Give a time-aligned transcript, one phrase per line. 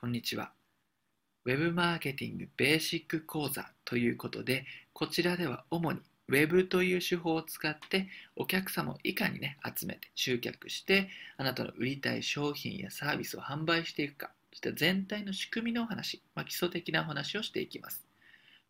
[0.00, 0.50] こんにちは。
[1.44, 18.02] ウェブマーケティングベーシック講座ということで、こちらでは主に Web という手法を使ってお客様をいかにね、集めて集客して、あなたの売りたい商品やサービスを販売していくか、そして全体の仕組みのお話、まあ、基礎的なお話をしていきます。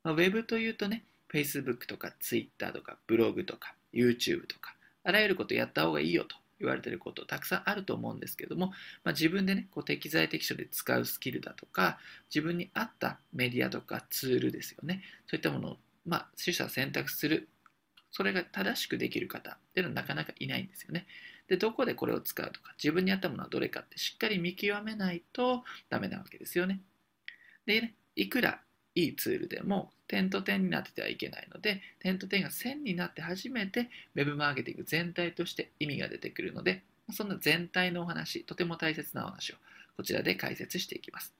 [0.02, 4.74] まあ、Web というとね、Facebook とか Twitter とかブログとか YouTube とか、
[5.04, 8.68] あらゆることやった方がいいよと言われてることたくさんあると思うんですけども、
[9.02, 11.98] まあ、自分でねこう適材適所で使うスキルだとか
[12.34, 15.02] 自分に合ったメディアとかツールですよね。
[15.26, 17.48] そういったものを、まあ、取捨選択する
[18.12, 21.06] それが正しくできる方っていうのはなかなかいないんですよね。
[21.48, 26.80] でどこでこれを使うとか自分に合ったものはどれかってしっかり見極めないとダメなわけですよね。
[27.66, 28.60] でねいくら
[29.00, 36.82] いいツールでも点と点になっててはいけないので点と点が線になって初めて Web マーケティング全体として意味が出てくるので
[37.12, 39.56] そんな全体のお話とても大切なお話を
[39.96, 41.34] こちらで解説していきます。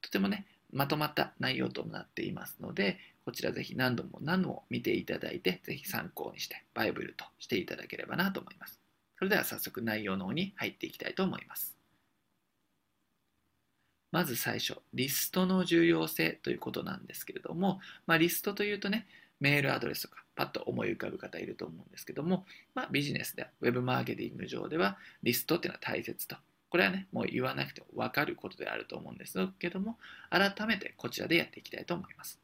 [0.00, 8.80] とてもねまとまった内容となっていますのでこちらぜひ何度も何度も見ていただいてぜひ参考にしてバイブルとしていただければなと思います。
[9.18, 11.73] それでは早速内容の方に入っていきたいと思います。
[14.14, 19.08] まず最初、リストの重要性ということなんですけれども、まあ、リストというとね、
[19.40, 26.36] メールアドレスとかパッと思い浮かぶ方いると思うんですけども、まあ、ビジネスでは、ウェブマーケティング上では、リストっていうのは大切と。
[26.68, 29.98] これはね、もう言わなくても分かることであると思うんですけども、
[30.30, 32.38] 改めてこちらでやっていきたいと思います。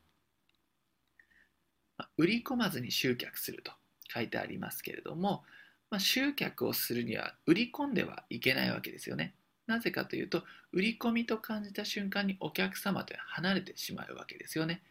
[1.98, 3.70] まあ、売り込まずに集客すると
[4.12, 5.44] 書いてありますけれども、
[5.88, 9.34] まあ、集客をするには売り込んではいけないわけですよね。
[9.70, 14.82] なぜかというと、売り込みと感じた瞬間にお客様と離れてしまうわけですよね。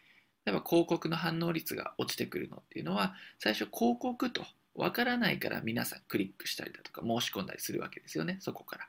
[0.46, 8.88] 例えば広告の反応率が落ちてくるのっていうのは、最初広告とわからないから皆さんクリックしたりだとか申し込んだりするわけですよね、そこから。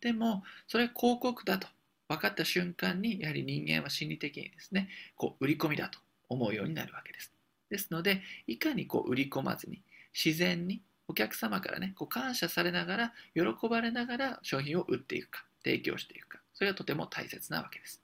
[0.00, 1.68] でも、それ広告だと
[2.08, 7.32] 分かった瞬間に、やはり人間は心理的にですね、こう売り込みだと思うようになるわけです。
[7.68, 9.82] ですので、いかにこう売り込まずに、
[10.14, 18.02] 自然にお客様からね、こう感謝されながら、喜ばれながら商品を売っていくか、提供していくか、それがとても大切なわけです。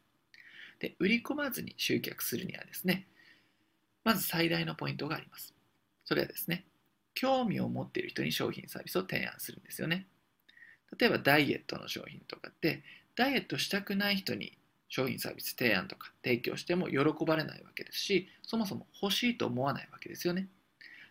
[0.78, 3.06] で、売り込まずに集客するにはですね、
[4.04, 5.54] まず最大のポイントがあります。
[6.04, 6.64] それはですね、
[7.14, 10.06] 興味を持っている人に商品サービスを提案するんですよね。
[10.98, 12.82] 例えばダイエットの商品とかって、
[13.16, 14.56] ダイエットしたくない人に
[14.88, 20.48] 商品サービス提案とか提供しても喜ばれないわけですし、そもそも欲しいと思わないわけですよね。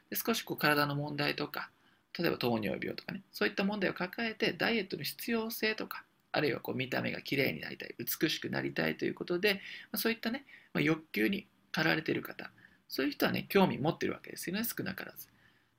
[0.09, 1.71] で少しこう体の問題とか
[2.18, 3.22] 例えば糖尿病とかね。
[3.31, 12.50] そういった問題を抱えてダイエットの必要性とかあるいはこう見た目が綺麗になりたい美しくなりたいということで、ま、そういったね、ま、欲求に駆られている方
[12.88, 15.28] そういう人はね興味持ってるわけですよね少なからず。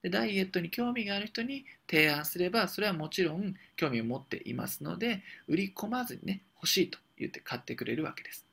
[0.03, 8.47] でダイエットに興味がある人に提案すればそれはもちろん興味を持っていますので売り込まずにね欲しいと言って買ってくれるわけです。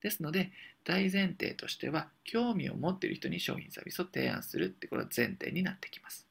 [0.00, 0.52] ですので
[0.84, 6.27] 大前提としては興味を持っている人に商品サービスを提案するってこれは前提になってきます。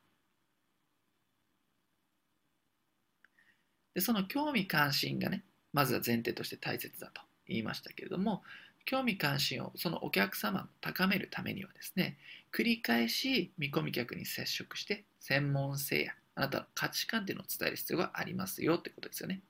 [3.98, 5.44] でその興味関心がね
[5.74, 8.44] まずは前提として大切だと言いましたけれども
[8.86, 12.16] 興味関心をそのお客様を高めるためにはですね
[12.56, 19.42] 繰り返し見込み客に接触して専門性やあなたの価値観っていうのを伝える必要がありますよってことですよね。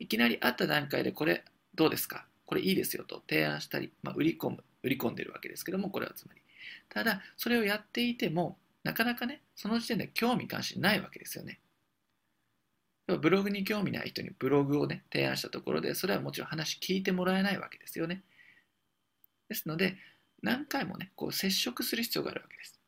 [0.00, 1.44] いきなり会った段階でこれ
[1.76, 2.26] どうですか？
[2.44, 6.40] これいいですよと提案したり、まあ、売り込む売り込んでるわけですけどもこれはつまり。
[6.88, 11.60] ただそれをやっていてもなかなかねその時点で興味関心ないわけですよね。
[13.06, 18.22] ブログに興味ない人にブログをね、提案したところで、それはもちろん話聞いてもらえないわけですよね。
[19.48, 19.96] ですので、
[20.42, 22.80] 何回もね、こう接触する必要があるわけです。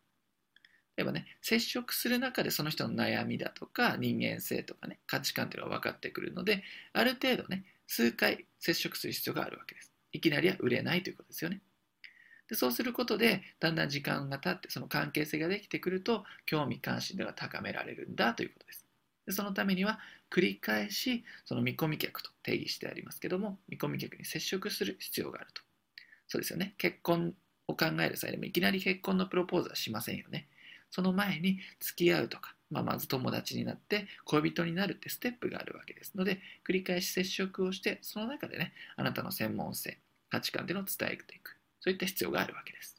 [0.97, 9.93] 例えばね、接触する中でその人の悩みだとか、人間性とかね、価値観っていうのが分かってくるので、ある程度ね、数回接触する必要があるわけです。
[10.13, 11.61] いきなりは売れないということですよね。
[12.49, 18.88] でそうすることで、だんだん時間が経って、その関係性ができてくると、興味関心度が高められるんだということです。
[19.33, 19.99] そのためには
[20.31, 25.63] 繰り返しその見込み客と定義してありますけども見込み客に接触する必要があると。
[26.29, 26.75] そうですよね。
[26.79, 27.35] 結婚
[27.67, 30.49] を考える際でもいきなり結婚のプロポーズはしませんよね。
[30.91, 39.99] その前に付き合うとか、まあ、まず友達になって恋人になるってステップがあるわけですので繰り返し接触をしてその中でねあなたの専門性
[40.31, 41.57] 価値観での伝えていく。
[41.81, 42.97] そういった必要があるわけです。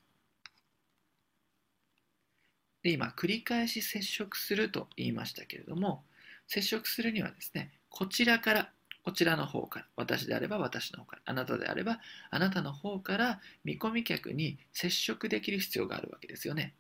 [2.82, 6.04] で今繰り返し接触すると言いましたけれども
[6.50, 8.72] 接触するにはですね、こちらから、
[9.04, 12.00] こちらの方から、私であれば私の方から、あなたであれば
[12.32, 16.74] あなたの方から見込み客に接触できる必要があるわけですよね。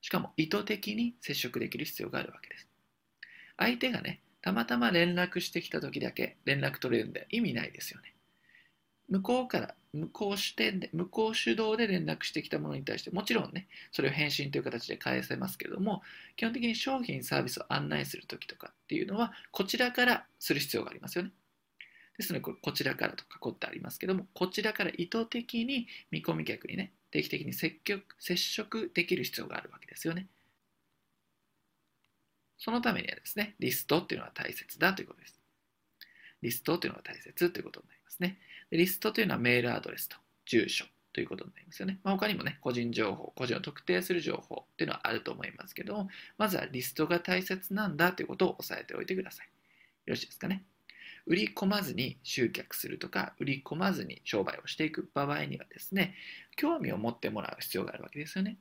[0.00, 2.66] しかも意図的に接触できる必要があるわけです。
[3.58, 8.14] 相手がね、たまたま連絡してきた時だけ連絡取れるんで意味ないですよね。
[9.10, 16.02] 向こうから向こう視点で向こう主導で連絡してきたものに対してもちろんねそれを返信という形で返せますけども
[16.36, 21.30] 基本的に商品サービスを案内する時とかっていうのはこちらからする必要がありますよね。
[22.18, 30.26] ですのでこれこちらからと囲ってありますけどもこちらから意図的に見込み客にね定期的に積極接触できる必要があるわけですよね。
[32.58, 35.40] そのためにはですねリストっていうのは大切だということです。
[36.42, 38.38] リストというのが大切ということになりますね。
[38.70, 40.16] リストというのはメールアドレスと
[40.46, 41.98] 住所ということになりますよね。
[42.04, 46.06] まあ、他にもね、個人情報、個人を特定する情報っていうのはあると思いますけど、
[46.36, 49.46] まずはリストが大切なんだということを押さえておいてください。
[49.46, 49.52] よ
[50.12, 50.64] ろしいですかね。
[51.26, 56.14] 売り込まずに集客するとか、売り込まずに商売をしていく場合にはですね、
[56.56, 58.58] 興味を持ってもらう必要があるわけですよね。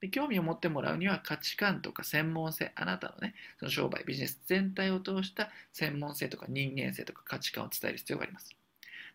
[0.00, 8.54] で興味を持ってもらうには価値観とか専門性、あなたのね、その商売、ビジネス全体を通した専門性とか人間性とか価値観を伝える必要があります。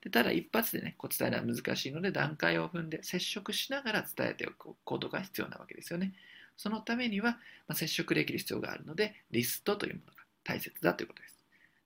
[0.04, 6.14] でただ一発でね、こう伝えるのは難しいので段階を踏んで接触しながら伝えておくことが必要なわけですよね。
[6.58, 7.38] そのためには、ま
[7.70, 11.38] あ、接触できる必要があるので、リストというものが大切だということです。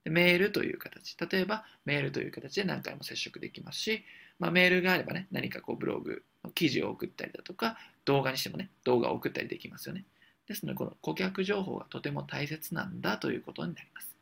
[0.04, 4.04] でメールという形、例えばメールという形で何回も接触できますし、
[4.40, 10.06] まあ、メールがあればね、何かこうブログの、記事を送ったりだとか、動画にしてもね、動画を送ったりできますよね。
[10.48, 14.16] ですので、この顧客情報がとても大切なんだということになります。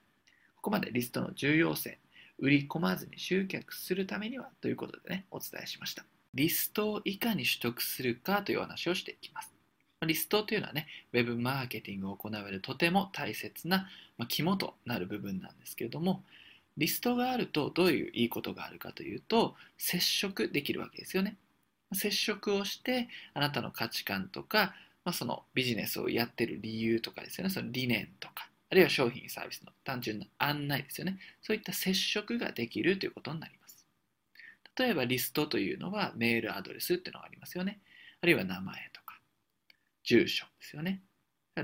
[0.58, 2.00] ここまでリストの重要性、
[2.40, 6.06] 売り込まずに集客するためにはということでね、お伝えしました。
[6.34, 9.54] リストをいかに取得するかという話をしていきます。
[10.06, 13.88] リストというのはね、ウェブマーケティングを行う上でとても大切な、
[14.18, 16.24] まあ、肝となる部分なんですけれども、
[16.78, 21.38] リストがあるとどういういいことがあるかというと、接触できるわけですよね。
[21.94, 31.20] 接触をして、あなたの価値観とか、まあ、そのビジネスをやってる理由とかですよね、その理念とか、あるいは商品サービスの単純な案内ですよね。
[31.42, 33.86] そういった接触ができるということになります。
[34.78, 37.80] 例えばリストというのはメールアドレスっていうのがありますよね。
[38.22, 39.20] あるいは名前とか、
[40.04, 41.02] 住所ですよね。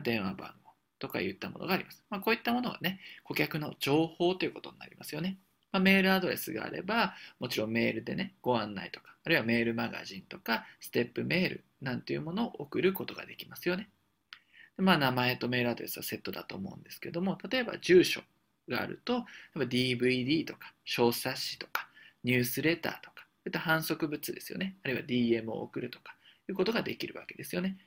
[0.03, 2.03] 電話番号とかいったものがあります。
[2.09, 5.38] まあ、こういったものはね、顧客の情報ということになりますよね。
[5.71, 13.89] まあ、メールアドレスがあれば、もちろんメールでね、ご案内とか、あるいはメールマガジンとか、ステップメールなんていうものを送ることができますよね。
[14.77, 18.21] まあ、名前とメールアドレスはセットだと思うんですけども、例えば住所
[18.69, 19.25] があると、
[19.56, 21.88] DVD とか小冊子とか
[22.23, 24.75] ニュースレターとか、そういった反則物ですよね。
[24.83, 26.15] あるいは DM を送るとか
[26.50, 27.77] いうことができるわけですよね。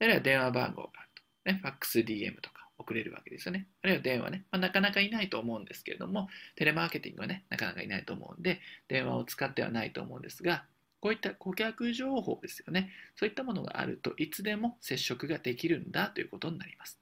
[0.00, 3.66] あるいは電話番号があると、ね、ファックス DM とか送れるわけですよね。
[3.82, 10.64] あるいは電話ね、まあ、なかなかいないと思うんですけれども、テレマーケティングはね、なかなかいないと思うんで、電話を使ってはないと思うんですが、
[11.00, 12.90] こういった顧客情報ですよね。
[13.16, 16.98] そういったものがあるといつでも接触ができるんだということになります。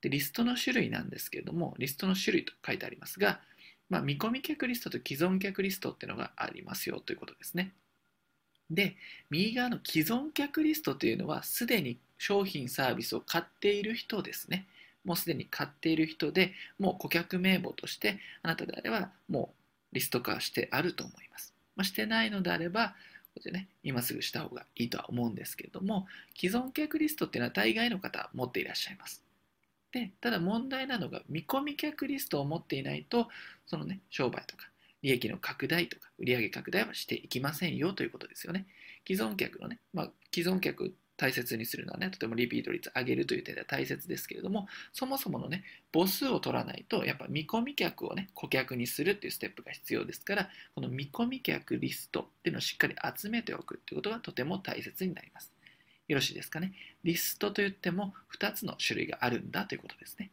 [0.00, 3.40] でリストの種類なんですけれども、リストの種類と書いてありますが、
[3.88, 7.72] まあ、見込み客リストと既存客リストっていうのがありますよということですね。
[8.70, 8.96] で、
[9.30, 14.66] 右側の既存客リストというのは、すでに商品サービスを買っている人ですね。
[15.04, 19.54] もうすでに買っている人で、もう顧客名簿として、あなたであれば、も
[19.92, 21.53] うリスト化してあると思います。
[21.76, 22.94] まあ、してないのであれば、
[23.34, 26.06] こちね、今すぐした方がいいとは思うんですけれども、
[26.38, 29.24] 既存客リストっていうのは大概の方持っていらっしゃいます。
[29.90, 33.28] で、ただ問題なのが、見込み客リストを持っていないと、
[33.66, 34.68] そのね、商売とか、
[35.02, 38.66] 利益の拡大とか、売上拡大はしていきませんよということですよね。
[39.06, 55.52] 既存客のね、まあ、既存客大切にするのはね、とてもリピート率上げるという点では大切ですけれども、そもそものね、母数を取らないと、やっぱ見込み客をね、顧客にするっていうステップが必要ですから、この見込み客リストっていうのをしっかり集めておくっていうことがとても大切になります。
[56.08, 56.72] よろしいですかね？
[57.04, 60.30] リストといっても2つの種類があるんだということですね。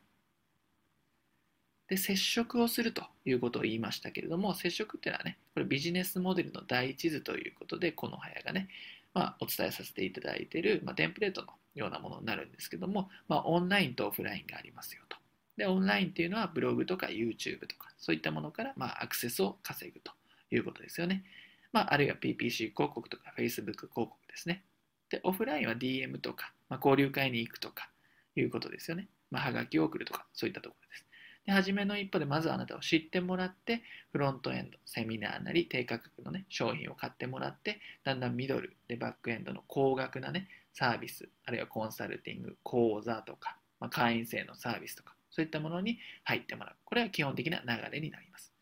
[1.88, 8.70] で、接触をするということを言いましたけれども、接触っていうのはね、これビジネスモデルの第一図ということで、この早がね、
[9.14, 15.18] まあ、お伝えさせていただいている、まあ、テンプレートのようなものになるんですけども、まあ、オンラインとオフラインがありますよと。
[15.58, 20.12] で、オンラインっていうのはブログとか YouTube とか、そういったものから、まあ、アクセスを稼ぐと
[20.52, 21.24] いうことですよね。
[21.72, 24.64] まあ、あるいは PPC 広告とか Facebook 広告ですね。
[25.10, 27.90] で、オフラインは DM とか、まあ、交流会に行くとか
[28.36, 29.08] いうことですよね。
[29.30, 31.06] まあ、はがきを送るとか、そういったところです。
[31.46, 33.82] で、初めの一歩でまずあなたを知ってもらって、
[34.12, 46.76] フロントエンド、セミナーなり低価格のね、商品を買ってもらって、だんだんミドルでバックエンドの高額なね、サービス、あるいはコンサルティング、講座とか、まあ、会員制のサービスとか、そういったものに入ってもらう。
[46.86, 48.54] これは基本的な流れになります。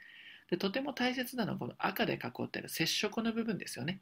[0.50, 4.02] でとても大切なのはこの赤で囲ってある接触の部分ですよね。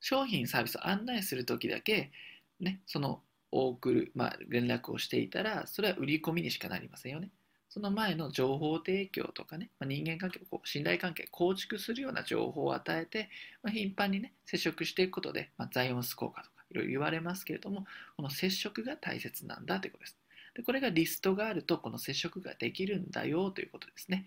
[0.00, 2.12] 商品、サービスを案内するときだけ、
[2.60, 3.22] ね、その
[3.52, 7.30] を送る、まあ、連絡をしていたら、それは売り込みにしかなりませんよね。
[7.76, 13.28] その前の情報提供とかね、まあ、人間関係を信頼関係構築するような情報を与えて、
[13.62, 17.84] まあ、頻繁にね接触していくことで、まあ、ザイオンス効果とかいろいろ言われますけれども
[18.16, 20.16] この接触が大切なんだということです。
[20.54, 24.26] でこれがリストがあるとこの接触ができるんだよということですね。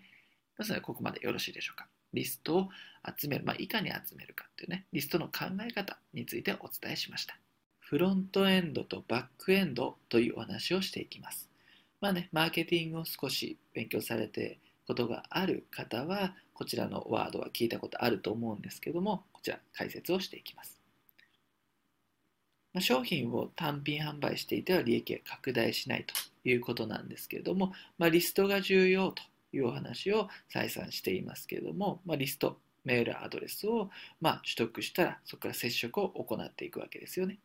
[0.56, 1.88] ですのでここまでよろしいでしょうか。
[2.12, 2.68] リストを
[3.18, 7.36] 集める、まあ、いかに集めるかというねリストの考え方についてお伝えしました。
[7.90, 11.48] フロントエンドとバックエンドというお話をしていきます
[12.00, 20.80] まあね、マーケティングを少し勉強されてことがある方は、こちらのワードは聞いたことあると思うんですけども、こちら解説をしていきます。
[22.72, 26.14] ま、商品を単品販売していては利益が拡大しないと
[26.48, 37.40] いうことなんですけれども、まあ、リストが重要というお話を再三していますけれども、まあ、リスト、メールアドレスをま取得したらそこから接触を行っていくわけですよね。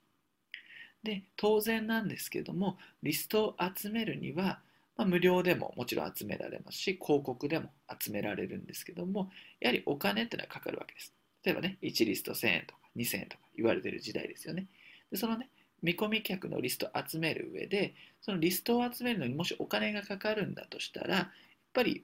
[1.06, 4.60] で当然なんですけどもリストを集めるには、
[4.98, 9.30] まあ、無料でももちろん集められますし広告でも集められるんですけども
[9.62, 11.14] やはりお金っていうのはかかるわけです。
[11.46, 14.68] 例えばね1リスト1000円とか2000円とか言われてる時代ですよね。
[15.12, 15.48] でそのね
[15.82, 21.28] 見込み客のリストを集める上でそのリストを集めるのにもしお金がかかるんだとしたらやっ
[21.74, 22.04] ぱり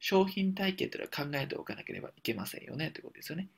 [0.00, 3.48] 商品体系というのは考えておかなければいけませんよねということですよね。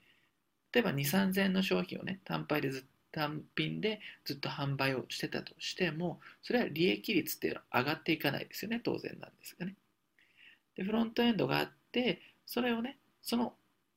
[0.74, 2.82] 例えば2、3000円の商品をね、単品でずっ
[3.14, 9.76] 単品でずっと販売をしてたとしても、それは利益率っていうのは上がっていかないですよね、当然なんですがね。
[10.76, 13.54] で、フロントエンドがあって、それをね、その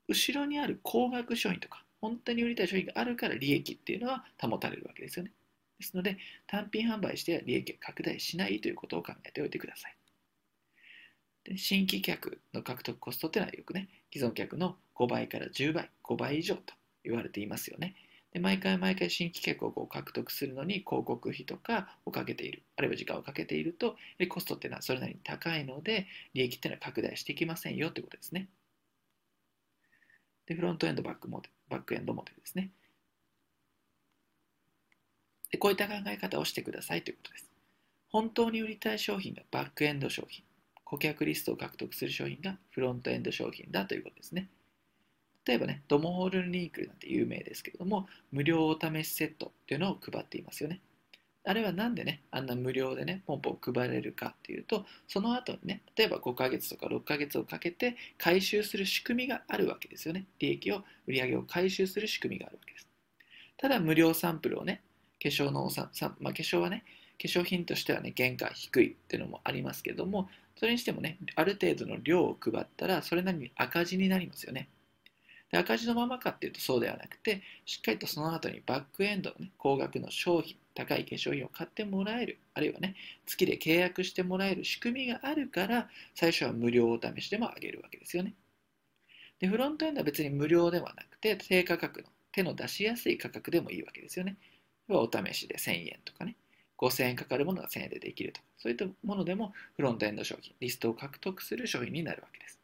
[0.07, 5.31] 後ろにある高額商品とか、本当に売りたい商品があるから利益っていうのは保たれるわけですよね。
[5.79, 9.97] ですので、単品販売しては利益が拡大しないということを考えておいてください。
[11.43, 17.95] で新規客の獲得コストっていうのはよくね、既存客の5倍から10倍、5倍以上と言われていますよね。
[18.33, 23.95] で毎回毎回新規客を獲得するのに広告費とかをかけている、あるいは時間をかけていると、
[24.29, 28.49] コストっていうのはそれなりに高いので、利益っていうのは拡大していきませんよということですね。
[30.45, 32.71] で、フロントエンドバックモデル、バックエンドモデルですね。
[35.51, 37.49] でこういった考え方をしてくださいということです。
[38.09, 40.43] 本当に売りたい商品がバックエンド商品、
[40.83, 44.49] 顧客リストを獲得する商品がフロントエンド商品だということですね。
[45.47, 50.81] 例えばね、ドモホールリンクルなんて有名ですけれども、無料お試しセットっていうのを配っていますよね。
[51.45, 60.25] あれはなんでね、あんな無料でね、ポンポン配れるかっていうと、その後にね、例えば5ヶ月とか6ヶ月をかけて回収する仕組みがあるわけですよね。
[60.39, 62.89] 利益を、売り上げを回収する仕組みがあるわけです。
[63.55, 64.81] ただ、無料サンプルをね、
[65.23, 65.89] 化粧のさ
[66.19, 66.83] まあ、化粧はね、
[67.21, 74.67] 化粧品としてはね、原価低いっていうのもありますけども、それにしてもね、ある程度の量を配ったら、それなりに赤字になりますよね。
[75.51, 88.33] で赤字のままかっていうとそうではなくて、しっかりとその後にバックエンドの、ね、高額の商品、高い化粧品を買ってもらえる、あるいはね、月で契約してもらえる仕組みがあるから、最初は無料お試しでもあげるわけですよね。
[89.39, 94.37] で、フロントエンドは別に無料ではなくて、低価格の、手の出しやすい価格でもいいわけですよね。
[94.89, 96.35] お試しで1000円とかね、
[96.77, 102.59] 5000円かかるものが1000円でできるとか、そういったものでもフロントエンド商品、リストを獲得する商品になるわけです。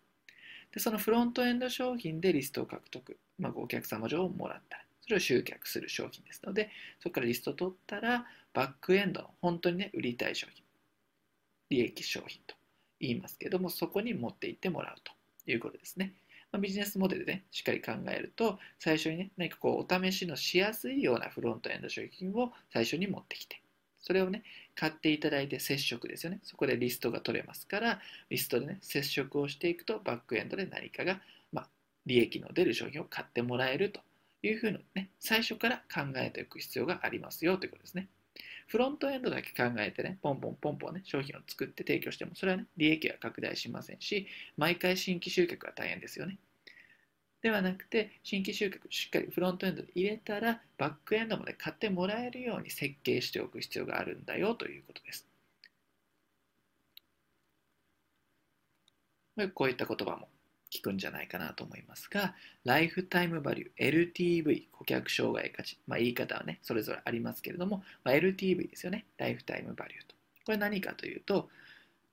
[0.74, 4.78] で、そのフロントエンド商品でリストを獲得、まあ、お客様情報をもらった。
[4.78, 10.64] ら、それを集客する商品ですので、そこからリストを取ったら、バックエンドの本当にね、売りたい商品、
[11.70, 12.56] 利益商品と
[13.00, 15.12] 言いますけども、そこに持っていってもらうと
[15.52, 16.14] いうことですね。
[16.52, 23.62] まあ、ビジネスモデルで、ね、しっかり考えると、最初にね、何かこう、お試しのしやすいようなフロントエンド商品を最初に持ってきて、
[24.00, 24.44] それをね、
[24.76, 26.40] 買っていただいて接触ですよね。
[26.44, 31.70] そこでリストが取れますから、リストでね、接触をしていくと、バックエンドで何かが、まあ、
[32.06, 34.02] 利益の出る商品を買ってもらえると
[34.42, 38.08] いうふうにね、最初から考えておく必要がありますよということですね。
[38.68, 44.28] フロントエンドだけ考えてね、ポンポンポンポンね、商品を作って提供しても、それはね、利益は拡大しませんし、
[44.58, 46.38] 毎回新規集客は大変ですよね。
[47.44, 55.28] ではなくて、新規集客しっかりフロントエンドで入れたら、バックエンドまで買ってもらえるように設計しておく必要があるんだよということです。
[59.54, 60.30] こういった言葉も
[60.72, 62.34] 聞くんじゃないかなと思いますが、
[62.64, 70.16] ライフタイムバリュー、LTV、顧客障害価値、まあ、言い方はね、それぞれありますけれども、まあ、LTV ですよね、ライフタイムバリューと。
[70.46, 71.50] これ何かというと、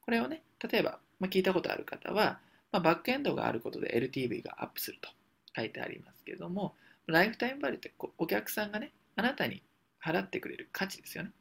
[0.01, 2.41] これをね、例えば、まあ、聞いたことある方は、
[2.73, 5.11] まあ、バックエンドがあることで LTV がアップすると。
[5.57, 6.75] 書いてありますけども、
[7.07, 9.63] ライフタイムバリューってお客さんがね、あなたに
[10.03, 11.33] 払ってくれる価値ですよね。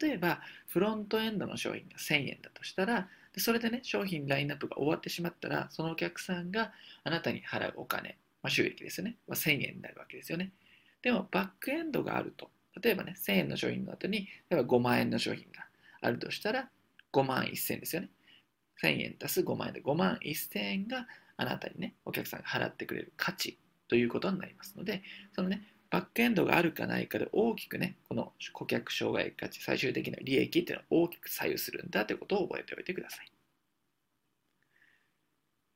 [0.00, 6.72] 例えば、フロントエンドの商品が1000円だとしたら、それでね、商品ラインナップが終わってしまったら、そのお客さんが
[7.04, 10.52] あなたに払うお金、まあ、収益ですよね、まあ、1000円になるわけですよね。
[11.02, 12.50] でも、バックエンドがあると、
[12.80, 15.66] 例えばね、1000円の商品の後に、例えば5万円の商品が
[16.00, 16.68] あるとしたら、
[17.12, 18.10] 5万1000円ですよね。
[18.82, 21.06] 1000円足す5万円で5万1000円が
[21.40, 33.32] あなたにね、お客さんが払ってくれる価値ということになりますので、そのね、バックエンドがあるかないかで大きくね、この顧客障害価値、最終的な利益っていうのは大きく左右するんだということを覚えておいてください。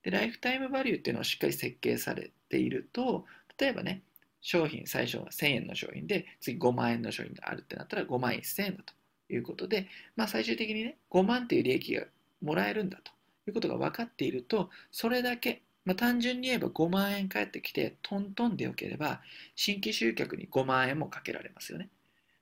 [0.03, 3.25] で、ライフタイムバリューっていうのをしっかり設計されていると、
[3.59, 4.03] 例えばね、
[4.43, 8.93] 商品、最初は1000円の商品で、次5万円の商品があるってなったら5万1000円だと
[9.33, 12.05] いうことで、まあ最終的にね、5万っていう利益が
[12.43, 13.15] もらえるんだと
[13.45, 19.21] ということが分かっていると、それだけ、まあ、単純に言えば5万円返ってきてトントンでよければ、
[19.55, 21.89] 新規集客に5万円もかけられますよね。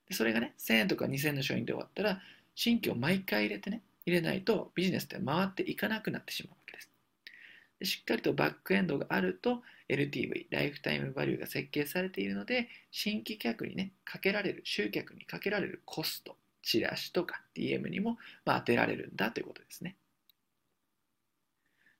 [0.08, 2.20] でそれがね、1000円とか2000円の商品で終わったら、
[2.54, 6.90] 新規を毎回入れてね、入れないとビジネスって回っていかなくなってしまうわけです。
[7.80, 19.96] でしっかりとバックエンドがあると LTV、ライフタイムバリューが設計されているので、新規客にね、かけられる、集客にかけられるコスト、チラシとか DM にも、まあ、当てられるんだということですね。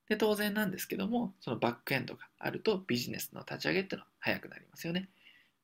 [0.09, 5.09] で、当然なんですけども、そのバックエンドがあるとビジネスの立ち上げっていうのは早くなりますよね。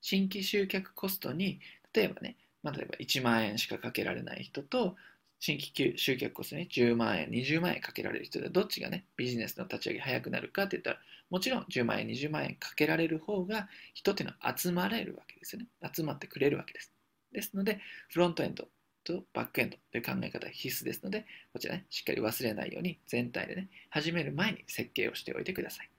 [0.01, 1.61] 新規集客コストに、
[1.93, 4.97] 例えばね、まあ、例えば1万円しかかけられない人と、
[5.41, 10.99] 新規集客コストに10万円、20万円かけられる人で、どっちがね、ビジネスの立ち上げ早くなるかって言ったら、
[11.31, 15.67] もちろん10万円、20万円かけられる方が人っていうのは集まれるわけですよね。
[15.93, 16.93] 集まってくれるわけです。
[17.33, 18.69] ですので、フロントエンド
[19.09, 25.91] とバックエンドという考え方は必須ですので、こちらね、しっかり忘れないように全体でね、始める前に設計をしておいてください。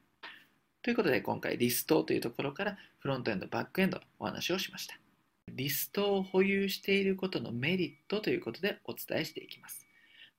[0.82, 4.98] ということで、今回リストというところからフロントエンド、バックエンドのお話をしました。
[5.50, 9.88] リストを保有していることのメリットということでお伝えしていきます。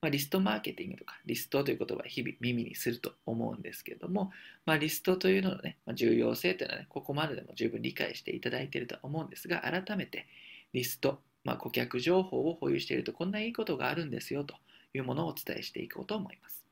[0.01, 4.31] まあ、リストマーケティングとかリストという言葉は日々耳にすると思うんですけれども、
[4.65, 10.27] まあ、リストというのの、ね、重要性というのは、ね、ここまででも十分理解していただいているとは思うんですが改めて
[10.73, 14.57] リストまあ、顧客情報を保有しているとこんないいことがあるんですよと
[14.95, 16.65] いうものをお伝えしていこうと思います。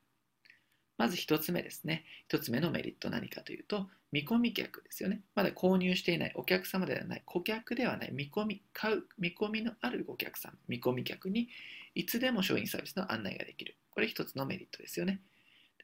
[0.97, 2.03] まず1つ目ですね。
[2.29, 5.21] 1つ目のメリット何かというと、見込み客ですよね。
[5.33, 11.47] まだ購入していないお客様ではない、顧客ではない、見込み、買う、見込みのあるお客様、見込み客に
[11.95, 13.77] いつでも商品サービスの案内ができる。
[13.91, 15.21] これ1つのメリットですよね。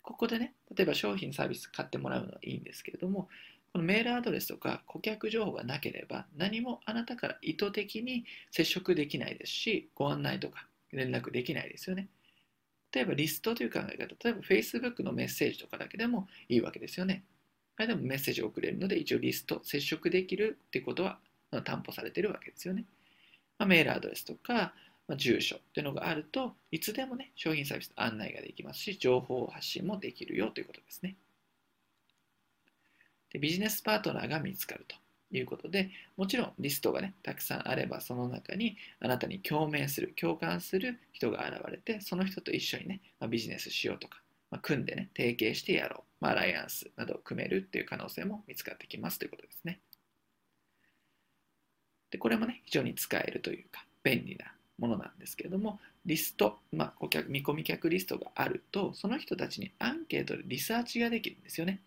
[0.01, 3.29] ここでね、例えば商品サービス買ってもらうのはいいんですけれども、
[3.75, 12.07] このメールアドレスとか顧客情報がなければ何もあなたから意図的に接触できないですし、ご案内とか連絡できないですよね。
[12.93, 17.25] 例えばリストという考え方、例えば Facebook のメッセージとかだけでもいいわけですよね。
[17.75, 21.19] あれでもメッセージを送れるので、一応リスト、接触できるってことは
[21.65, 22.85] 担保されてるわけですよね。
[23.59, 24.73] まあ、メールアドレスとか、
[25.09, 31.17] まあ、住所っていうのがあるといつでもね、商品サービスの案内ができますし、情報発信もできるよということですね。
[33.35, 34.95] でビジネスパートナーが見つかると
[35.35, 44.21] いうことで、もちろんリストがね、たくさんあれば、その中にあなたに共鳴する、共感する人が現れて、その人と一緒にね、まあ、ビジネスしようとか、
[44.51, 49.81] まあ、組んでね、提携してやろう、まあ、アライアンスなどを組めるっていう可能性も見つかってきますということですね。
[52.11, 54.45] で、これもね、非常に使えるというか、便利な
[54.77, 61.81] ものなんですけれども、リスト、まあ、顧客見込み客リストがあると、その人たちにアンケートでリサーチができるんですよね。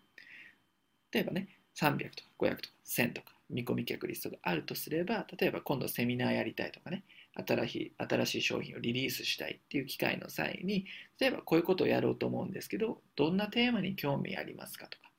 [1.12, 7.04] 例えばね、300とか500とか1000とか見込み客リストがあるとすれば、例えば今度セミナーやりたいとかね、
[7.46, 10.86] 新しい新しい商品をリリースしたいっていう機会の際に、
[11.18, 15.10] 例えばこういうことをやろうと思うんですけど、どんなテーマに興味ありますかとか、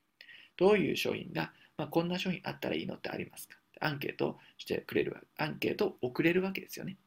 [0.57, 3.55] どういう商品が、まあ、こんな商品あったらいいのってありますか？
[3.79, 6.97] アンケートをしてくれるアンケートを送れるわけですよね。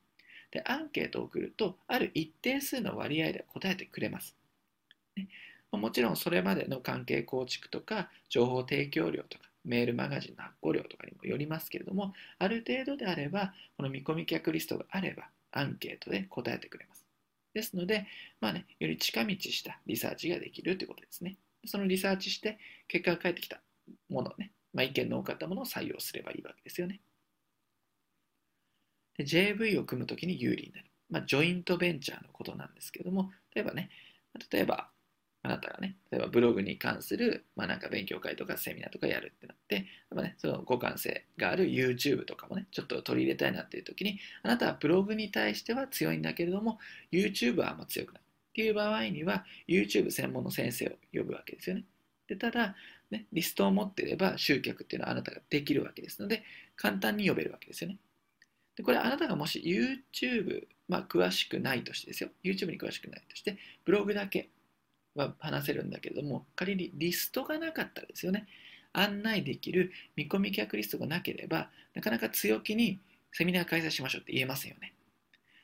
[0.50, 4.34] で、アンケートを送ると、ある一定数の割合で答えてくれます。
[5.16, 5.28] ね、
[5.78, 17.06] もちろんそれまでの関係構築とか情報提供量とかメールマガジンの発行量とかにもよりますけれどもある程度であればこの見込み客リストがあればアンケートで答えてくれます。
[17.54, 18.06] ですので、
[18.40, 21.36] まあね、より近道したリサーチができるということですね。
[21.66, 22.58] そのリサーチして
[22.88, 23.60] 結果が返ってきた
[24.08, 27.00] ものね、まあ、意見の多かったものを採用すればいいわけですよね。
[29.16, 33.90] で JV を組むときに有利になる、まあ、ジョイントベンチャーのことなんですけども例えばね
[34.50, 34.88] 例えば
[35.44, 46.78] あなたがね、例えばブログに関する、まあ、なんか勉強会とかセミナーとかやるってなって、っね、その互換性がある YouTube とかもね、ちょっと取り入れたいなっていう時に、あなたはブログに対しては強いんだけれども、
[47.10, 48.22] YouTube はあんま強くない。
[48.22, 51.84] っていう場合には、YouTube 専門の先生を呼ぶわけですよね。
[52.28, 52.76] でただ、
[53.10, 56.44] ね、リストを持っていれば集客っていうのはあなたができるわけですので、
[56.76, 57.98] 簡単に呼べるわけですよね。
[58.76, 62.30] でこれあなたがもし YouTube、まあ、詳しくないとしてですよ。
[62.42, 64.50] YouTube に詳しくないとして、ブログだけ
[65.14, 68.46] は話せるんだけども、仮にリストがなかったらですよね、
[68.92, 72.98] 案内できる見込み客リストがなければ、なかなか強気に
[73.32, 74.92] セミナー開催しましょうって言えませんよね。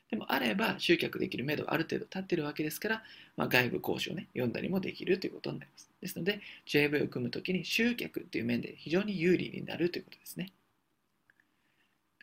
[0.09, 3.03] でもあれば集客できる目処はある程度立ってるわけですから、
[3.37, 5.89] まあ、外部講師をね、読んだりもできるということになります。
[6.01, 10.51] ですので、JV を組むときに集客という面で非常に有利になるということですね。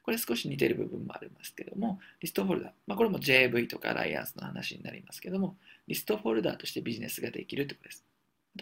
[0.07, 5.57] これ少し似てる部分もありますけども、リストフォルダ、まあ、これも JV とかアライアンスの話になりますけども、
[5.89, 8.05] リストフォルダーとしてビジネスができるということです。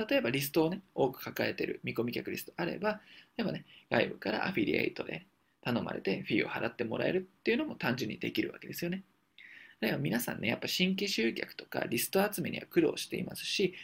[0.08, 3.02] 例えばリストをね、多く抱えてる見込み客リストあれば、
[3.36, 5.26] 例えばね、外部からアフィリエイトで
[5.60, 9.02] 頼まれてフィーを払ってもらえるっていうのも単純にできるわけですよね。
[9.80, 13.74] だから皆さんね、やっぱ新規集客とかリスト集めには苦労していますし、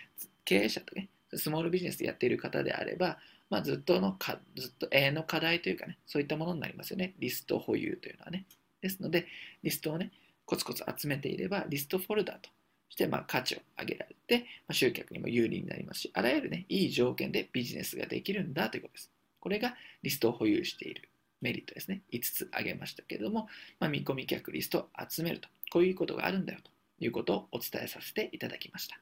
[0.47, 3.19] 経営者とね、スモールビジネスでやっている方であれば、
[3.51, 7.15] まあ、ずっとのか、ずっと永遠の課題というかね、そういったものになりますよね。
[7.19, 8.47] リスト保有というのはね。
[8.81, 9.27] ですので、
[9.63, 10.13] リストをね、
[10.47, 12.49] コツコツ集めていれば、リストフォルダと
[12.89, 19.11] してまあ価値を上げられて、まあ、集客にも有利になりますし、あらゆるね、いい条件でビジネスができるんだということです。
[19.41, 21.09] これがリストを保有している
[21.41, 22.03] メリットですね。
[22.13, 23.49] 5つ挙げましたけれども、
[23.81, 26.71] まあ、見込み客リストを集めると、こういうことがあるんだよと
[27.05, 29.01] いうことをお伝えさせていただきました。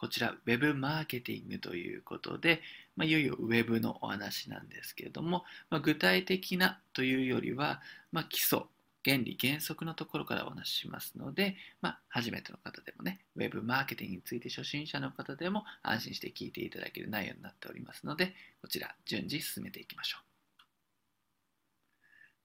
[0.00, 2.62] こちら、Web マーケティングということで、
[2.96, 8.60] まあ、いよいよ Web のお話なんですけれども、まあ、具体的なというよりは、まあ、基礎、
[9.04, 18.32] 原理、原則のところからお話ししますので、まあ、初めての方でもね、Web マーケティングについて初心者の方でも安心して聞いていただける内容になっておりますので、
[18.62, 20.24] こちら順次進めていきましょう。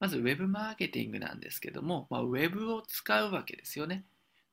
[0.02, 4.04] まず Web マーケティングなんですけども、まあ、Web を使うわけですよね。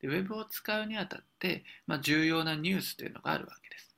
[0.03, 3.95] でウェブを使うにあたって、まあ、重要なニュースというのがあるわけです。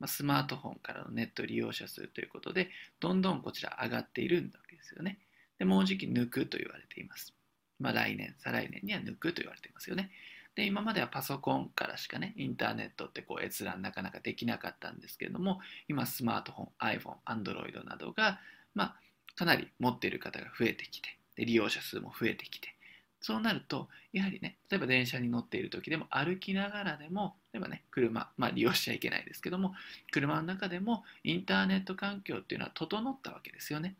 [0.00, 5.18] まあ、スマートフォンからのネット利用者数ということで、どんどんこちら上がっているわけですよね。
[5.58, 7.34] で、もうじき抜くと言われています。
[7.78, 10.10] まあ、来年、再来年には抜くと言われていますよね。
[10.54, 18.40] で、今まではパソコンからしかね、インターネットってこう閲覧なかなかできなかったんですけれども、今スマートフォン、iPhone、Android などが、
[18.74, 18.96] まあ、
[19.34, 22.74] かなり持っている方が増えてきて、で利用者数も増えてきて、
[23.22, 29.74] そうなると、やはりね、例えば電車に乗っている時でも歩きながらでも、例えばね、車、まあ利用しちゃいけないですけども、
[30.10, 33.94] 車の中でもインターネット環境っていうのは整ったわけですよね。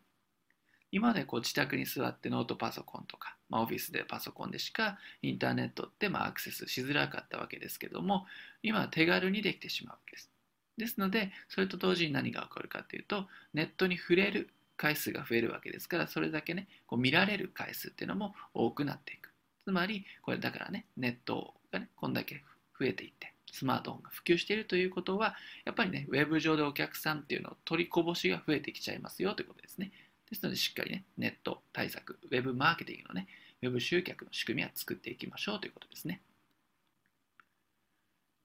[0.91, 8.27] 今までこう自宅に座ってノートパソコンとか、まあ、オフィスでパソコンでしかインターネットってまアクセスしづらかったわけですけども、
[8.63, 10.31] 今は手軽にできてしまうわけです。
[10.77, 14.51] ですので、それと同時に何が起こるかというと、ネットに触れる
[14.83, 19.31] 回数が増えるわけですからそれだけねこう見られる回数っていうのも多くなっていく。
[19.65, 22.43] つまりこれだからねネットがねこんだけ
[22.81, 29.93] 増えていってスマートフォンが普及しているということはやっぱりねウェブ上でお客さんっていうのを取りこぼしが増えてきちゃいますよということですね。
[30.29, 33.29] ですのでしっかりねネット対策ウェブマーケティングのね
[33.63, 36.23] ウェブ集客の仕組みは作っていきましょうということですね。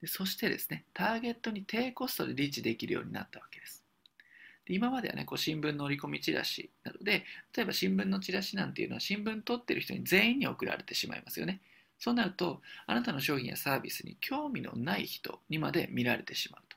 [0.00, 3.87] でそしてですねターゲットに低コストでリーチできるようになったわけです。
[4.68, 7.24] で今まではね、こう新聞の折り込みチラシなどで、
[7.56, 11.60] 例えば新聞のチラシなんていうのは新聞取ってる人に全員に送られてしまいますよね。
[11.98, 16.76] そうなると、あなたの商品やサービスに興味のない人にまで見られてしまうと。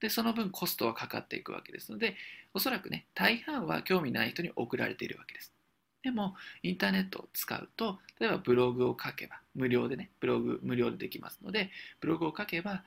[0.00, 2.16] で、その分コストはかかっていくわけですので、
[2.54, 5.52] おそらくね、大半は興味ない人に送られているわけです。
[6.02, 12.84] でも、インターネットを使うと、例えばブログを書けば、無料でね、ブログ無料でできますので、ブログを書けば、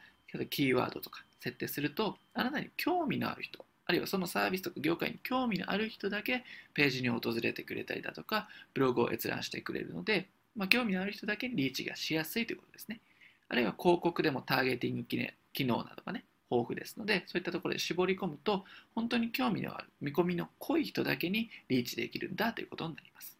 [0.49, 6.43] キーワードとか設定すると、あなたに興味のある人、あるいはそのサービスとか業界に興味のある人だけ
[6.73, 12.99] ページに訪れてくれたりだとか、ブログを閲覧してくれるので、まあ、興味のある人だけにリーチがしやすいということですね。
[13.47, 23.34] あるいは広告でもターゲティング機能などがね、豊富ですので、そういったところで絞り込むと、本当に興味のある、見込みの濃い人だけにリーチできるんだということになります。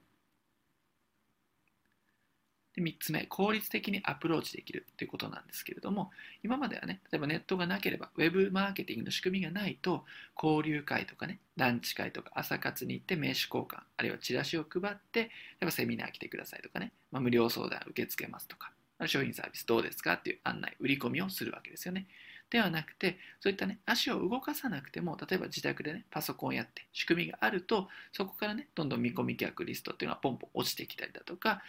[2.76, 6.12] で3つ目、効率的にアプローチできるということなんですけれども、
[6.44, 10.04] 今まではね、例えばネットがなければ、ウェブマーケティングの仕組みがないと、
[10.42, 15.30] 交流会とかね、ランチ会とか朝活に行って名刺交換、あるいはチラシを配って、例
[15.62, 18.72] えばセミナー来てくださいとかね、まあ、無料相談受け付けますとか、
[19.08, 22.08] 商品サービスどうですかっていう案内、売り込みをするわけですよね。
[22.50, 31.62] ではなくて、そういったね、足を動かさなくても、例えば自宅でね、パソコンやって仕組みがあると、そこからね、どんどん見込み客リストっていうのはポンポン落ちてきたりだとか、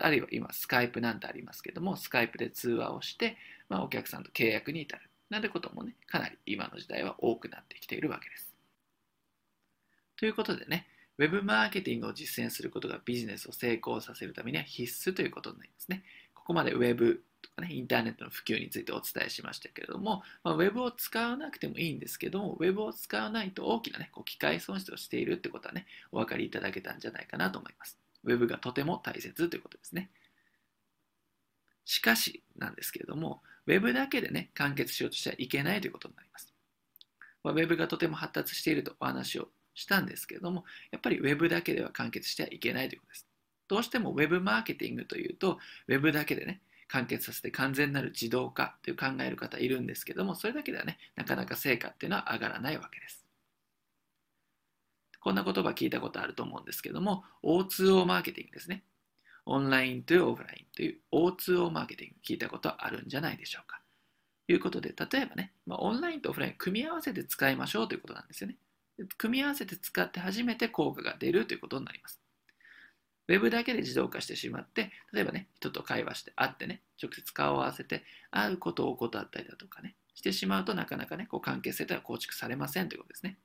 [0.00, 3.36] あるいは今、スカイプなんてありますけども、スカイプで通話をして、
[3.68, 5.02] まあ、お客さんと契約に至る。
[5.30, 8.52] なんてこともね、かなり今の時代は多くなってきているわけです。
[10.16, 10.86] ということでね、
[11.18, 16.02] ウェブマーケティングを実践することがビジネスを成功させるためには必須ということになりますね。
[16.40, 27.98] ここまでウェブとかね、インターネットの普及についてお伝えしましたけれども、まあ、ウェブを使わなくてもいいんですけども、ウェブを使わないと大きなね、こう機械損失をしているってことはね、お分かりいただけたんじゃないかなと思います。
[28.24, 30.10] ウェブがとても大切ということですね。
[31.84, 36.52] しかしなんですけれども、ウェブだけでね、完結しようとしてはいけないということになります。
[37.42, 43.29] まあ、ウェブがとても発達しているとお話をしたんですけれども、やっぱりウェブだけでは完結してはいけないということです。
[43.70, 53.24] どうしても Web マーケティングというと Web だけでね完結させて完全なる自動化という考える方いるんですけどもそれだけではねなかなか成果っていうのは上がらないわけです。
[55.20, 58.82] こんな言葉聞いたことあると思うんですけども O2O マーケティングですね。
[59.46, 63.80] オンラインというオフラインという O2O マーケティング聞いたことあるんじゃないでしょうか。
[64.48, 68.56] ということで例えばね、まあ、オンラインとオフライン組み合わせて使いましょうということなんですよね。
[69.16, 72.19] 組み合わせて使って初めて効果が出るということになります。
[73.30, 83.38] Web だけで自動化してしまって、例えばね、人と会話して会ってね、直接顔を合わせて会うことを怠ったりだとかね、してしまうとなかなかね、こう関係性というのは構築されませんということですね。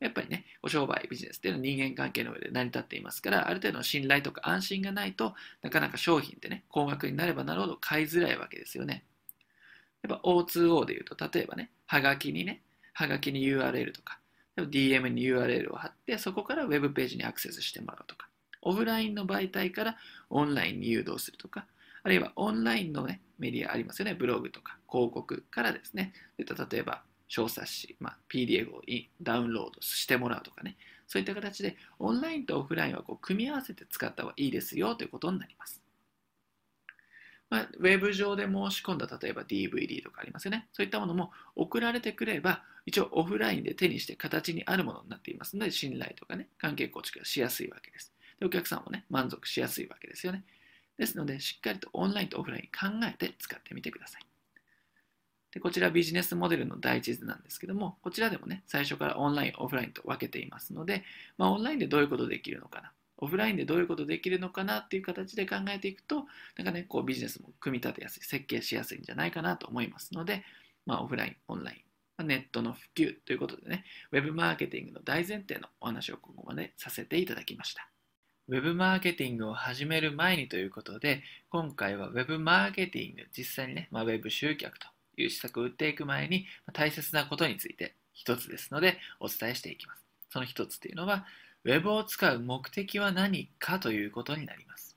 [0.00, 9.04] やっぱりね、お商売、ビジネスっていうのは人間関係の上で成り立っていますから、ある程度の信頼とか安心がないとなかなか商品ってね、高額になればなるほど買いづらいわけですよね。
[10.02, 12.60] やっぱ O2O で言うと、例えばね、はがきにね、
[12.92, 14.20] はがきに URL とか、
[14.56, 18.29] DM に URL を貼って、そこから Web ページにアクセスしてもらうとか、
[18.62, 19.96] オフラインの媒体から
[20.28, 21.66] オンラインに誘導するとか、
[22.02, 28.82] あるいはオンラインの、ね、メディアありますよね、ブログとか広告からですね、例えば小冊子、まあ、PDF を
[29.22, 35.82] ダウンロードしてもらうとかね、そういった形でオンラインとオフラインはこう組み合わせて使った方がいいですよということになります。
[37.50, 40.68] まあ、ウェブ上で申し込んだ例えば DVD とかありますよね。
[40.72, 48.14] そういったものも送られてくれば、一応オフラインで手にして形にあるものになっていますので、信頼とかね、関係構築がしやすいわけです。
[48.40, 50.44] でお客さんもね、満足しやすいわけですよね。
[50.98, 54.22] ですので、しっかりとオンラインとオフライン考えて使ってみてください。
[55.52, 61.04] でこちらビジネスモデルの第一図なんですけども、こちらでもね、最初からオンライン、オフラインと分けていますので、
[61.38, 66.26] まあ、オンラインでどういうことできるのかな、オフラインでどういうことできるのかなっていう形で考えていくと、
[66.56, 70.44] なんかね、こうビジネスも組み立てやすい、設計しやすいんじゃないかなと思いますので、
[70.86, 77.88] まあ、オフライン、オンラインま、ネットの普及ということでね、ウェブマーケティングの大前提のお話をここまでさせていただきました。
[78.48, 90.04] ウェブマーケティングを始める前にということで、今回はウェブマーケティング、実際にね、まあ、ウェブ集客という施策を打っていく前に、大切なことについて一つですのでお伝えしていきます。
[90.30, 91.26] その一つというのは、
[91.64, 94.96] ウェブを使う目的は何かということになります。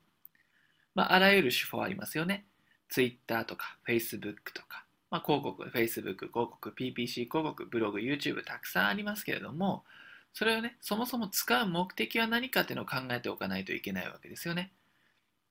[0.96, 2.46] まあ、あらゆる手法ありますよね。
[2.90, 9.84] Twitter とか Facebook とか、まあ、広告、Facebook 広告、PPC 広告、ブログ、YouTube たくさんありますけれども、
[10.34, 14.72] それをね、そもそも使う目的は何かっていうのを考えておかないといけないわけですよね。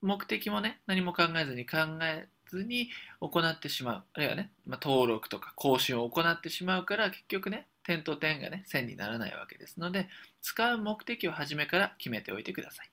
[0.01, 2.91] 目的もね、何も考えずに考えずに
[3.21, 4.05] 行ってしまう。
[4.13, 10.09] あるいはね、まあ、登録とか更新を行ってしまうから、結局ね、点と点がね、線にならないわけですので、
[10.41, 12.91] 使う目的を初めから決めておいてください。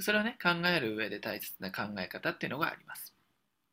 [0.00, 3.14] それをね、考える上で大切な考え方っていうのがあります。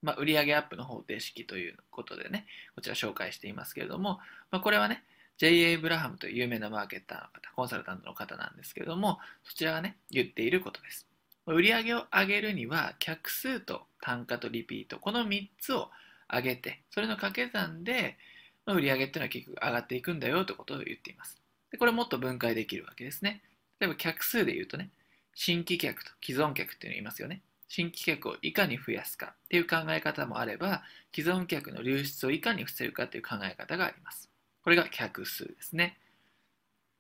[0.03, 2.45] まあ、売上アップの方程式ということでね、
[2.75, 4.19] こちら紹介していますけれども、
[4.51, 5.03] まあ、これはね、
[5.41, 5.77] J.A.
[5.77, 11.07] ブラハムという有名なマーケターの方、コンサルタントの方なんですけれども、そちらがね、言っていることです。
[11.47, 15.89] 売上を上げるには、客数と単価とリピート、この3つを
[16.31, 18.19] 上げて、それの掛け算で、
[18.67, 21.41] 売上っていうのは結局上がっていくんだよということを言っています。
[21.71, 23.41] でこれもっと分解できるわけですね。
[23.79, 24.91] 例えば客数で言うとね、
[25.33, 27.41] 新規客と既存客っていうのいますよね。
[27.67, 30.83] 新規客をいかに増やすかっていう考え方もあれば、
[31.15, 34.30] 既存客の流出をいかに防ぐかっていう考え方があります。
[34.63, 35.97] これが客数ですね。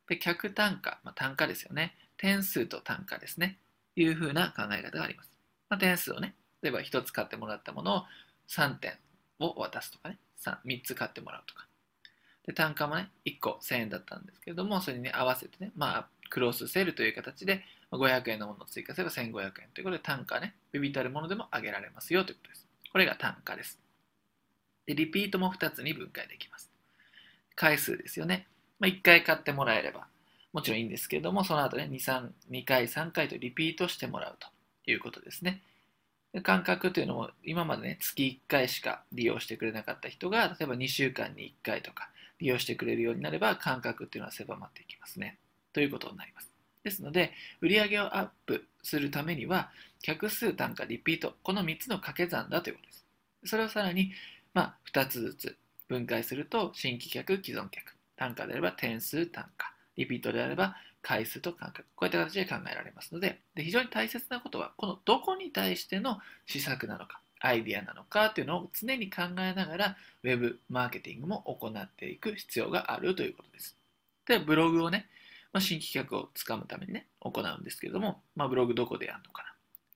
[0.07, 1.95] で、客単価、まあ、単価ですよね。
[2.17, 3.57] 点数と単価ですね。
[3.95, 5.31] いうふうな考え方があります。
[5.69, 8.03] まあ、点数をね、例えば1つ買ってもらったものを
[8.47, 8.93] 3点
[9.39, 11.67] を渡すとかね、3, 3つ買ってもらうとか。
[12.45, 22.67] で、単価もね、1個1000円だったんですけれども、それに、ね、合わせてね、まあ、クロスセールという形で500円のものを追加すれば1500円ということで単価ね、ビビたるものでも上げられますよということです。
[22.91, 23.79] これが単価です。
[24.85, 26.70] で、リピートも2つに分解できます。
[27.55, 28.47] 回数ですよね。
[28.79, 30.07] まあ、1回買ってもらえれば
[30.53, 34.47] もちろんいいんですけれども、その後ね、2, 3 2回、3回とリピートしてもらうと
[34.89, 35.61] いうことですね。
[36.43, 42.09] 感覚というのも今までね、月1回しか利用してくれなかった人が、例えば2週間に1回とか
[42.39, 45.37] 利用してくれるようになれば、感覚っていうのは狭まっていきますね。
[45.73, 46.51] ということになります。
[46.83, 53.05] ですので、売上をアップするためには、客数、単価、リピート、この3つの掛け算だということです。
[53.45, 54.11] それをさらに、
[54.53, 55.57] まあ、2つずつ
[55.91, 73.75] 分解すると、新規客、既存客、単価であれば点数、単価、リピートであれば回数と感覚、こういった形で考えられますので、で非常に大切なことは、このどこに対しての施策なのか、アイディアなのかというのを常に考えながら、ウェブマーケティングも行っていく必要があるということです。
[74.27, 75.09] で、ブログをね、
[75.51, 79.49] まあ、新規客をつかむためにね、行うんですけれども、まあ、ブログどこでやるのかな。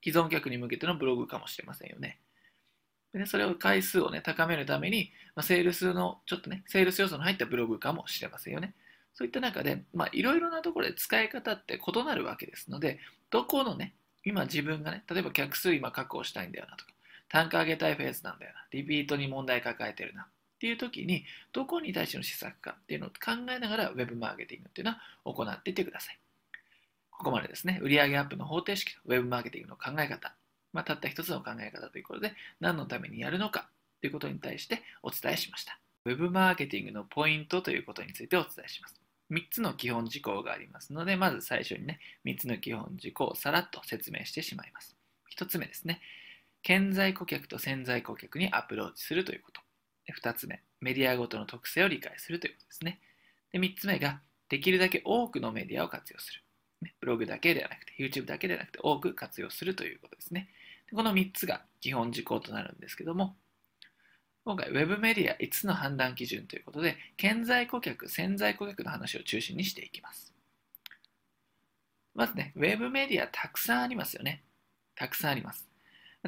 [0.03, 2.19] 既存客に向けてのブログかもしれませんよね。
[3.15, 8.73] でねそれを回数をね、高めるために、まあ、セールスの、ちょっとね、セールス要素の入ったブログかもしれませんよね。
[9.13, 12.99] そういった中でいろいろなところで使い方って異なるわけですので
[13.29, 13.93] どこのね
[14.25, 16.91] 今自分がね例えば客数今確保したいんだよなとか
[17.29, 20.25] 単価上げたいフェーズなんだよなリピートに問題抱えてるなっ
[20.59, 21.23] ていう時に
[21.53, 26.19] どこに対しての施策かっていうのを考えながら Web マーケティングっていうのは行っていってください
[27.09, 30.35] ここまでですね売上アップの方程式と Web マーケティングの考え方
[30.75, 33.69] まあ、たった一つの考え方ということで何のためにやるのか
[34.01, 44.95] ということに対してお伝えしました Web マーケティングのポイントということについてお伝えします3つの基本事項がありますので、まず最初にね、3つの基本事項をさらっと説明してしまいます。
[45.35, 46.01] 1つ目ですね、
[46.61, 49.61] 顕在顧客と潜在顧客にアプローチするということ。
[50.21, 52.99] 2つ目、メディアごとの特性を理解するということですね。
[53.51, 56.41] で3つ目が、できるだけ多くのメディアを活用する。
[56.99, 60.49] ブログだけではなくて、YouTube だけではなくて、多く活用するということですね。
[60.93, 63.35] この3つが基本事項となるんですけども、
[64.43, 70.33] 今回 Web メディア5つの判断基準ということで、顕在顧客、潜在顧客の話を中心にしていきます。
[72.13, 74.43] まずね、Web メディアたくさんありますよね。
[74.95, 75.67] たくさんあります。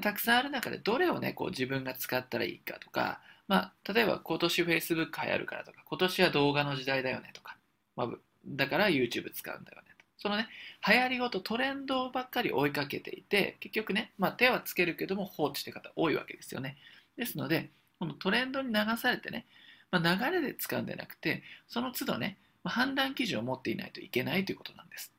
[0.02, 7.58] たくさんある中でどれをね、こう自分が使ったらいいかとか、まあ、例えば今年 Facebook 流行るからとか、今年は動画の時代だよねとか、
[7.96, 8.10] まあ、
[8.46, 9.88] だから YouTube 使うんだよね。
[10.17, 10.47] そのね、
[10.88, 16.77] 流行りごとトレンドばっかり追いかけていて、結局ね、まあ、手はつけるけども放置して方多いわけですよね。
[17.17, 19.45] ですので、このトレンドに流されてね、
[19.91, 25.13] まあ、流れで使うんではなくて、その都度ね、まあ、判断基準を持っていないといけないということなんです。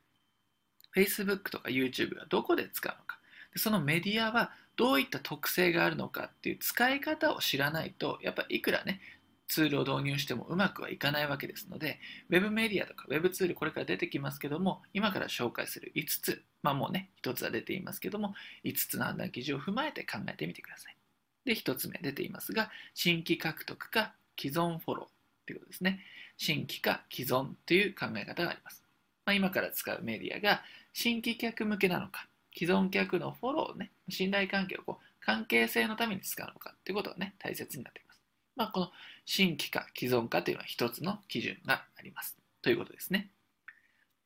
[0.95, 3.19] Facebook とか YouTube がどこで使うのか、
[3.57, 9.01] そのメディアはどういった特性があるのかっていう使い方を知らないと、やっぱいくらね、
[9.49, 18.35] ツールを導入してもうまくはいかないわけですので、Web メディアとか Web ツールこれから出てきますけども、今から紹介する5つ、まあもうね、1つは出ていますけども、
[18.65, 20.97] 5つの判断基準を踏まえて考えてみてください。
[21.45, 26.05] で、1つ目出ていますが、新規獲得か既存フォローということですね。
[26.37, 28.85] 新規か既存という考え方があります。
[29.25, 38.21] まあ、今から使うメディアが新規客向けなのか、既存客のフォローね、信頼関係をこう関係性のために使うのかということがね、大切になっています。
[38.57, 38.93] まあ、この
[39.31, 42.35] 新規か既存かというのは1つの基準があります。
[42.63, 43.29] ということですね。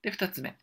[0.01, 0.55] で、2つ目。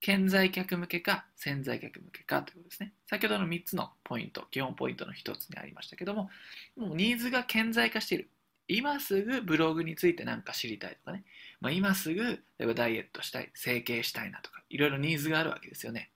[0.00, 2.94] 顕在客向けか潜在客向けかということですね。
[3.06, 6.30] 先ほどの3つのポイント、基本ポイントの1つにありましたけども、
[6.74, 8.30] もうニーズが顕在化している。
[8.66, 11.24] 今すぐブログについて何か知りたいとかね、
[11.60, 16.10] まあ、今すぐ例えばダイエットしたい、整形したいなとか、いろいろニーズがあるわけですよね。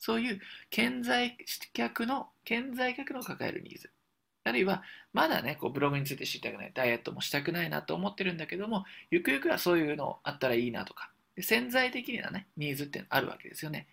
[0.00, 1.38] そういう顕在
[1.74, 3.93] 客の、顕在客の抱えるニーズ。
[4.44, 13.86] あるいは、まだね、こうブログについて知りたくない、ダイエットもしたくないなと思ってるんだけども、ゆくゆくはそういうのあったらいいなとか、で潜在的にはね、ニーズってあるわけですよね。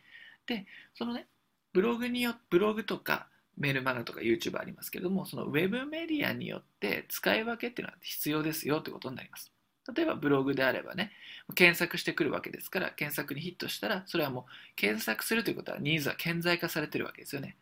[0.46, 1.28] で、そのね、
[1.74, 9.52] ブログによブログとかメールマガとか YouTube ありますけれども、そのウェブメディアによって使い分けっていうのは必要ですよってことになります。
[9.96, 11.12] 例えばブログであればね、
[11.56, 14.44] 検索してくるわけですから、検索にヒットしたら、それはもう
[14.76, 17.58] 検索するということはニーズは顕在化されてるわけですよね。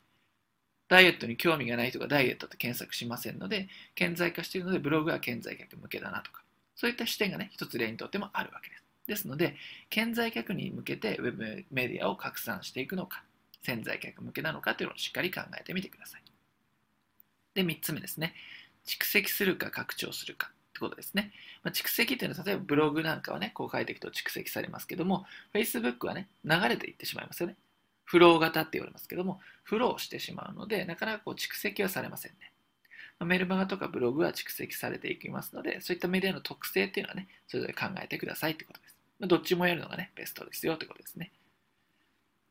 [0.89, 6.41] ダイエットに興味がない人がダイエットって検索しませんので、顕在化しているので、ブログは顕在客向けだなとか、
[6.75, 8.84] そういった視点がね、一つ例にとってもあるわけです。
[9.08, 9.56] ですので、
[9.89, 13.23] 顕在客に向けて Web メディアを拡散していくのか、
[13.63, 16.23] 潜在客向けなのかというのをしっかり考えてみてください。
[17.54, 18.34] で、3つ目ですね。
[18.86, 21.32] 蓄積するか拡張するかってことですね。
[21.63, 27.56] まあ、蓄積っていうのは、例えばブログなんかはね、こう書いていくと蓄積されますけども、Facebook はね、流れていってしまいますよね。
[28.10, 32.52] フロー型って言われますけども、フローしてしまうので、なかなかこう蓄積はされませんね。
[33.19, 38.98] ま、メルマガとかブログは蓄積されていきますので、そういったメディアの特性っていうのはね、それぞれ考えてくださいってことです。
[39.19, 41.32] どっちもやるのがね、ベストですよってことですね。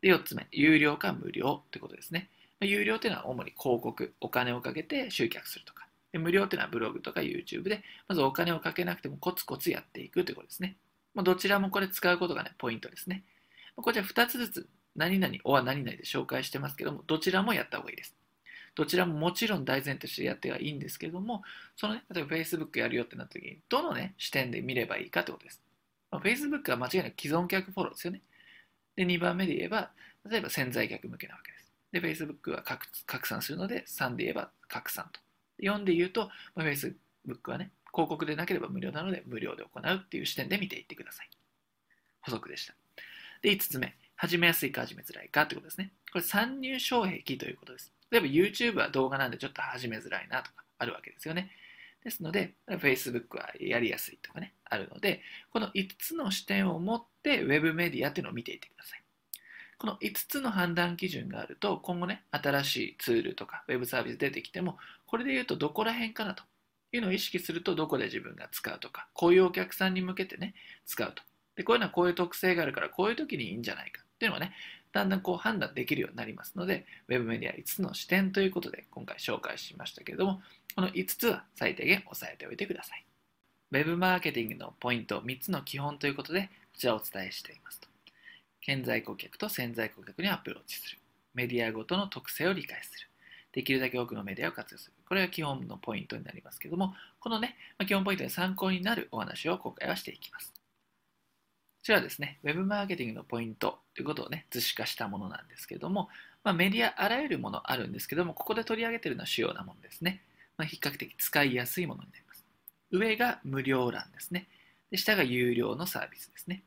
[0.01, 2.29] で、4つ目、有料か無料ってことですね。
[2.61, 5.87] 有料っていうのは主に広告、お金をかけて集客するとか。
[6.13, 10.77] で無料っていうのはブログとか YouTube で、まずお金をかけなくてもコツコツやっていくということですね。
[11.13, 13.23] ま、どちらもこれ使うことがね、ポイントですね。
[13.75, 14.69] こちら2つずつ、
[14.99, 18.13] 何々、おは何々で紹介してますけども、どちらもやった方がいいです。
[18.75, 21.41] どちらももちろん大前提としてやってはいいんですけども、
[21.77, 25.61] そのね、例えば Facebook やるよってなった時に、どのね、視点で見ればいいかってことです。
[26.11, 28.21] まあ、Facebook は間違いなく既存客フォローですよね。
[28.97, 29.91] で、2番目で言えば、
[30.29, 31.71] 例えば潜在客向けなわけです。
[31.93, 32.63] で、Facebook は
[33.05, 35.21] 拡散するので、3で言えば拡散と。
[35.63, 36.93] 4で言うと、まあ、Facebook
[37.47, 41.29] はね、広告でなければ無料なので、無料で行うっていう視点で見ていってください。
[42.21, 42.75] 補足でした。
[43.41, 43.95] で、5つ目。
[44.21, 45.93] 始めやすいか始めづらいかってことですね。
[46.11, 47.93] これ参入障壁ということです。
[48.11, 51.51] 例えば YouTube は動画なんでちょっと始めづらいなとかあるわけですよね。
[52.03, 55.21] ですので、Facebook はやりやすいとかね、あるので、
[55.53, 59.03] この5つの視点を持って Web メディアっていうのを見ていってください。
[59.77, 66.43] この5つの判断基準があると、今後ね、新しいツールとか Web サービス出てきても、これで言うとどこら辺かなと
[66.91, 70.55] いうのを意識すると、どこで自分が使うとか、こういうお客さんに向けてね、
[70.85, 71.23] 使うと
[71.59, 74.51] でこういうのはこういう特性があるからこういう時にいいんじゃないかっていうのがね
[74.91, 80.41] だんだんこう判断できるようになりますので Web メディア5つの視点ということで今回紹介しましたけれども
[80.75, 83.05] この5つは最低限押さえておいてください
[83.71, 87.87] Web マーケティングのポイント3つの基本ということでこちらをお伝えしていますと
[88.61, 90.97] 顕在顧客と潜在顧客にアプローチする
[91.33, 93.09] メディアごとの特性を理解する
[93.51, 94.93] できるだけ多くのメディアを活用する。
[95.07, 97.55] これが基本のポイントになりますけれども、このね、
[97.85, 100.53] 基本ポイントで参考になるお話を今回はしていきます。
[101.79, 106.09] こちらですね、Web マーケティングのポイントということをね、図示化したものなんですけども、
[106.43, 110.21] まあ、メディアあらゆるものあるんですけども、ここで取り上げているのは主要なものですね。
[110.57, 112.45] まあ、比較的使いやすいものになります。
[112.91, 114.47] 上が無料欄ですね。
[114.91, 116.63] で下が有料のサービスですね。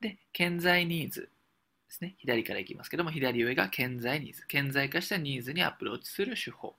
[0.00, 1.28] で、顕在ニーズで
[1.90, 2.14] すね。
[2.16, 4.46] 左からいきますけども、左上が顕在ニーズ。
[4.46, 6.74] 顕在化したニーズにアプローチする手法。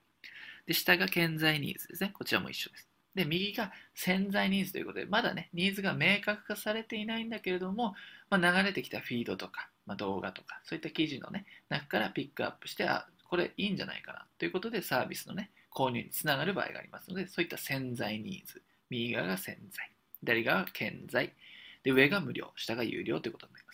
[0.66, 2.12] で、下が顕在ニーズですね。
[2.18, 2.93] こちらも一緒です。
[3.16, 7.96] で、右が潜在ニーズということで、まだね、ニーズが明確化されていないんだけれども、
[8.30, 18.62] まあ、流れてきたフィードとか、まあ、動画とか、そういった記事のね、中からピックアップして、あ、これいいんじゃないかなということで、サービスのね、購入につながる場合がありますので、そういった潜在ニーズ。
[18.90, 19.92] 右側が潜在。
[20.22, 21.34] 左側が顕在。
[21.84, 23.74] で、上が無料、下が有料ということになりま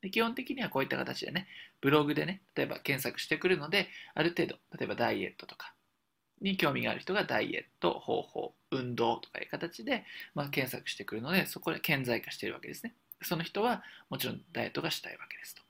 [0.00, 1.48] で基本的にはこういった形でね、
[1.80, 5.74] ブログでね、例えば検索してくるので、ある程度、例えばダイエットとか
[6.40, 10.04] に興味がある人がダイエット方法、運動とかいう形で、
[10.34, 12.94] まあ、検索してくるので、そこで顕在化しているわけですね。
[13.22, 15.62] その人はもちろんダイエットがしたいわけですと。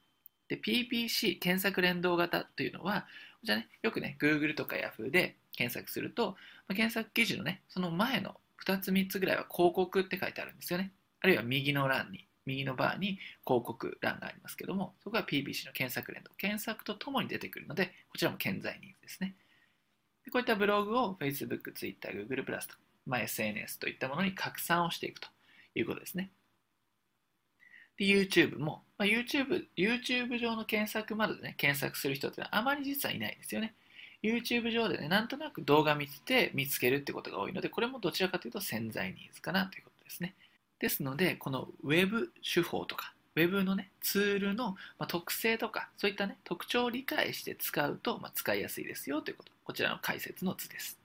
[0.49, 3.07] で、PPC、検索連動型というのは、
[3.43, 6.37] じゃね、よくね、Google とか Yahoo で検索すると、
[6.67, 8.37] まあ、検索記事のね、その前の
[8.67, 10.93] 2つ3つぐらいは広告って書いてあるんですよね。
[11.21, 16.31] あるいは右の欄に右のバーに広告欄がありますけども、そこが PBC の検索連動。
[16.39, 19.35] 検索とともに出てくるので、こちらも健在ニーズですね。
[20.25, 22.77] でこういったブログを Facebook、Twitter、Google+、と
[23.09, 25.29] まあ、SNS といったものに拡散をしていくと
[25.75, 26.31] いうことですね。
[27.97, 33.75] で、YouTube も、まあ、YouTube、YouTube 上の検索窓でね、検索する人ってのはあまり実はいないですよね。
[34.23, 40.35] YouTube 上でね、なんとなく動画見てて見つけるってことが多いので、これもどちらかというと潜在ニーズかなということですね。
[40.79, 49.53] ですので、この Web 手法とか、Web のね、ツールの、特性とか、そういったね、特徴を理解して使うと、ま使いやすいですよということ。
[49.65, 50.98] こちらの解説の図です。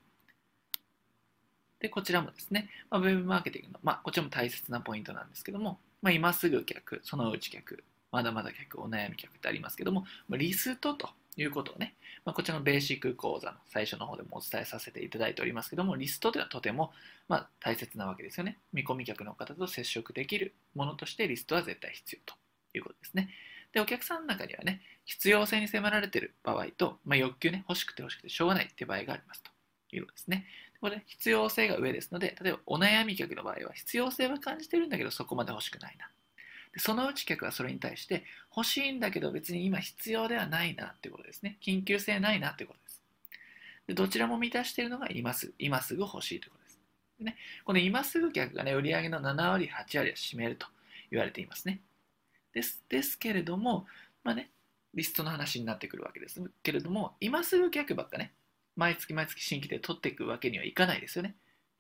[1.84, 16.94] で、こちらもですね、まあ、Web マーケティングの、まあ、こちらも大切なポイントなんですけども、まあ、今すぐ客、そのうち客、まだまだ客、お悩み客ってありますけどもま、リストということをね、まあ、こちらのベーシック講座の最初の方でもお伝えさせていただいておりますけども、リストというのはとても
[17.28, 18.60] まあ大切なわけですよね。
[18.72, 22.36] 見込み客の方と接触できるものとしてリストは絶対必要と
[22.78, 23.30] いうことですね。
[23.74, 29.52] で、お客さんの中にはね、必要性に迫られている場合と、まあ、欲求ね、欲しくて欲しくてしょうがないっていう場合がありますと
[29.96, 30.46] いうことですね。
[30.84, 36.10] これ、必要性が上ですので、例えばお悩み客の場合は必要性は感じてるんだけどそこまで欲しくないな。
[36.74, 41.58] でそのうち客はそれに対して欲しいんだけど別に今必要ではないなってことですね。
[41.62, 43.02] 緊急性ないなってことです。
[43.88, 46.80] でどちらも満たしているのが今すぐ今すぐ欲しいということです。
[47.20, 50.68] でね、この今すぐ客がね、売上の7割、8割を占めると
[51.12, 51.80] 言われていますね。
[52.52, 53.88] ですですけれども、
[54.26, 54.52] まあね、
[54.94, 58.34] リストの話になってくるわけですけれども、今すぐ客ばっかね、
[58.76, 61.36] 毎月毎月新規で取っていくわけにはいかないですよね。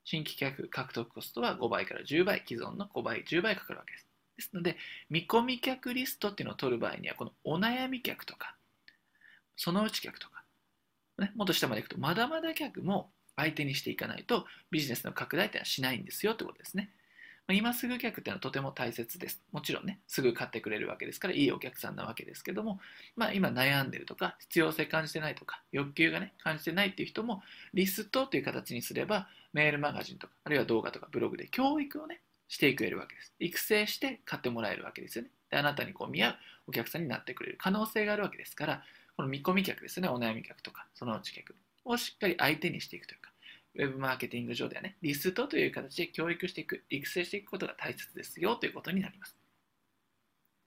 [0.05, 4.07] 新規客獲得コストは5倍から10倍、既存の5倍、10倍かかるわけです。
[4.37, 4.77] ですので、
[5.09, 8.55] 見込み客リストっていうのを取る場合には、このお悩み客とか、
[9.55, 10.43] そのうち客とか、
[11.19, 16.89] ね、もっと下までいくと、まだまだ客も相手にしていかないと、ビジネスの拡大っていうのはしないんですよってことですね。
[17.47, 19.41] ま今すぐ客っていうのはとても大切です。
[19.51, 22.79] もちろんね、すぐ買ってくれるわけですから、いいお客さんなわけですけども、
[23.15, 33.33] まあ、今悩んでるとか、必要性感じてないとか、欲求がね、感じてないっていう人も、リストという形にすれば、メールマガジンとか、あるいは動画とかブログで教育をね、していくれるわけです。
[33.39, 35.31] 育成して買ってもらえるわけですよね。
[35.49, 36.35] で、あなたにこう見合う
[36.67, 38.83] お客さんになってくれる可能性があるわけですから、
[39.17, 43.32] この見込み客ですね、お悩み客とか、そのうち客をしっかり相手にしていくというか、
[43.75, 49.35] ウェブマーケティング上ではね、リストという形で教育していく、育成していくことが大切ですよということになります。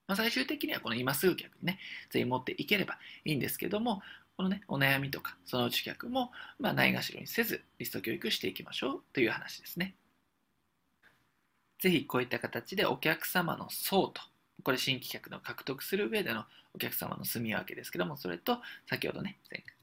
[0.09, 1.79] まあ、最終的にはこの今すぐ客にね、
[2.11, 4.03] 全員持っていければいいんですけども、
[4.37, 9.95] このね、お悩みとか、そのうち客も、まあ、ないがしろにせず、リスト教育していきましょうという話ですね。
[11.81, 14.21] ぜひこういった形でお客様の層と、
[14.63, 16.45] これ新規客の獲得する上での
[16.75, 19.39] お客様の住み分けですけども、それと先ほどね、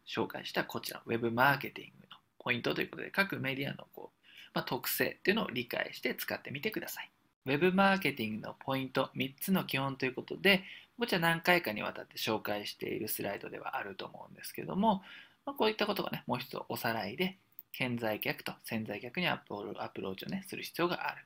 [0.07, 2.07] 紹介したこちら、ウェブマーケティング
[2.43, 4.19] ポイントということで、各メディアのこう、
[4.53, 7.09] まあ、特性っていうのを理解して使ってみてください。
[7.45, 10.63] ウェブマーケティングのポイント3つの基本ということで、
[10.97, 15.01] こちら何回かにわたって紹介しているスライドではあると思うんですけども、
[15.45, 17.37] まあ、こういったことがね、もう一つおさらいで、
[17.73, 21.25] 顕在客と潜在客にアプローチをね、する必要がある。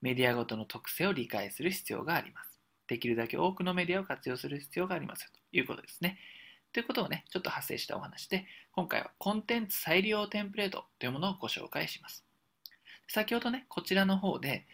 [0.00, 2.60] メディアごとの特性を理解する必要があります。
[2.86, 6.18] できるだけ多くのメディアを活用する必要がありますよということですね。
[6.72, 12.24] ということをね、ちょっと派生したお話で、今回はコンテンツ再利用テンプレートというものをご紹介します。
[13.08, 14.66] 先ほどね、こちらの方で、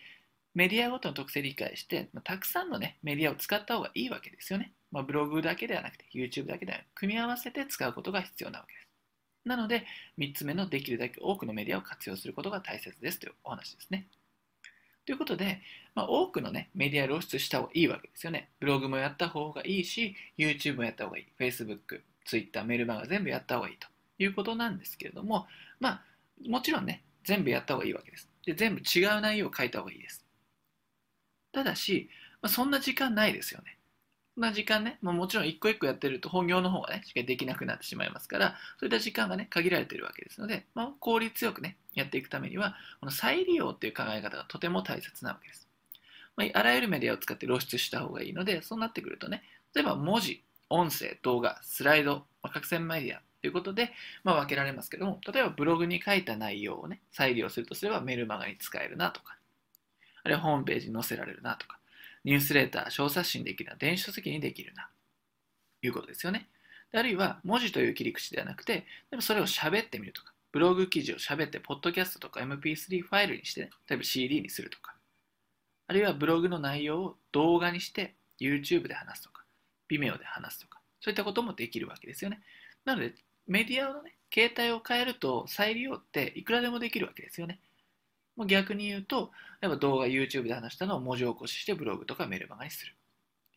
[0.54, 4.72] メディアごとの特性理解して、ま、たくさんのね、メディアを使った方がいいわけですよね。
[4.92, 8.88] まあ、ブログだけではなくて、YouTube だけではなく組み合わせて使うことが必要なわけです。
[9.44, 9.84] なので、
[10.18, 14.06] 3つ目のできるだけ多くのメディアを活用することが大切ですというお話ですね。
[15.06, 15.60] ということで、
[15.94, 18.48] まあ、多くのね、メディア露出した方がいいわけですよね。
[18.60, 21.26] ブログもやった方がいいし、YouTube もやった方がいい。
[21.38, 23.86] Facebook、Twitter、メールマガ全部やった方がいいと
[24.18, 25.46] いうことなんですけれども、
[25.78, 26.02] まあ、
[26.48, 28.28] もちろんね、全部やった方がいいわけです。
[28.46, 30.24] で、全部違う内容を書いた方がいいです。
[31.52, 32.08] ただし、
[32.40, 33.78] まあ、そんな時間ないですよね。
[34.36, 45.68] な時間ね、まあ、もちろん一個一個やってると本業の方がね、しっかりできなくなってしまいますから、そういった時間がね、限られているわけですので、まあ、効率よくね、やっていくためには、この再利用っていう考え方がとても大切なわけです。
[46.36, 49.42] まあ、あらゆるメディアを使って露出した方がいいので、そうなってくるとね、
[49.74, 53.92] 例えば文字、音声、動画、スライド、まあ、各線メディアということで、
[54.24, 59.36] まあ、分けられますけども、例えばブログに書いた内容をね、再利用するとすればメルマガに使えるなとか、
[60.24, 61.78] あるいはホームページに載せられるなとか、
[62.24, 64.88] ニュースレーター、小冊子にできるな、電子書籍にできるな、
[65.80, 66.48] ということですよね。
[66.92, 74.94] あるいは文字という切り口ではなくて、でもそれを喋ってみるとか、ブログ記事を喋って、ポッドキャストとか MP3 ファイルにして、ね、例えば CD にするとか、
[75.86, 79.44] あるいはブログの内容を動画にして YouTube で話すとか、
[79.90, 82.40] Vimeo で話すとか、そういったこともできるわけですよね。
[82.84, 83.14] なので、
[83.46, 87.60] メディアのね、携帯を変えると再利用っていくらでもできるわけですよね。
[88.36, 89.30] もう逆に言うと、
[89.60, 92.94] 例えば動画 YouTube で話したのを文字起こししてブログとかメルマガにする。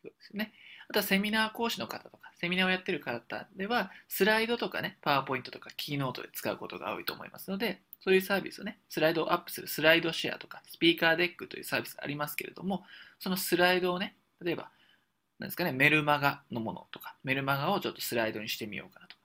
[0.01, 0.53] ということですよね。
[0.89, 12.85] あとはセミナー講師の方とか、セミナーをやってる方では、スライドとかね、パワーポイントとかキーノートで使うことが多いと思いますので、そういうサービスをね、スライドをアップするスライドシェアとか、スピーカーデックというサービスありますけれども、
[13.19, 14.69] そのスライドをね、例えば、
[15.39, 19.21] なんですかね、メルマガのものとか、メルマガをちょっとスライドにしてみようかなとか、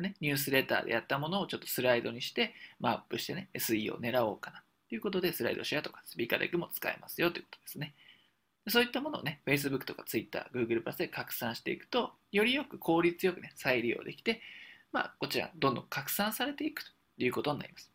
[0.00, 7.94] ね、ニュースレターでやったものをちょっとスライドにして、まあ、アップしてね、SE を狙おうかなということで、スライドシェアとかスピーカーデックも使えますよということですね。
[8.68, 14.40] そういったものをね、Facebook とか Twitter、Google プラスで拡散していくと、よりよく効率よくね、再利用できて、
[14.92, 17.90] まあ、こちら、どんどん拡散されていくということになります。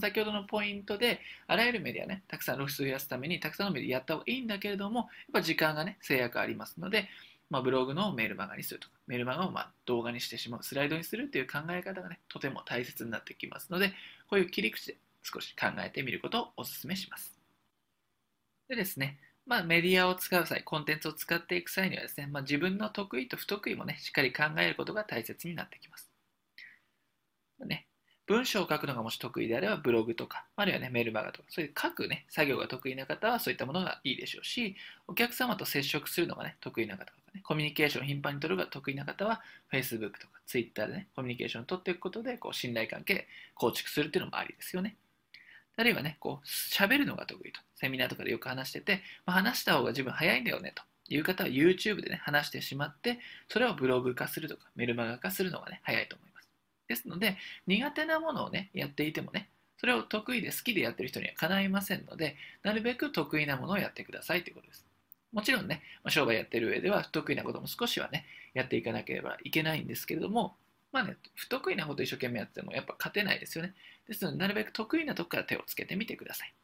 [0.00, 7.08] 先ほどのポイントで、あらゆるメディアね、たくさん露出を増やすために、たくさんのメディアやった方がいいんだけれども、やっぱ時間がね、制約ありますので、
[7.50, 13.90] まあ、ブログのメールマガにするとか、メールマガをまあ動画にしてしまう、スライドにするという考え方がね、とても大切になってきますので、
[14.28, 17.34] こういう切り口で少し考えてみることをお勧めします。
[18.68, 26.10] でですね、まあ、メディアを使う際、コンテンツを使っていく際にはですね、まあ、自分の得意と不得意もね、しっかり考えることが大切になってきます。
[27.66, 27.86] ね、
[28.26, 44.96] 文章を書くのがもし得意であれば、ブログとか、あるいはね、メールマガとか、そういう書くね、作業が得意な方はそういったものがいいでしょうし、お客様と接触するのがね、得意な方とかね、コミュニケーションを頻繁に取るのが得意な方は、Facebook とか Twitter でね、コミュニケーションを取っていくことで、こう、信頼関係構築するっていうのもありですよね。
[45.76, 47.60] あるいはね、こう、喋るのが得意と。
[47.74, 53.18] セミナーとかでよく話してて、まあ、話した方が自分早いんだよねという方は YouTube でね、話してしまって、
[53.48, 56.48] それをブログ化するとか、メルマガ化するのがね、早いと思います。
[56.88, 59.48] ですので、苦手なものをね、やっていてもね、
[59.78, 64.86] それを得意で好きでやってる人にはかないませんので、なるべく得意なものをやってくださいということです。
[65.32, 70.56] もちろんね、まあ、商売やってる上では不得意なことも少しはね、やっていかなければいけないんですけれども、
[70.92, 73.74] まあね、不得意なこと一生懸命やってもやっぱ勝てないですよね。
[74.06, 76.54] ですので、なるべく得意なとこから手をつけてみてください。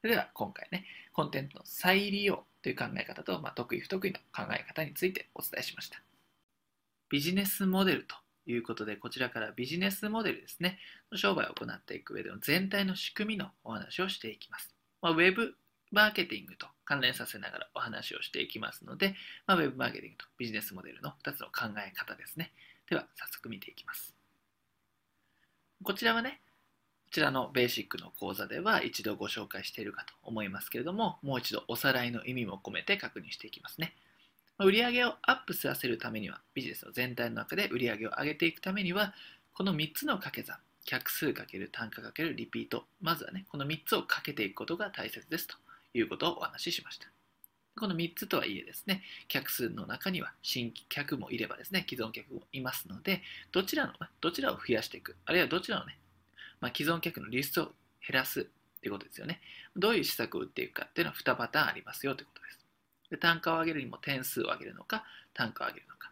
[0.00, 6.02] それでは今回ね、コンテンツの再利用という考え方と、まあ、得意不得意の考え方についてお伝えしました。
[7.08, 10.78] ビジネスモデルということで、こちらからビジネスモデルですね、
[11.14, 14.74] 商売を行っていく上での全体の仕組みのお話をしていきます。
[15.00, 15.56] まあ、ウェブ
[15.90, 19.14] マーケティングと関連させながらお話をしていきますので、
[19.46, 22.52] まあ、ウェブマーケティングとビジネスモデルの2つの考え方ですね。
[22.90, 24.14] では、早速見ていきます。
[25.82, 26.40] こちらはね、
[27.14, 33.94] ちらのベーシックの講座では一度ご紹介しているかと思いますけれども、もう一度おさらいの意味も込めて確認していきますね。
[34.58, 39.14] 売上をアップさせるためには、ビジネスの全体の中で売上を上げていくためには、
[39.52, 45.54] この3つの掛け算、客数かける単価かけるリピート、まずはね、この3つをかけていくことが大切ですと
[45.94, 47.06] いうことをお話ししました。
[47.76, 55.96] この3つとはいえですね、客数の中には新規客もいればですね、既存客もいますので、どちらの、どちらを増やしていく、あるいはどちらのね、
[56.64, 57.66] まあ、既存客のリストを
[58.00, 58.44] 減らすっ
[58.80, 59.42] ていうことですよね。
[59.76, 62.58] どういう施策を打っていくかっていうのは2パターンありますよということです。
[63.10, 65.04] で単価を上げるにも点数を上げるのか、
[65.34, 66.10] 単価を上げるのか。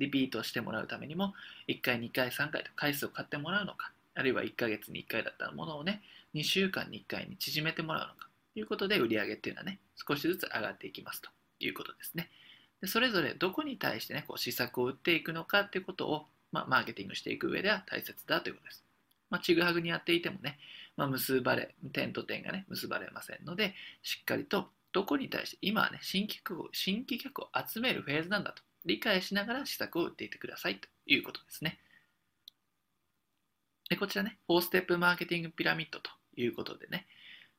[0.00, 1.34] リピートしてもらうためにも、
[1.68, 6.02] 1回、2回、3回と回数を買ってもらうのか、あるいは1ヶ月に1回だったものをね、
[6.34, 11.30] 2週間に1回に縮めてもらうのか、ということで売り上げっていうのはね、少しずつ上がっていきますと
[11.60, 12.28] いうことですね。
[12.80, 18.84] でそれぞれどこに対してね、こう施策を打っていくのかっていうことを、まあ、マーケティングしていく上では大切だということです。
[19.32, 20.58] まあ、ちぐはぐにやっていてもね、
[20.98, 31.78] まあ、結ばれ、点と点がね、結ばれませんので、しっかりとどこに対して、今はね、新規客を新規客を集めるフェーズなんだと理解しながら施策を打っていてくださいということですね。
[33.88, 37.06] でこちらね、4ステップマーケティングピラミッドということでね、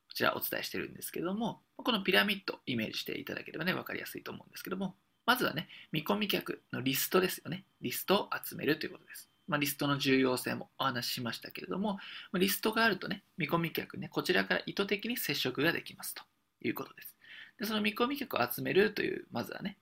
[0.06, 4.94] こちらお伝えしてるんですけども、このピラミッドイメージしていただければね、分かりやすいと思うんですけども、
[5.26, 7.64] まずはね、見込み客のリストですよね。
[7.80, 9.33] リストを集めるということです。
[9.46, 11.98] まあ、リストの重要性もお話ししましたけれども、
[12.34, 16.22] リストがあるとね、見込み客ね、こちらから意図的に接触ができますと
[16.62, 17.16] いうことです。
[17.58, 19.78] で、その見込み客を集めるという、まずはね、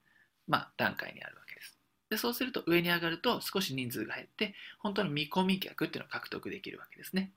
[0.49, 1.79] まあ、段階にあるわけです。
[2.11, 7.33] で、そうすると上に上がると少し人数が減って、本当の見込み客っていうのを獲得できるわけですね。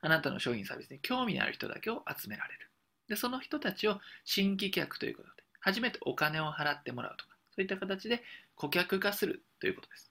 [0.00, 2.70] あなたの商品サービスに興味のある人だけを集められる。
[3.08, 8.22] で、その人たちを新規客ということで、初めてお金を払ってもらうとか、そういった形で
[8.56, 10.09] 顧客化するということです。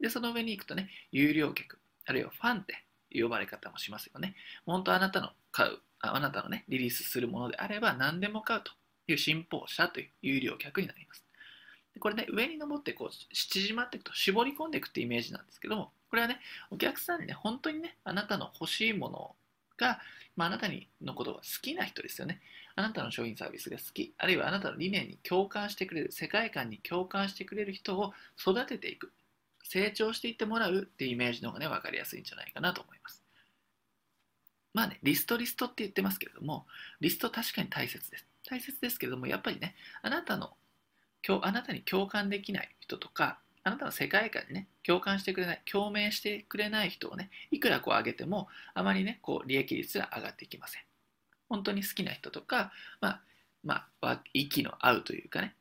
[0.00, 4.34] で、その上に行くとね、有料客、あるいはファンって呼ばれ方もしますよね。
[4.64, 8.72] 本当あなたの買う、あなたのね、リリースするものであれば何でも買うと
[9.08, 11.24] いう信奉者という有料客になります。
[11.94, 16.40] でこれね、上に登ってこう縮まっていくと絞り込んでいくってイメージなんですけども、これはね、
[16.70, 19.34] お客さんにね、本当にね、あなたの欲しいもの
[19.78, 20.00] が、
[20.36, 20.68] まあ、あなた
[21.00, 22.40] のことが好きな人ですよね。
[22.74, 29.12] あなたの商品サービスが好き、あるいはあなたの理念に共感してくれる、世界観に共感してくれる人を育てていく。
[29.68, 33.22] 成長していってもらうっていうイメージの方がね、分かりやすいんじゃないかなと思います。
[34.72, 36.66] まあね、リストリストって言ってますけれども、
[37.00, 38.26] リスト確かに大切です。
[38.48, 40.54] 大切ですけれども、やっぱりね、あなたの、
[41.42, 50.82] あなたに共感できない人とか、あなたの世界観にね、共感してくれない、共鳴してくれない人をね、いくらこう上げても、あまりね、こう利益率は上がっていきません。
[51.48, 53.22] 本当に好きな人とか、まあ、
[53.64, 55.56] まあ、息の合うというかね、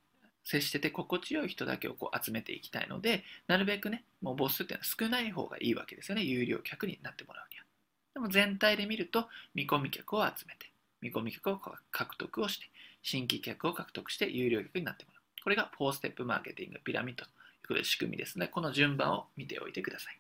[0.46, 7.66] 接してて心地よい人だけをこう集めていきたいので、なるべくね、もうボスっていうのは少ない方がいいわけですよね、有料客になってもらうには。
[8.14, 10.72] でも全体で見ると、見込み客を集めて、
[11.02, 11.60] 見込み客を
[11.92, 12.68] 獲得をして、
[13.02, 15.22] 新規客を獲得して有料客になってもらう。
[15.44, 17.34] これが4ステップマーケティングピラミッドという
[17.68, 18.48] ことで仕組みですね。
[18.48, 20.20] この順番を見ておいてください。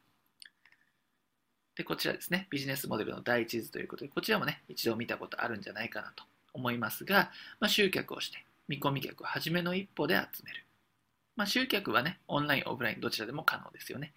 [1.76, 6.24] で、こちらですね、ビジネスモデルの第一図ということで、こちらもね、一度見たことあるんじゃないかなと
[6.54, 10.66] 思いますが、まあ、集客をして、見込み客を初めの一歩で集める。
[11.36, 14.14] まあ、集客はね、オンライン、オフライン、どちらでも可能ですよね。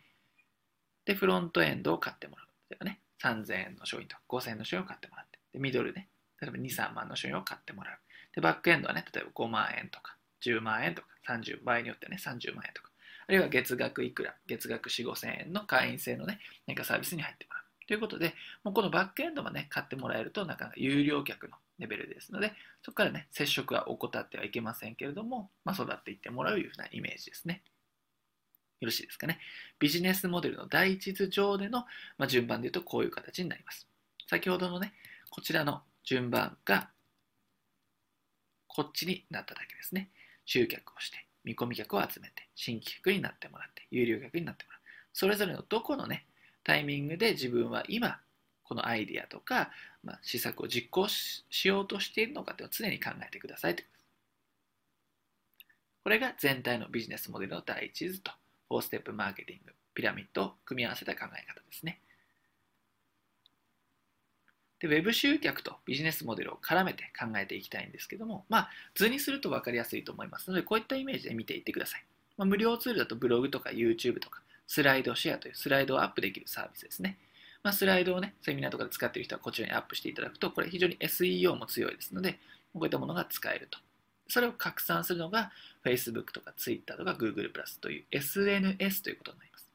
[1.05, 2.46] で、フロントエンドを買ってもらう。
[2.70, 5.38] 例えばね、3000円の商品とか5000円の商品を買ってもらって。
[5.53, 6.09] で、ミドルね、
[6.40, 7.99] 例えば2、3万の商品を買ってもらう。
[8.34, 12.90] で、バックエンドはね、例えば5万円とか、10万円とか、30倍によってね、30万円とか。
[13.26, 17.86] あるいは月額いくら、月額4、5000円の会員制のね、何かサービスに入ってもらう。
[17.86, 18.34] ということで、
[18.64, 22.52] もうこのバックエンドがね、買ってもらえると、なかなか有料客のレベルですので、
[22.82, 27.62] そこからね、接触は怠ってはいけませんけれども、まあ、育っていってもらういうふうなイメージですね。
[28.80, 29.38] よろしいですかね。
[29.78, 31.80] ビジネスモデルの第一図上での、
[32.16, 33.86] まあ、順番で言うとこういう形になります。
[34.28, 34.92] 先ほどのね、
[35.30, 36.90] こちらの順番が、
[38.66, 40.10] こっちになっただけですね。
[40.44, 44.80] 集客をして、見込み客を集めて、新規客になってもらって、有料客になってもらう。
[45.12, 46.26] それぞれのどこのね、
[46.62, 48.20] タイミングで自分は今
[48.68, 49.70] このアイディアとか、
[50.05, 53.82] まあ、施策を実行しようとしているのかというのを常に考えてくださいと
[56.05, 56.11] こ。
[56.11, 58.32] れが全体のビジネスモデルの第一図と
[58.70, 62.01] 4ステップマーケティング、ピラミッドを組み合わせた考え方ですね。
[64.80, 72.05] で、ウェブ集客とビジネスモデルを絡めて考えていきたいんですけども、まあ、図にすると分かりやすいと思いますので、こういったイメージで見ていってください。
[72.36, 77.18] まあ、無料ツールだとブログとか YouTube とか、スライドシェアというスライドをアップできるサービスですね。
[77.68, 82.38] まあ、スライドをね、セミナーとかで使っている人はこちらにアップしていただくと、これ非常に SEO も強いですので、
[82.72, 83.78] こういったものが使えると。
[84.26, 85.52] それを拡散するのが
[85.84, 89.70] Facebook とか Twitter とか Google プラスという SNS ということになります。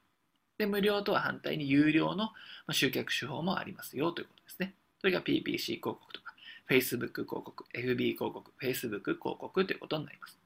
[0.58, 2.30] で、無料とは反対に有料の
[2.72, 4.74] 集客手法もありますよということですね。
[5.00, 6.34] それが PPC 広告とか
[6.68, 10.36] Facebook 広告、FB 広告、Facebook 広告ということになります。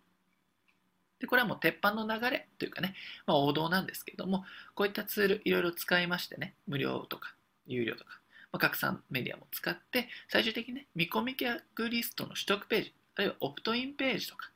[1.19, 2.95] で、これはもう鉄板の流れというかね、
[3.27, 4.45] まあ、王道なんですけども、
[4.75, 7.35] こういったツールいろいろ使いましてね、無料とか
[7.69, 8.21] 有料とか、
[8.53, 14.51] まあ、拡散メディアも使って、最終的にね、見込み客リストの取得ページ、あるいはオプトインページとか、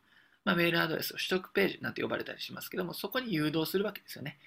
[0.45, 4.39] まあ、メールアドレスを取得ページなんて呼ばれたりしますけども、そこに誘導するわけですよね。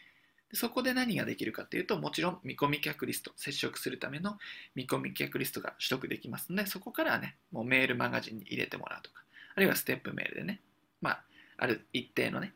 [0.51, 4.38] でそこで何ができるかっていうと、もちろん見込み客リスト、接触するための
[4.76, 9.24] 見込み客リストが取得できますので、そこからね、もうメールマガジンに入れてもらうとか、
[9.55, 10.59] あるいはステップメールでね、
[11.01, 11.24] まあ、
[11.57, 12.53] ある一定のね、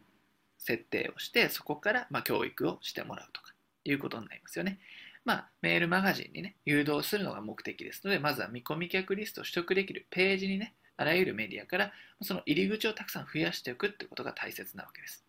[0.57, 3.53] 設定をして、そこからま教育をしてもらうとか
[3.85, 4.79] いうことになりますよね。
[5.25, 11.91] まあ、メールマガジンにね、誘導するのが目的ですので、まずは見込み客リストを取得できるページにね、あらゆるメディアから
[12.21, 15.23] その入り口をたくさん増やしておくってことが大切なわけです。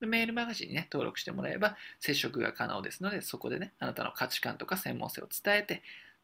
[0.00, 5.76] でメールマガジンにね、登録してもらえば接触が可能ですので、そこでね、あなたの価値観とか専門性を伝えて、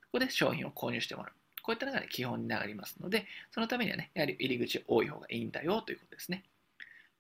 [0.03, 1.32] ここで商品を購入してもらう。
[1.62, 6.45] こういったのが、ね、基本になりますので、そのためにはね、やはり入り口多い方がいいんだよということですね。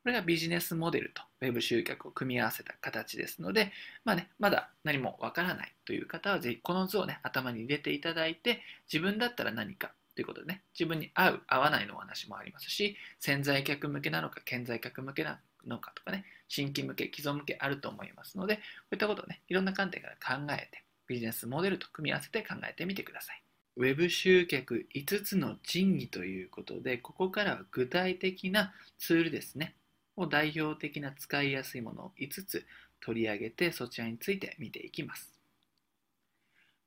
[0.02, 3.70] これがビジネスモデルと Web 集客を組み合わせた形ですので、
[4.04, 23.42] まあね、まだ何もわからないという方は、ぜひこの図をね、頭に入れていただいて、自分だったら何かということでね、自分に合う、合わないのお話もありますし、潜在客向けなのか、顕在客向けなのかとかね、新規向け、既存向けあると思いますので、こういったことをね、いろんな観点から考えて、ビジネスモデルと組み合わせて考えてみてください。
[23.76, 29.74] ウェブ集客5つの神器ということで、ここからは具体的なツールですね。
[30.16, 32.66] を代表的な使いやすいものを5つ
[33.00, 35.32] 取り上げてそちらについて見ていきます。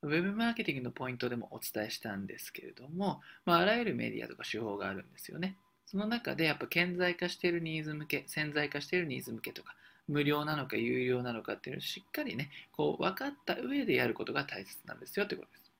[0.02, 5.56] ウェブマーケティングのポイントでもお伝えしたんですけれども、まあ、あらゆるメディアとか手法があるんですよね。
[5.86, 9.74] その中でやっぱ顕在化しているニーズ向け、潜在化しているニーズ向けとか、
[10.06, 15.72] 無料なのか有料なのかっていうのをしっかりね、こう分かった上でやることが大切なんですよということです。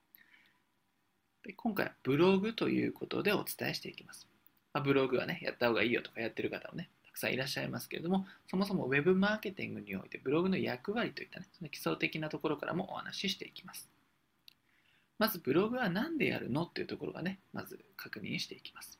[1.44, 4.26] で今回はブログということでお伝えしていきます。
[4.72, 13.88] まあ、ブログはね、やった方がいいよとかやってる方もね、くさんいらっしゃいますけれども、そもそも Web マーケティングにおいてブログの役割といったね、その基礎的なところからもお話ししていきます。
[15.18, 18.98] まずブログは何でやるのっていうところがね、まず確認していきます。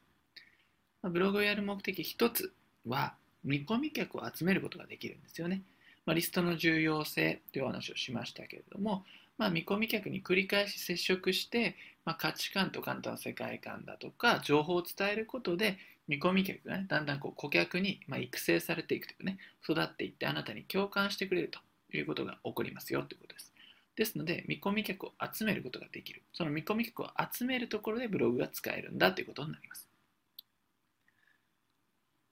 [1.03, 2.53] ブログをやる目的1つ
[2.87, 5.62] は、見込み客を集めることができるんですよね。
[6.07, 9.05] まあ、リストの重要性というお話をしましたけれども、
[9.37, 15.79] まあ、見込み客に繰り返し接触して、まあ、価値観とかあな世界観だとか情報を伝えることで
[16.09, 19.39] 見込み客がねだんだんこう顧客に、ま、育成されていくというかね
[19.69, 23.53] 育っていってあなたに共感してくれるということが起こりますよということです。
[23.97, 26.23] ですので見込み客を集めることができる。
[26.33, 29.89] その見込み客を集めるところでブログが使えるんだということになります。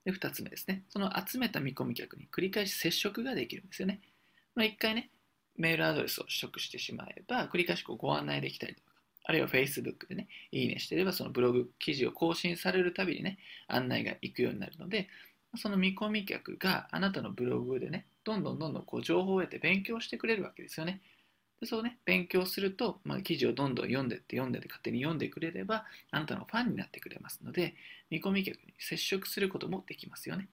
[0.05, 0.83] で2つ目ですね。
[0.89, 4.01] その集めた見込み客に繰り返し接触ができるんですよね、
[4.53, 5.09] まあ、1回ね
[5.55, 8.92] メールアドレスを取得してしまえば、繰り返しこうご案内できたりとか、
[9.23, 15.07] あるいは Facebook でね、いいねしてれば、そのブログ記事を更新されるたびにね、案内が行くようになるので、
[15.55, 21.01] その見込み客があなたのブログでね、どんどんどんどんこう情報を得て勉強してくれるわけですよね。
[21.59, 27.75] でそうね、勉強すると、まあ、記事をどんどん読んでって読んでって勝手に読んでくれれば、あなたのファンになってくれますので、
[28.09, 30.49] 見込み客に接触することもできますよね。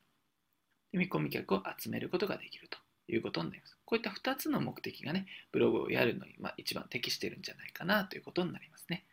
[0.93, 2.79] で見込み客を集めることができると。
[3.11, 3.77] いうことになります。
[3.85, 9.05] こういった2つの目的がね、ブログをやるのに、まあ、一番適してるんじゃないかなということになりますね。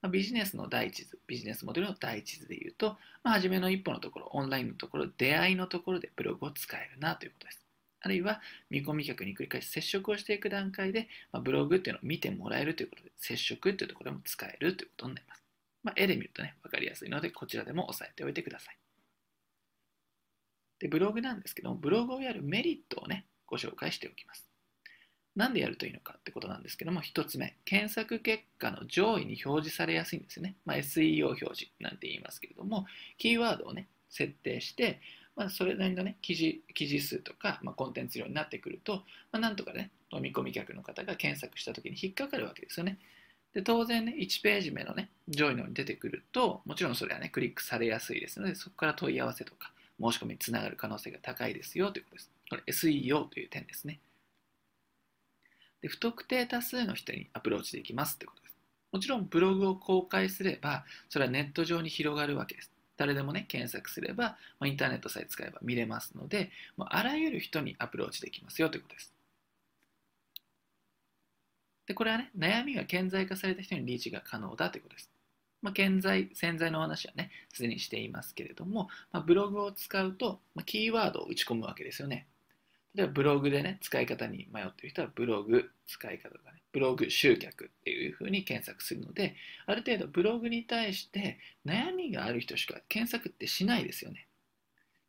[0.00, 7.64] まあ、ビジネスの第一図、ビジネスモデルの第一図で言うと、まあ、初めの一歩のところ、オンラインのところ、出会いのところでブログを使えるなということです。
[8.00, 15.42] あるいは見込み客に繰り返し接触をしていく段階で、まあ、ブログっていうのを見てもらえるということで、接触っていうところでも使えるということになります。
[15.82, 18.87] まあ、絵で見るとね、分かりやすいので、こちらでも押さえておいてください。
[20.78, 24.48] で、ブログなんですけども、ブログをやるメリットをね、ご紹介しておきます。
[25.34, 30.56] なんでやるといいのかってことなんですけども、1つ目、検索結果の上位に表示されやすいんですよね。
[30.64, 32.86] まあ、SEO 表示なんて言いますけれども、
[33.18, 35.00] キーワードをね、設定して、
[35.36, 42.98] まあ、それなりのね、記事記事数とか、まあ、コンテンツ量になってくると、まあ、なんとかね、見込み客の方が検索した時に引っかかるわけですよね。
[43.54, 52.30] で当然ね、1ページ目のね、上位の方に出てくると、もちろんそれはね、クリックされやすいですので、そこから問い合わせとか、申し込みにつながる可能性が高いですよということです。
[52.50, 54.00] これ SEO という点ですね。
[55.80, 58.56] で不特定多数の人にアプローチできますってことです。
[58.92, 62.72] もちろんブログを公開すれば、それはネット上に広がるわけです。
[62.96, 69.14] 誰でもね、検索すれば、ま、インターネットさえ使えば見れますので、もうあらゆる人にアプローチできますよということです。
[71.86, 75.10] で、これはね、悩みが顕在化された人にリーチが可能だということです。
[75.62, 82.26] まあ、現在、潜在の話はね、すでにしていますけれども、まあ、ブログを使うと、まあ、キーワードを打ち込むわけですよね。
[82.94, 89.36] 例えばブログでね、使い方に迷っている人はブログ、使い方がね、ブログ集客っていうふうに検索するので、
[89.66, 94.26] ある程度ブログに対して悩みがある人しか検索ってしないですよね。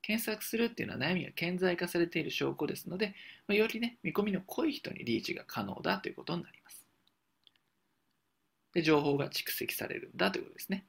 [0.02, 3.16] 検索するっていうのは悩みが顕在化されている証拠ですので、
[3.48, 6.79] まあ、よりね、見込みの濃い人にリーチが可能だということになります。
[8.74, 10.86] で、情報が蓄積されるんだということですね。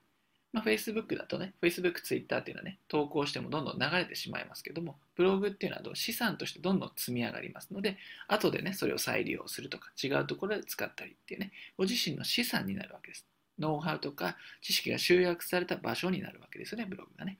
[0.52, 13.26] まあ、Facebook だとね、Facebook、Twitter っていうのはね、投稿してもどんどん流れてしまいますけども、ブログっていうのは資産としてどんどん積み上がりますので、後でね、それを再利用するとか、違うところで使ったりっていうね、ご自身の資産になるわけです。
[13.60, 17.38] ノウハウとか知識が集約された場所になるわけですよね、ブログがね。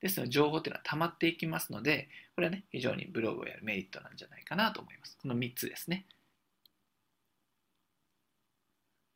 [0.00, 5.16] ですので、情報っていうのは溜まっていきますので、これはね、非常にブログをやるメリットなんじゃないかなと思います。
[5.20, 6.06] この3つですね。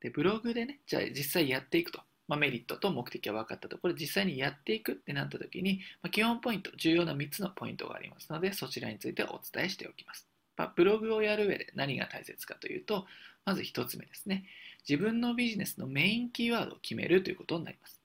[0.05, 1.99] でブログでねじゃあ実際やっていくと、
[2.29, 3.79] まあ、メリットと目的が分かったと。
[3.79, 10.29] ころ実際にやっていくってなった時に、まあ、基本ポイント重要な3つのポイントがありますのでそちらについてお伝えしておきます、
[10.59, 13.07] まあ、ブログをやる上で何が大切かというと
[13.47, 14.45] まず1つ目ですね。
[14.87, 17.99] 自分のビジネスのメインキーワードを決めるということになります。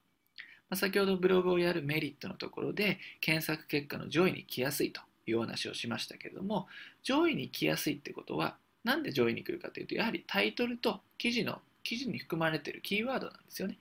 [0.69, 6.67] ま先ほどブログをやるメリットのところで検索結果の上位に来やすいというお話をしましたけれども
[7.03, 13.77] 上位に来やすいってことはなんで上位に来るかというとやはりタイトルと記事の記事に含まれているキーワードなんですよね、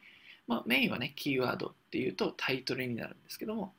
[0.47, 3.73] まあ、メインはねキーワードっていうとタイトルになるんですけども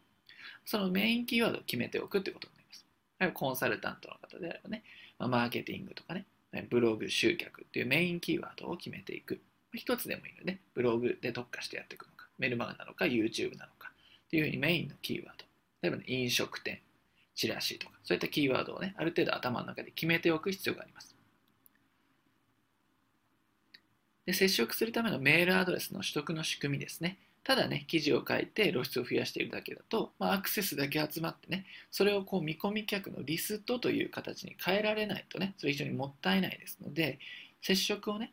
[0.66, 2.86] そのメインキーワードを決めておくってことになります。
[3.34, 4.84] コンサルタントの方であればね、
[5.18, 6.26] まあ、マーケティングとかね
[6.70, 9.40] ブログ集客っていうメインキーワードを決めていく。
[9.74, 13.92] 一つでもいいので、ブログで特化してやっていくのかメルマガなのか YouTube なのか
[14.26, 15.46] っていうふうにメインのキーワード。
[15.82, 16.80] 例えば、ね、飲食店
[17.36, 21.16] チラシとかそういったキーワードをねある程度頭の中で決めておく必要があります。
[24.30, 37.18] で接触するためのメールアドレスの取得の仕組みですねただね記事を書いて露出を増やしているだけだと、まあ、アクセスだけ集まってねそれをこう見込み客のリストという形に変えられないとねそれ非常にもったいないですので
[37.62, 38.32] 接触をね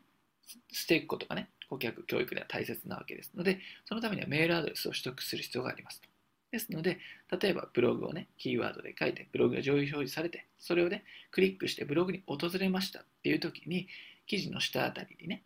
[0.71, 6.07] していくことがね顧客教育では大切なわけですので、そのためにはメールアドレスを取得する必要がありますと。
[6.51, 6.99] ですので、
[7.41, 13.87] 例えばブログをね、キーワードで書いて、ブログが上位表示されて、それをね、クリックしてブログに訪れましたっていう時に、
[14.27, 15.43] 記事の下あたりにね、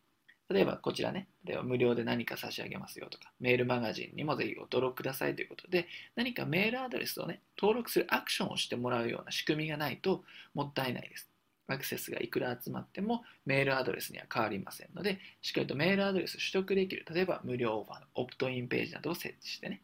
[0.51, 10.23] 例えばこちらね、例えば無料で何か差し上げますよとか、メールマガジンにもぜひご登録くださいということで、何かメールアドレスをね、登録するアクションをしてもらうような仕組みがないと
[10.53, 11.29] もったいないです。
[11.67, 19.81] アクセスがいくら集まってもメールアドレスには変わりませんので、しっかりとメールアドレス取得できる、例えば無料オファーのオプトインページなどを設置してね、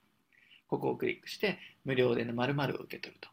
[0.67, 3.29] ここをクリックして無料で〇〇を受け取ると。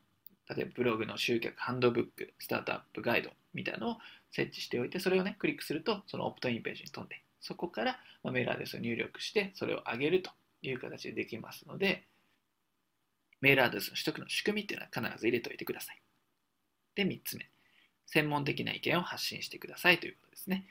[0.54, 3.98] 例えばブログの集客ハンドブック、スタートアップガイドみたいなのを
[4.30, 10.30] 設置しておいて、それをね、クリックするとそのオプトインページに飛んで、そこからメールアドレスを入力して、それを上げると
[10.62, 12.06] いう形でできますので、
[13.42, 16.00] メールアドレスの取得の仕組みっていうのは必ず入れておいてください。
[16.94, 17.50] で、3つ目。
[18.06, 20.66] 専門的な意見を発信してくださいということですね。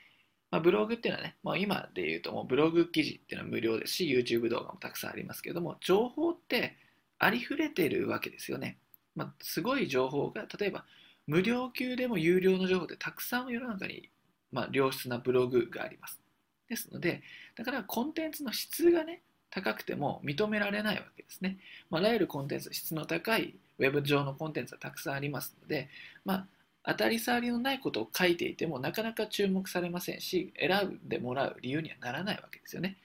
[0.50, 6.76] まあ、ブログっていうのはね、まあ、今で言うともうブログ記事っていうのは無料ですし、YouTube 動画もたくさんありますけども、情報って
[7.20, 8.78] ありふれてるわけですよね。
[9.14, 10.84] まあ、すごい情報が、例えば
[11.28, 14.10] 無料級でも有料の情報ってたくさん世の中に、
[14.50, 16.23] まあ、良質なブログがあります。
[16.68, 17.22] ですので、
[17.56, 21.58] だからコンテンツの質がね、高くても認められないわけですね。
[21.90, 25.88] まあ、あらゆるコンテンツ、質の高いウェブ上のコンテンツはたくさんありますので、
[26.24, 26.46] まあ、
[26.86, 32.98] 当たり障りのないことを書いていてもなかなか注目されませんし選んでもらう理由にはならないわけですよね。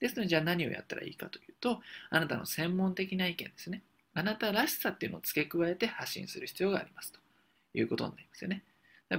[0.00, 1.80] ですのでじゃあ何をやったらいいかというと
[2.10, 3.82] あなたの専門的な意見ですね。
[4.14, 7.20] あなたらしさっていうのを付け加えて発信する必要がありますと
[7.74, 8.64] いうことになりますよね。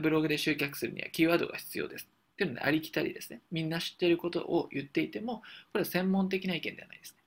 [0.02, 2.08] ブログで集客するにはキーワードが必要です。
[2.42, 5.44] っていうのでありきたりですねみんな知ってることを言っていてもこ
[5.76, 7.22] れは専門的な意見ではないですね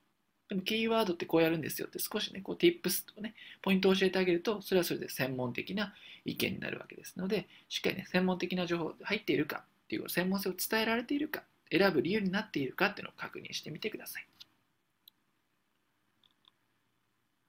[0.49, 5.95] でもキーワードってこうやるんですよって少しね、こう tips とかね、ポイントを教えてあげると、それはそれで専門的な
[6.27, 14.27] 意見になるわけですので、しっかりね、専門的な情報入っているかっていう専門性を伝えられているか、選ぶ理由になっているかっていうのを確認してみてください。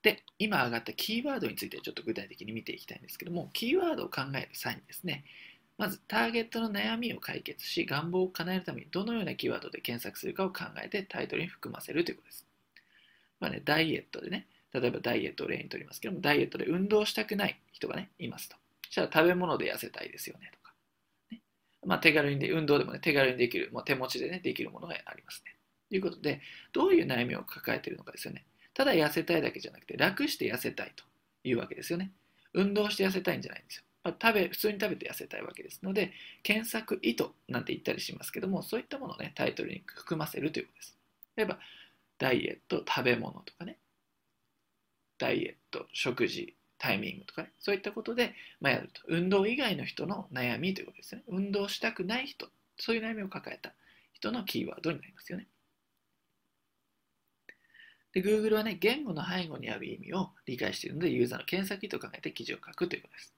[0.01, 5.25] で、今上がったキーワードについてちょっと具体的に見ていきたいんですけども、キーワードを考える際にですね、
[5.77, 12.45] まずターゲットの悩みを解決し、願望を叶えるためにどのようなキーワードで検索するかを考えてタイトルに含ませるということです。
[13.39, 18.55] まあね、ダイエットでね、例えばダイエットを例にとりますけども、ダイエットで運動したくない人がね、いますと。
[18.89, 20.73] したら食べ物で痩せたいですよねとか。
[21.31, 21.41] ね、
[21.85, 25.55] まあ、手軽にで、運動でもね、手軽にできる、もう手持ちでね、できるものがありますね。
[25.89, 26.41] ということで、
[26.73, 28.45] どういう悩みを抱えているのかですよね。
[28.73, 31.03] ただ痩せたいだけじゃなくて、楽して痩せたいと
[31.43, 32.11] いうわけですよね。
[32.53, 33.83] 運動して痩せたいんじゃないんですよ。
[34.05, 40.97] まあ、食べ普通に食べて痩せたいわけですので、検索意図なんて言ったりしますけども、そういったものをね、タイトルに含ませるということです。
[41.37, 41.59] 例えば、
[42.19, 43.79] ダイエット、食べ物とかね、
[45.17, 49.01] ダイエット、食事、タイミングとかね、そういったことで、まあ、やると。
[49.07, 51.23] 運動以外の人の悩みということですね。
[51.27, 52.47] 運動したくない人、
[52.77, 53.73] そういう悩みを抱えた
[54.13, 55.47] 人のキーワードになりますよね。
[58.13, 63.34] で、Google はね、言語の背後にある意味を理解しているので、ユーザーの検索意図を考えて記事を書くということです。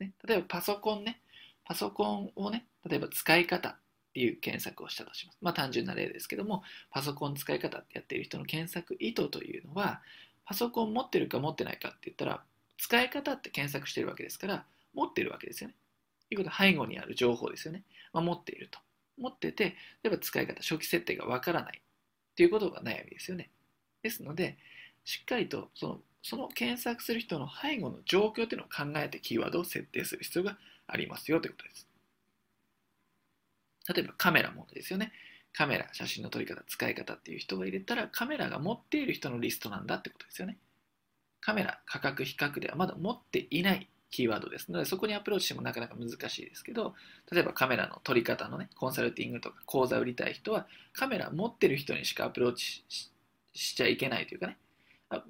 [0.00, 1.20] ね、例えばパソコンね、
[1.64, 3.76] パソコンをね、例えば使い方っ
[4.14, 5.38] ていう検索をしたとします。
[5.40, 10.00] まあ単純な例ですけども、パソコン使い方ってやっている人の検索意図というのは、
[10.44, 12.42] パソコン持ってるか持ってないかって言ったら、
[12.78, 15.74] 使い方って検索してるわけですから、持ってるわけですよね。
[16.28, 17.82] ということは背後にある情報ですよね。
[18.12, 18.78] まあ、持っていると。
[19.18, 23.50] 持ってて、例えば使い方、初期設定がわからないっていうことが悩みですよね。
[24.02, 24.56] ですので、
[25.04, 31.88] しっかりとそのその検索する人の背後の状況っていうのを考えてキーワードを設定する必要がありますよということです。
[33.94, 35.12] 例えばカメラもですよね。
[35.54, 40.58] カメラ、写真の撮り方、使い方っていう人が入れたら、カメラが持っている人のリストなんだってことですよね。
[41.40, 46.94] カメラ、価格、比較ではまだ持っていないキーワードですので、そこにアプローチしてもなかなか難しいですけど、
[47.32, 52.84] 例えばカメラの撮り方のね、コンサルティングとか講座売りたい人は、カメラ持ってる人にしかアプローチ
[53.54, 54.58] しちゃいけないというかね、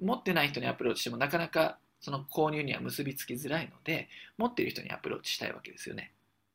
[0.01, 6.13] 持ってない人にアプローチしてもなかなかその購入には結びつきづらいので、持っている人にアプローチしたいわけですよね。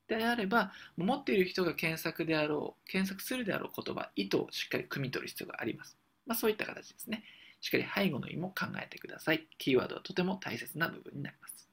[0.09, 5.97] であれば、持っている人が検索であろう、検索するであろう言葉、意図をしっかり汲み取る必要があります。
[6.27, 7.25] まあ、そういった形ですね。
[7.61, 9.47] しっかり背後の意味も考えてください。
[9.59, 11.69] キーワードはとても大切な部分になります。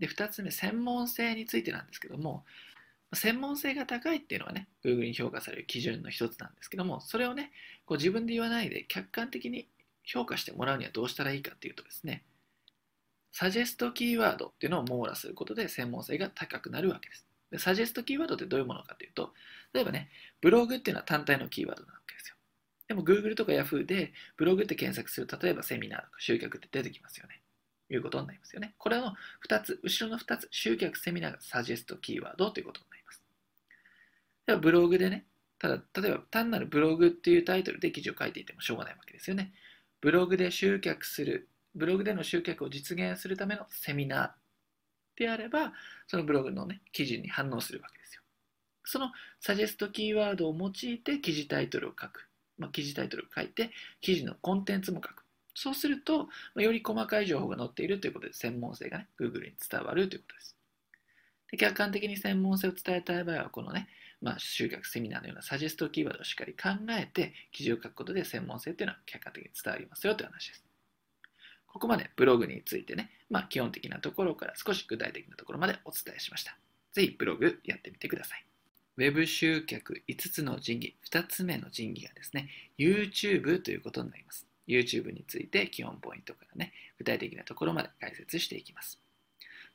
[0.00, 2.44] で、2つ目、専門性についてなんですけども、
[3.14, 7.52] 専門性が高いっていうのはね、Google に評価される基準の一つなんですけども、それをね、
[7.92, 9.68] こう自分で言わないで客観的に
[10.02, 12.24] 評価してもらうにはどうしたらいいかっていうとですね、
[13.32, 17.26] サジェストキーワードっていうのを網羅することで専門性が高くなるわけです。
[17.50, 19.34] でサジェストキーワードってどういうものかというと、
[19.74, 20.08] 例えばね、
[20.40, 22.36] ブログっていうのは単体のキーワードなわけですよ。
[22.88, 27.42] でも Google とか Yahoo でブログって検索する例えばセミナーとか集客って出てきますよね。
[27.90, 28.74] いうことになりますよね。
[28.78, 29.14] これの
[29.46, 33.22] 2つ、後ろの2つ、集客セミナーがサジェストキーワードということになります。
[34.46, 35.26] ではブログでね、
[35.62, 39.52] ただ、例えば単なるブログっていうタイトルで記事を書いていてもしょうがないわけですよね。
[40.00, 45.72] ブログで集客する、ブログでの集客を実現するためのセミナーであれば、
[46.08, 48.22] そのブログのね、記事に反応するわけですよ。
[48.82, 52.28] そのサジェストキーワードを用いて記事タイトルを書く。
[52.58, 55.22] まあ、記事タイトルを書いて、記事のコンテンツも書く。
[55.54, 60.56] そうすると、より細かい情報が載っているということで、専門性がね、Google に伝わるということです。
[61.52, 63.86] で客観的に専門性を伝えたい場合は、このね、
[64.22, 70.64] まあ、集客セミナーのようなサジェストキーワードをしっかり考えて、記事を書くことで専門性っていうのは客観的に伝わりますよという話です。
[71.66, 76.56] ここまでブログについてね、まあ、基本的なところから少し具体的なところまでお伝えしました。
[76.92, 78.44] ぜひブログやってみてください。
[78.98, 82.48] ウェブ集客5つの神器、2つ目の神器がですね、
[82.78, 84.46] YouTube ということになります。
[84.68, 89.01] YouTube について基本ポイントからね、具体的なところまで解説していきます。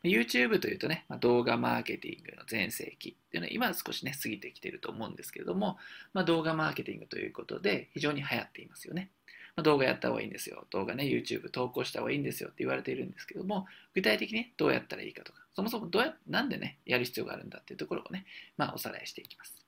[0.04, 5.78] YouTube というとね、ま、動画マーケティングの全盛期っていうのは今は少しね、過ぎてきてると思うんですけれども、
[6.14, 9.10] まあ、動画マーケティングということで非常に流行っていますよね。
[9.56, 10.66] まあ、動画やった方がいいんですよ。
[10.70, 18.26] 動画ね、YouTube 投稿した方がいいんですよって言われているんですけども、具体的に、どうやったらいいかとか、そもそもどうや、なんでね、やる必要があるんだっていうところをね、
[18.56, 19.66] まあ、おさらいしていきます。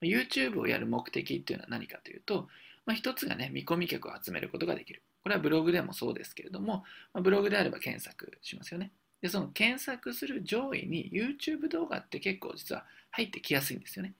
[0.00, 2.48] YouTube をやる目的っていうのは何かというと、
[2.86, 5.02] まあ、一つがね、見込み客を集めることができる。
[5.22, 8.92] これはブログでもそうですけれども、まあ、ブログであれば検索しますよね。
[9.22, 14.14] で、その検索する上位に YouTube 動画って結構実は入ってきやすいんですよね。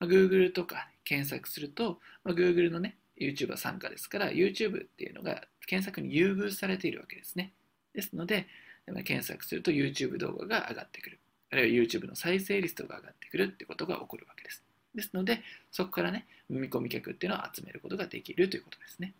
[0.00, 7.52] まあ、Google とか検索すると、まあ、Google のね、YouTuber 参加ですから、YouTube っていうのが検索に優遇されているわけですね。
[7.92, 8.46] ですので、
[9.04, 11.20] 検索すると YouTube 動画が上がってくる。
[11.50, 14.62] あるいは YouTube の再生リストが上がってくるってことが起こるわけです。
[14.94, 19.14] ですので、そこからね、見込み客っていうのを集めることができるということですね。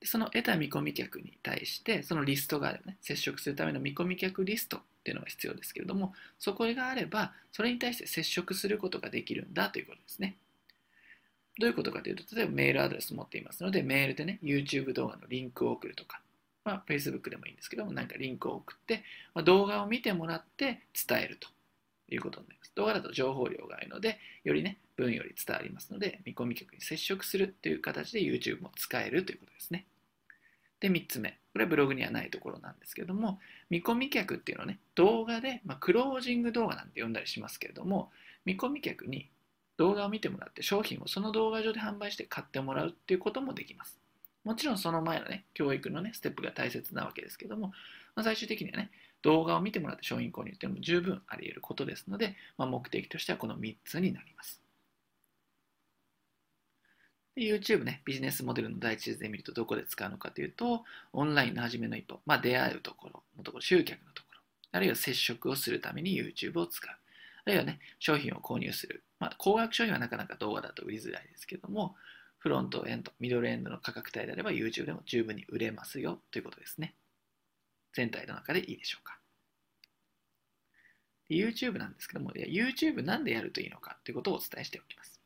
[0.00, 10.36] でその得た見込み客に対して、そのリストがあればね、接触するための見込み客リストっていうのが必要ですけれども、そこがあれば、それに対して接触することができるんだということですね。
[11.58, 16.20] どういうことかというと、例えばメールアドレス持っていますので、メールでね、YouTube 動画のリンクを送るとか、
[16.64, 19.02] まあ、Facebook でもいいんですけども、何かリンクを送って、
[19.34, 21.48] まあ、動画を見てもらって伝えると
[22.14, 22.72] いうことになります。
[22.74, 29.86] 動画だと情報量があるので、よりね、文より伝わりますので、見込み客に接触するという形で YouTube も使えるということですね。
[30.80, 31.38] で、3つ目。
[31.52, 38.10] これはブログにはないところなんですけども、見込み客っていうのはね、動画で、まあ、クロージング動画なんて呼んだりしますけれども、
[38.44, 39.28] 見込み客に
[39.76, 43.98] 動画を見てもらって商品をその動画上で販売して買ってもらうっていうこともできます。
[44.44, 47.68] もちろんその前のね、教育のね、ステップが大切なわけですけども、
[48.14, 48.90] まあ、最終的にはね、
[49.22, 54.60] 動画を見てもらって商品購入っていうのも十分あり得ることですので、まあ、目的としてはこの3つになります。
[57.36, 64.40] YouTube ね、ビジネスモデルの第一図で見るとどこで使うのかというと、オンラインの初めの一歩、まあ、出会うところのところ、集客のところ、
[64.72, 66.90] あるいは接触をするために YouTube を使う。
[66.90, 69.04] あるいはね、商品を購入する。
[69.20, 71.94] まあ、高額商品はなかなか動画だと売りづらいですけども、
[72.38, 76.94] フロントエンド、ミドルエンドの価格帯であれば YouTube でも十分に売れますよということですね。
[77.92, 79.18] 全体の中でいいでしょうか。
[81.30, 85.20] YouTube なんですけども、YouTube なんでやるといいのかということをお伝えしておきます。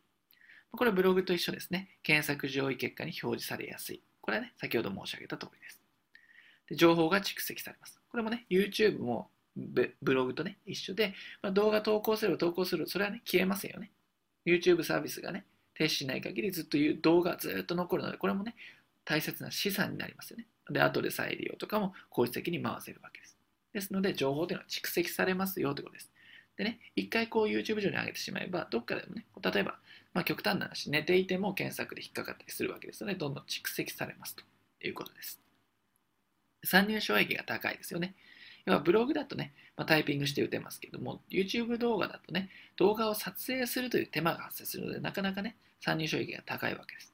[0.72, 1.98] これはブログと一緒ですね。
[2.02, 4.02] 検索上位結果に表示されやすい。
[4.20, 5.80] これはね、先ほど申し上げた通りです。
[6.68, 8.00] で情報が蓄積されます。
[8.10, 13.92] これもね、YouTube もブログとね、一緒で、まあ、動画投稿する投稿する、それはね、消えませんよね。
[14.46, 15.44] YouTube サービスがね、
[15.74, 18.56] 停止しない限りずっと動画ずっと残るので、これもね、
[19.04, 20.46] 大切な資産になりますよね。
[20.70, 23.38] で、後で再利用とかも効率的に回せるわけです。
[23.72, 26.10] ですので、情報というのは蓄積されますよということです。
[26.56, 29.78] でね、一回こう YouTube 上に上げてしまえば、どっかでもね、例えば、
[30.12, 34.44] まあ、極端な話、寝ていても検索で引っかかったりするわけですので、どんどん蓄積されますと
[34.86, 35.40] いうことです。
[36.64, 38.14] 参入障壁が高いですよね。
[38.66, 47.12] 要はブログだとね、まあ、タイピングして打てますけども、YouTube 動画だとね、動画を撮影するという手間が発生するので、なかなかね、参入障壁が高いわけです。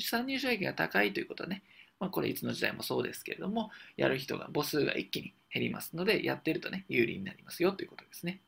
[0.00, 1.62] 参入障壁が高いということはね、
[2.00, 8.40] まあ、これいつの時代もそうですけれども、やる人が母数が一気に減りますので、やってるとね、有利になりますよということですね。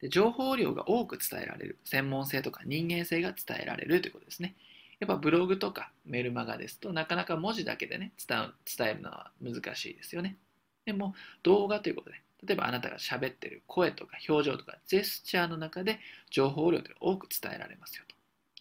[0.00, 4.54] で情報量が多く伝えられる、専門性とか人間性が伝えられるということですね。
[5.00, 8.52] やっぱブログとかメルマガですとなかなか文字だけでね伝
[8.86, 10.36] えるのは難しいですよね。
[10.84, 16.00] でも動画ということで例えばあなたが喋ってる声とか表情とかジェスチャーの中で
[16.30, 18.04] 情報量が多く伝えられますよ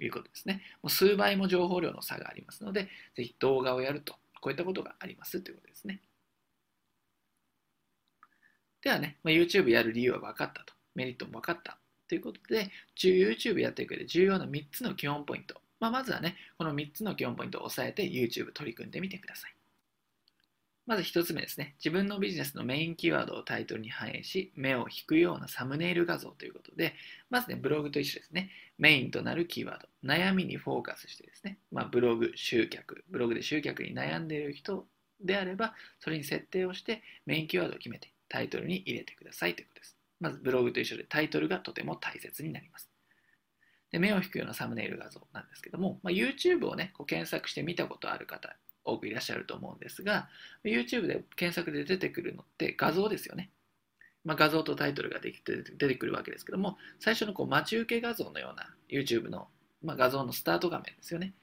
[0.04, 0.62] いうことですね。
[0.82, 6.02] もう数倍も情報量の差がありますのでぜひ動画をやるとこういったことがありますということですね。
[8.82, 10.74] ではね、まあ、YouTube やる理由は分かったと。
[10.96, 11.78] メリットも分かった
[12.08, 19.59] ということで YouTube やっていく上で重要な3つの基本ポイントまあ、まずはね、この3つの基本ポイントを押さえて YouTube 取り組んでみてください。
[20.90, 21.76] まず1つ目ですね。
[21.78, 26.96] 自分のビジネスのメインキーワードをタイトルに反映し、目を引くようなサムネイル画像ということで、
[27.30, 28.50] まずね、ブログと一緒ですね。
[28.80, 34.88] メインとなるキーワード、悩みにフォーカスしてですね、まあ、ブログ、集客、ブログで集客に悩んでいる人
[35.22, 39.96] であれば、それに設定をしてメインキーワードを決めてタイトルに入れてくださいということです。
[40.20, 42.90] まずブログと一緒でタイトルがとても大切になります。
[43.92, 48.56] で目を引くようなサムネイル画像なんですけども、まあ、YouTube をねこう検索して見たことある方
[48.86, 50.28] 多くいらっしゃると思うんですが
[50.64, 53.50] YouTube で検索で出てくるのって画像ですよね、
[54.26, 59.48] まあ、画像とタイトルができて出てくるわけですけども最初のこう待ち受け画像のような YouTube の、
[59.84, 61.34] まあ、画像のスタート画面ですよね。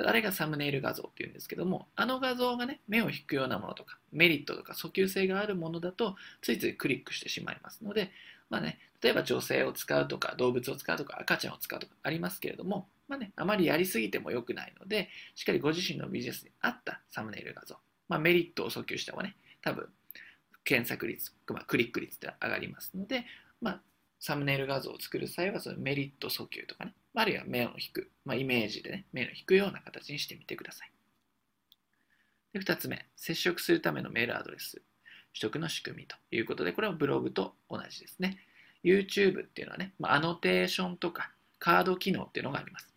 [0.00, 8.12] あれがサムネイル画像っていうんですけども、あの画像がね、目を引くようなものとか、メリットとか訴求性があるものだと、ついついクリックしてしまいますので、
[8.50, 17.76] まあね、例えば女性を使うとか、動物を使うとか、赤ちゃんを使うとかありますけれども、まあね、あまりやりすぎても良くないので、しっかりご自身のビジネスに合ったサムネイル画像、
[18.08, 19.88] まあ、メリットを訴求した方がね、多分、
[20.64, 23.24] 検索率、まあ、クリック率って上がりますので、
[23.60, 23.80] まあ、
[24.20, 30.92] サムネイル画像を作る際は、そのメリット訴求とかね、あるいは目を引く、まあ、イメージでね、目の引くような形にしてみてください。
[32.52, 34.82] で2つ目、接触するためのメールアドレス
[35.38, 38.38] 取得の仕組みということで、これはブログと同じですね。
[38.82, 42.88] YouTube っていうのはね、まあ、アノテーションとかカード機能っていうのがあります。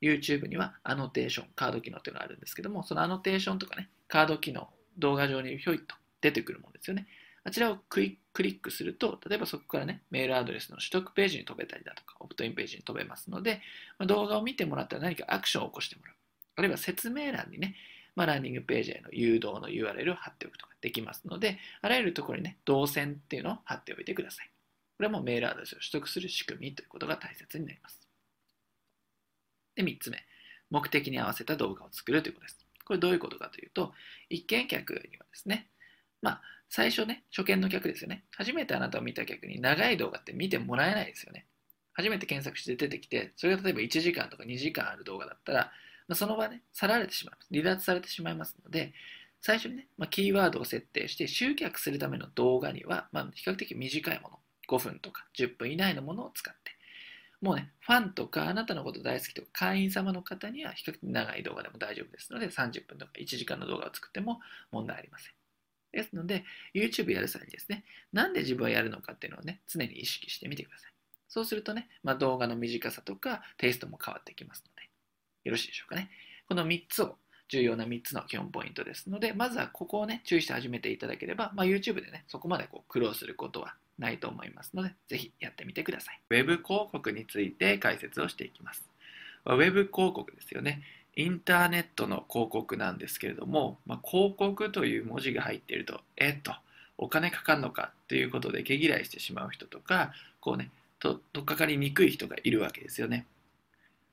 [0.00, 4.68] YouTube にはアノテーション、カード機能っていうのがあるんですけども、そのアノテーションとかね、カード機能、
[4.98, 7.06] 動画上にひょいっと出てくるものですよね。
[7.44, 13.60] あちらをクリックすると、例えばそこからね、メールアドレスの取得ページに飛べたりだとか、オプトインページに飛べますので、
[13.98, 16.14] まあ、動画を見てもらったら何かアクションを起こしてもらう。
[16.56, 17.76] あるいは説明欄にね、
[18.16, 24.50] まあ、ランディングページへの誘導の URL を貼っておくとかできますので、あらゆるところにね、動線っていうのを貼っておいてください。
[24.96, 28.00] これもメールアドレスを取得する仕組みということが大切になります。
[29.76, 30.24] で、3つ目。
[30.70, 32.66] 目的に合わせた動画を作るということです。
[32.84, 33.92] これどういうことかというと、
[34.30, 35.68] 一見客にはですね、
[36.22, 38.24] まあ、最初ね、初見の客ですよね。
[38.36, 41.46] 初めてあなたを見た客に長い動画って見てもらえないですよね。
[41.92, 45.72] 初めて検索して出てきて、それが例えば1時間とか2時間ある動画だったら、
[46.08, 47.48] まあ、その場で、去られてしまいます。
[47.50, 48.94] 離脱されてしまいますので、
[49.40, 54.38] 最初にね、まあ、キーワードを設定して集客するための動画には、まあ、比較的短いもの、
[54.68, 56.76] 5分とか10分以内のものを使って、
[57.40, 64.40] もうね、ファンとかあなたのこと大好きとか会員様の方には比較的長い動画でも大丈夫ですので、30分とか1時間の動画を作っても
[64.72, 65.32] 問題ありません。
[65.92, 70.92] ですので、YouTube やる際にですね、なんで自分はやるのかっていうのをね、常に意識してみてください。
[71.28, 74.85] そうするとね、まあ、動画の短さとかテイストも変わってきますので、
[75.46, 76.10] よろしいでしょうかね。
[76.48, 77.16] この3つを
[77.48, 86.20] 重要な3つの基本ポイントですので、まずはここをね、注意して始めていただければ、まあ、YouTube でね、そこまでこう苦労することはないと思いますので、ぜひやってみてください。
[86.30, 88.84] Web 広告について解説をしていきます。
[89.44, 90.82] Web 広告ですよね。
[91.14, 96.52] インターネットの広告なんですけれども、まあ、広告という文字が入っていると、えっと、
[96.98, 103.26] お金かかるのかということで毛嫌いしてしまう人とか、こうね、と、とっかかりにくい人がいるわけですよね。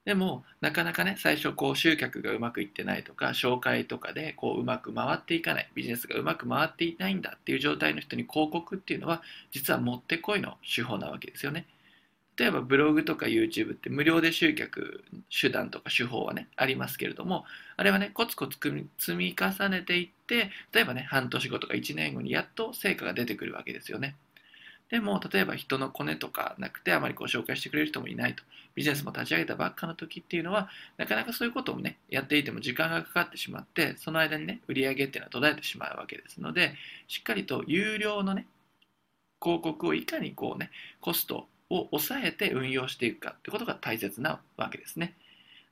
[0.05, 9.21] でも、なかなかね、最初こう集客がうまくいってないとか、紹介とかでこううまく回っていかない、ビジネスがうまく回っていないんだっていう状態の人に広告っていうのは、
[9.51, 11.67] 実はもってこいの手法なわけですよね。
[12.37, 17.45] 例えばブログとか YouTube って無料で集客手段とか手法はね、ありますけれども、
[17.77, 18.59] あれはね、コツコツ
[18.97, 24.17] 積み重ねていって、例えばね、半年後とか1年後にやっと成果が出てくるわけですよね。
[24.89, 28.43] でも、例えば人のコネとかなくて、あまりこう紹介してくれる人もいないと。
[28.75, 36.75] ビジネスも立ち上げたばっかの時っていうのは、なかなかそういうことをね、やっていても時間がかかってしまって、その間にね、売り上げっていうのは途絶えてしまうわけですので、
[37.07, 38.45] しっかりと有料のね、
[39.43, 45.15] 広告をいかにこうねコストを抑えて運用していくかってことが大切なわけですね。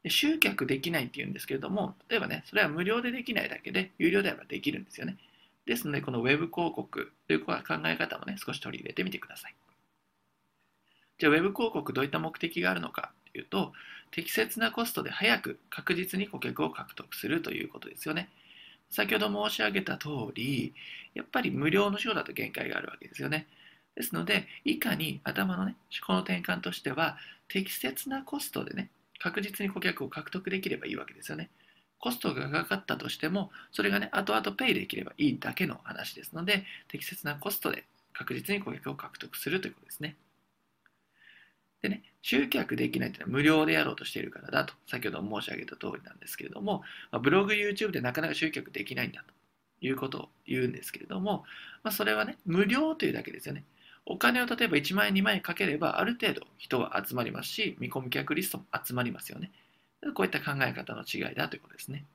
[0.03, 5.17] で集客できないっていうんですけれども、例えばね、それは無料でできないだけで、有料であればできるんですよね。
[5.65, 7.53] ですので、この Web 広告という考
[7.85, 9.55] え方もね、少し取り入れてみてください。
[11.17, 13.73] じゃあ、Web 広告どういった目的があるのかというと、
[14.11, 18.29] 適切なコストで早く確実に顧客を獲得するということですよね。
[18.89, 20.73] 先ほど申し上げた通り、
[21.13, 23.47] やっぱり無料の手法だと限界があるわけですよね。
[23.95, 27.17] ですので、いかに頭のね、思考の転換としては、
[27.47, 28.89] 適切なコストでね、
[29.19, 31.49] 確実に顧客を獲得できればいいわけですよね。
[32.02, 40.18] コストがかかったとしても、それがね、後々ペイできればいいだけの話ですので、適切なコストで確実に顧客を獲得するということですね。
[41.82, 49.34] でね、集客できないというのは無料でやろうとしているからだと、先ほど申し上げた通りなんですけれども、ま、ブログ、YouTube でなかなか集客できないんだと
[49.86, 51.44] いうことを言うんですけれども、
[51.84, 53.64] まあ、それはね、無料というだけですよね。
[54.07, 59.52] お金を例えば1万円、2万円かければ、ある程度人は集まりますし、見込み客リストも集まりますよね。
[60.14, 62.06] こういった考え方の違いだということですね。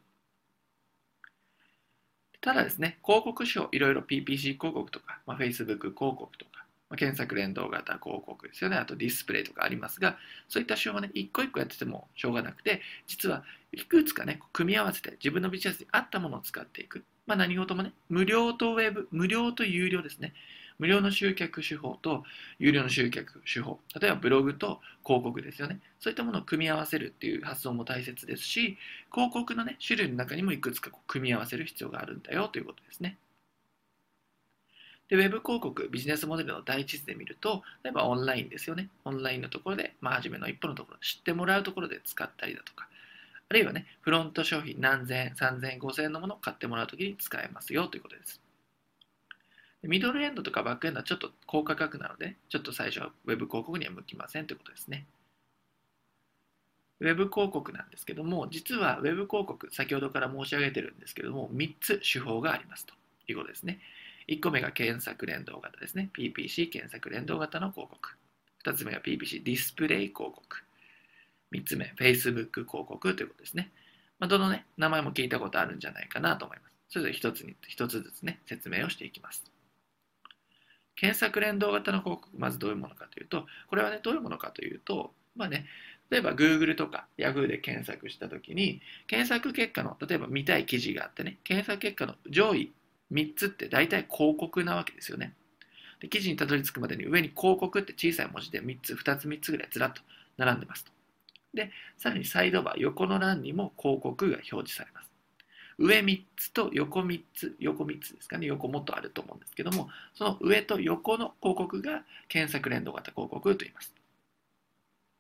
[2.41, 8.77] ただですね、広告書、いろいろ PPC 広告とか、まあ、Facebook 広告とか、まあ、検索連動型広告ですよね。
[8.77, 10.17] あとディスプレイとかありますが、
[10.49, 13.43] そういった手法をね、一個一個やっててもしょうがなくて、実は
[13.73, 17.05] いくつかね、組み合わせて自分のビジネスに合ったものを使っていく。
[17.27, 20.33] まあ、何事もね、無料とウェブ、無料と有料ですね。
[20.79, 22.25] 無料の集客手法と
[22.59, 25.81] 有料の集客手法、例えばブログと広告ですよね。
[26.01, 28.79] そういったものを組み合わせるっていう発想も大切ですし、
[29.13, 33.19] 広告のね、種類の中にもいくつかこう組み合わせる必要があるんだよということですね。
[35.09, 38.91] で、ウェブ広告、ビジネスモデルの第一図で見ると、例えばオンラインですよね。
[39.05, 42.89] オンラインのところで、まあ、初めの一歩のところ、知ってもらうところで使ったりだとか、
[43.49, 48.41] あるいはね、フロント商品何千円、三千円、五千円のものを買ってもらうときに使えますよということです。
[49.87, 55.07] ミドルエンドとかバックエンドはちょっと高価格なので、ちょっと最初は Web 広告には向きませんということですね。
[57.01, 62.95] Web 広告なんですけども、実は Web 広告、先ほどから申し上げてるんですけども、3つ手法がありますと
[63.29, 63.81] いうことですね。
[64.29, 66.11] 1個目が検索連動型ですね。
[66.15, 68.17] PPC 検索連動型の広告。
[68.65, 70.65] 2つ目が PPC ディスプレイ広告。
[71.53, 73.71] 3つ目、Facebook 広告ということですね。
[74.19, 76.73] まあ、どのね、名前も聞いたことあるんじゃないかなと思います。
[76.89, 79.45] それぞれ1つに1つずつね、説明をしていきます。
[80.97, 85.67] 検索連動型の広告、まずどういうものかというと、これはね、どういうものかというと、まあね、
[86.11, 92.73] 例えば Google とか Yahoo で検索したときに、検索結果の、例えば見たい記事があってね、検索結果の上位
[93.13, 95.35] 3つって大体広告なわけですよね。
[96.01, 100.03] で記事にたどり着くまでに上に広告って小さい文字で3つ、2つ、3つぐらいずらっと
[100.37, 100.93] 並んでますと。
[101.55, 105.06] で、さらにサイドバー、横の欄にも広告が表示されます。
[105.79, 113.95] 上3つと横3つ、横3つですかね、横もっとあると思うんですけども、その上と横の広告が検索連動型広告と言います。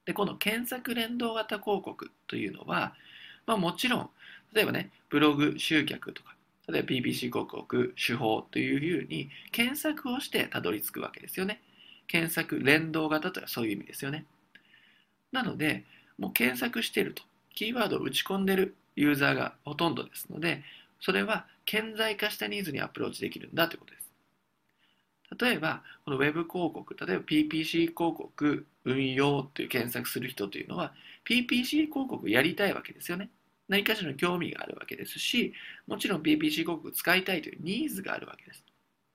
[0.06, 2.94] で、この検索連動型広告というのは、
[3.46, 4.10] まあ、もちろん、
[4.54, 6.34] 例えばね、ブログ集客とか、
[6.68, 11.60] 例えば PPC 広告手法というふうに検索をしてたどり着くわけですよね。
[12.06, 14.24] 検索連動型とはそういう意味ですよね。
[15.32, 15.84] なので、
[16.18, 17.22] もう検索してると、
[17.54, 20.64] キーワードを打ち込んでるユーザーがほとんどですので、
[21.00, 24.06] それは顕在化したニーズにアプローチできるんだということです。
[25.38, 30.94] 例えば、この Web 広告、例えば PPC 広告運用という検索する人というのは、
[31.28, 33.30] PPC 広告やりたいわけですよね。
[33.68, 35.52] 何かしらの興味があるわけですし、
[35.86, 38.64] もちろん PPC 広告使いたいというニーズがあるわけです。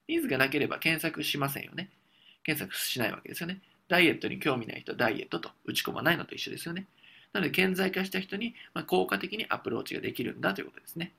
[0.09, 1.89] ニーズがなければ検索しませんよね。
[2.43, 3.61] 検索しないわけですよね。
[3.87, 6.87] ダイエットに興味ない人はダイエットと打ち込まないのと一緒ですよね。
[7.33, 8.55] なので、顕在化した人に
[8.87, 11.13] 効果的にアプローチができるんだということですね。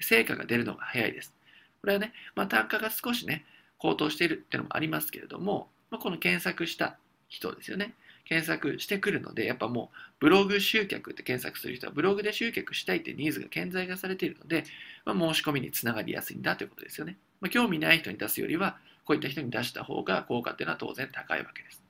[0.00, 1.32] 成果が出るのが早いです。
[1.80, 3.44] これはね、まあ、単価が少しね、
[3.78, 6.96] 高騰しているっていうのもありますけれども、まあ、この検索した
[7.28, 7.94] 人ですよね。
[8.24, 14.64] 検索してくるので、やっぱもうブログ集客って検索する人はブログで集客したいってニーズが顕在化されているので、
[15.04, 17.18] まあ、申し込みにつながりやすいんだということですよね。
[17.42, 21.83] まあ、興味ない人に出すよりは、こういった人に出した方が効果っていうのは当然高いわけです。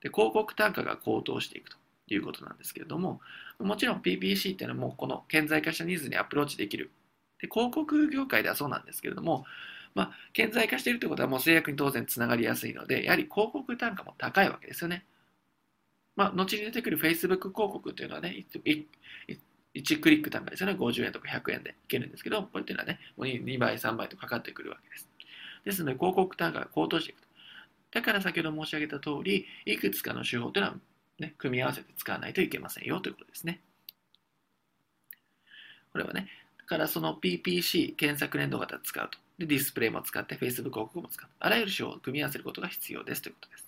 [0.00, 1.76] で広告単価が高騰していくと
[2.08, 3.20] いうことなんですけれども、
[3.58, 6.90] もちろん PPC っていうのはもうこの顕在化したニーズにアプローチできる。
[7.40, 9.44] で広告業界ではそうなんですけれども、
[9.94, 15.04] まあ、顕在化しているということはもう制約に当然つながりやすいので、やはり広告単価も高いわけですよね。
[16.16, 18.44] まあ、後に出てくる Facebook 広告というのはね、
[19.74, 20.74] 1クリック単価ですよね。
[20.74, 25.08] 50円とか100円でいけるんですけど、これっていうのはね、もう2倍、3倍とかかってくるわけです。
[25.64, 27.27] ですので、広告単価が高騰していくと。
[27.98, 30.76] だから先ほど申し上げた通り、いくつかの手法というのは、
[31.18, 33.60] ね、組み合わせて使わないといけませんよということですね。
[35.90, 36.28] これはね、
[36.60, 39.18] だからその PPC 検索連動型を使うと。
[39.38, 41.28] で、ディスプレイも使って Facebook 広告も使う。
[41.40, 43.66] あらゆる手法を組み合わせることが必要ですということです。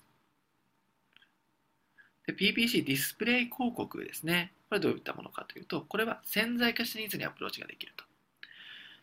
[2.28, 4.52] で PPC ディスプレイ広告ですね。
[4.68, 8.04] これどういったものかというと、これは潜在化したニーズにアプローチができると。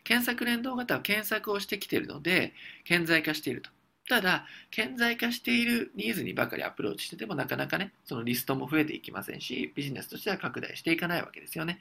[0.04, 3.68] 検索連動型は検索をしてきているので、顕在化していると。
[4.08, 11.80] ただ、顕在化しているニーズにばかりアプローチしてても、なかなかね、そのリストも増えていきませんし、ビジネスとしては拡大していかないわけですよね。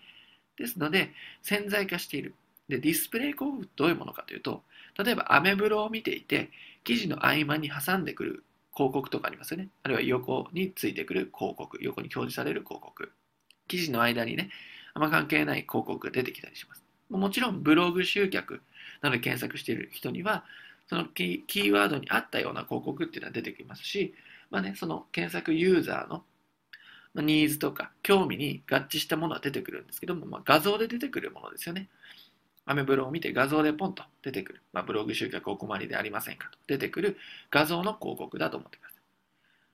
[0.58, 2.36] ですので、潜在化している。
[2.68, 4.64] で、ディスプレイ広告どういうものかというと、
[5.02, 6.50] 例えばアメブロを見ていて、
[6.84, 8.44] 記事の合間に挟んでくる
[8.76, 9.70] 広告とかありますよね。
[9.84, 13.12] あるいは横についてくる広告、横に表示される広告。
[13.68, 14.50] 記事の間にね、
[14.94, 16.84] あんま関係ない広告が出てきたりします。
[17.10, 18.62] もちろんブログ集客
[19.02, 20.44] などで検索している人には、
[20.88, 24.14] そのキーワードに合ったような広告っていうのは出てきますし、
[24.50, 26.24] まあね、その検索ユーザーの
[27.22, 31.90] ニーズとか興味に合致したものは出てくるんですけども、まあ、画像で出てくるものですよね。
[32.66, 34.62] アメブロを見て画像でポンと出てくる。
[34.74, 37.18] まあ、ブログ集客お困りでありませんかと出てくる
[37.50, 38.98] 画像の広告だと思ってください。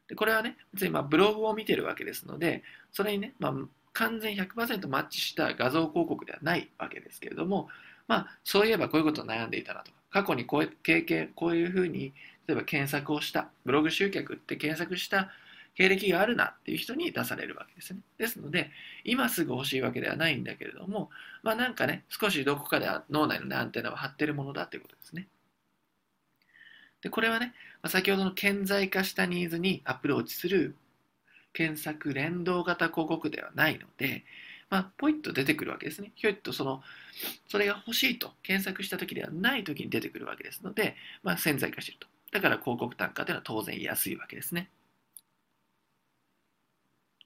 [0.10, 3.54] でこれはね、別にまあブログを見てるわけですので、それにね、まあ、
[3.94, 7.68] 完全100%マッチした画像広告ではないわけですけれども、
[8.08, 12.14] まあ、そういえばこういうことを悩んでいたなとか、過去にこういう経験、こういうふうに、
[12.48, 15.32] 例えば検索をした、ブログ集客って検索した
[15.76, 18.00] 経歴があるなっていう人に出されるわけですね。
[18.20, 18.70] ですので、
[19.04, 21.10] 今すぐ欲しいわけではないんだけれども、
[21.42, 25.28] まあなんかね、少しどこかで脳内の、ね、アンテナを張ってるものだということですね。
[27.02, 27.54] で、これはね、
[27.88, 30.76] 先ほどの顕在化したニーズにアプローチする
[31.54, 34.24] 検索連動型広告ではないので、
[34.70, 36.12] まあ、ポイッと出てくるわけですね。
[36.16, 36.84] ひょいっとその、
[37.48, 42.08] それが欲しいと検索した時ではない時に出てくるわけですので、まあ、潜在化していると。
[42.32, 44.70] だから広告単価というのは当然安いわけですね。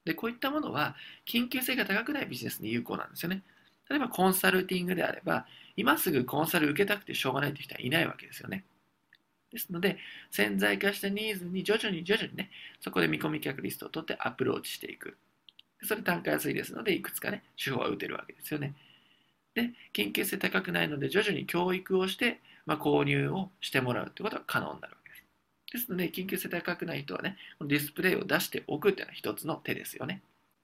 [0.06, 0.96] で、こういったものは
[1.26, 3.44] 緊急性が高くないビジネスに有効なんですよね。
[3.90, 5.46] 例えばコンサルティングであれば、
[5.76, 8.66] 今すぐコンサル受けたくてしょうがないという人はいないわけですよね。
[9.52, 9.98] ですので、
[10.32, 12.50] 潜在化したニーズに徐々に徐々にね、
[12.82, 15.18] そこで見込み客リストを取ってアプローチしていく。
[15.84, 18.74] それ単価安いですので、いくつかね、手法は打てるわけですよね。
[19.58, 25.24] で、緊急性高くないので、徐々に教育をして、まあ、購入をしてもらうということが可能になるわけです
[25.74, 30.22] ですので、緊急性高くない人はねこの、ディスプレイを出しておくというのは一つの手ですよね。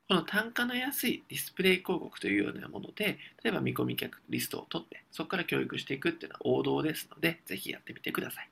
[0.08, 8.50] この単価の安いディスプレイ広告というようなもので、例えば見込み客リストを取って、そこから教育していくっていうのは王道ですので、ぜひやってみてください。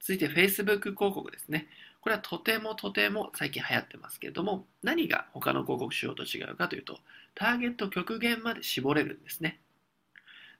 [0.00, 1.68] 続いて Facebook 広告ですね。
[2.00, 6.98] これはとてもとても最近流行ってますけれども、何が他の広告仕様と違うかというと、
[7.34, 9.58] ターゲット極限まで絞れるんですね。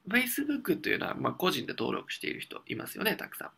[0.08, 3.50] Facebook というのは、ま、個人で登録している人いますよね、たくさん。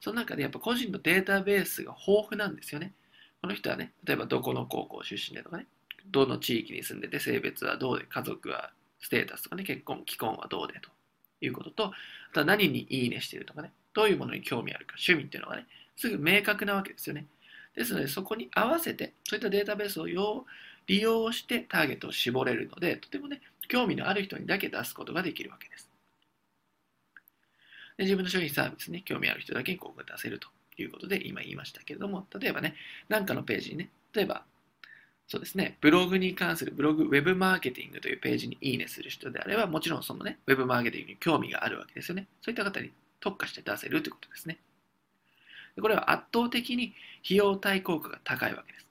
[0.00, 2.92] その中でやっぱ個人のデータベースが豊富なんですよね。
[3.40, 5.66] この人はね、例えばどこの高校出身でとかね、
[6.06, 10.90] どの地域に住んでて性別はどうで、家族はステータスとかね、結婚、既婚はどうでと
[11.40, 11.92] いうことと、あ
[12.32, 15.66] とは何にいいねしてるとかね、どういうものに興味あるか、趣味っていうのがね、
[15.96, 17.26] すぐ明確なわけですよね。
[17.74, 20.06] ですので、そこに合わせて、そういったデータベースを
[20.86, 25.90] 利用してターゲットを絞れるので、とてもね、興味のある人にだけ出すことができるわけです。
[27.96, 32.74] で自分の商品サービスに興味ある人だけに広告が出せるということで今言いましたけれども、例えばね、
[33.08, 34.44] 何かのページにね、例えば、
[35.26, 42.26] そうですね、ブログに関するブログ、ウェブマーケティングというページにいいねする人であれば、もちろんそのね、ウェブマーケティングに興味があるわけですよね。
[42.42, 42.90] そういった方に
[43.20, 44.58] 特化して出せるということですね。
[45.80, 46.94] これは圧倒的に
[47.24, 48.83] 費用対効果が高いわけです。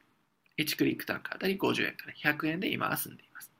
[0.57, 3.51] 1クリック単価あたり50円から100円で今は済んでいます。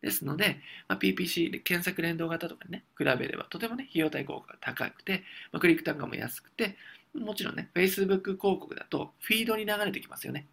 [0.00, 6.76] ですので、まあ、PPC で検索連動型とかにね、比べればとてもね、費用対効果が高くて、まあ、クリック単価も安くて、
[7.14, 10.46] もちろんね、Facebook 広告だとフィードに流れてきますよね。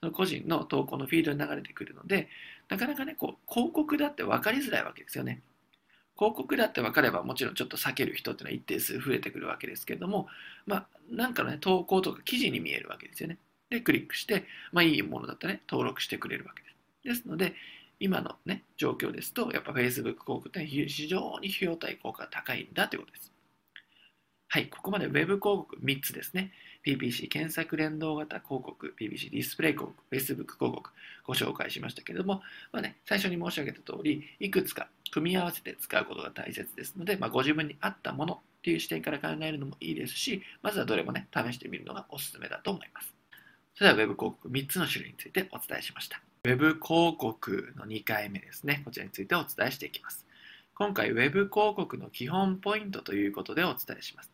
[0.00, 2.28] その個人の投稿のフィードに流れてくるので、
[2.68, 5.42] なかなかね、こう、広告だって分かりづらいわけですよね。
[6.16, 10.26] 広告だって分かればもちろんちょっと避ける人っていうのは一定数増えてくるわけですけれども、
[10.66, 13.38] まあ、なんかのね、投稿とか記事に見えるわけですよね。
[13.70, 16.68] で、クリックして、まあ、いいものだったらね、登録してくれるわけで
[17.14, 17.18] す。
[17.18, 17.54] ですので、
[18.00, 23.32] 今のね、状況ですと、やっぱ Facebook 広告って非常に費用対効果が高いんだということです。
[24.48, 26.50] はい、ここまで Web 広告3つですね。
[26.84, 30.90] PPC 検索連動型広告、PPC ディスプレイ広告、Facebook 広告
[31.24, 32.42] ご紹介しましたけれども、
[32.72, 43.19] まあね、最初に申し上げた通り、いくつか組み合わせて使うことが大切ですので、まあ、ご自分に合ったものっていう視点から考えるのもいいですし、まずはどれもね、試してみるのがおすすめだと思います。
[43.74, 46.20] それでは Web 広告3つの種類についてお伝えしました。
[46.44, 48.82] Web 広告の2回目ですね。
[48.84, 50.26] こちらについてお伝えしていきます。
[50.74, 54.30] 今回 Web 広告の基本ポイントということでお伝えします。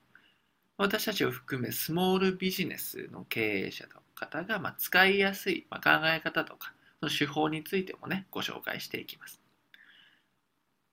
[0.78, 9.40] 私たちを含めスモールビジネスの経営者の方がま使いやすいま考え方とかその手法についてもねご紹介していきます。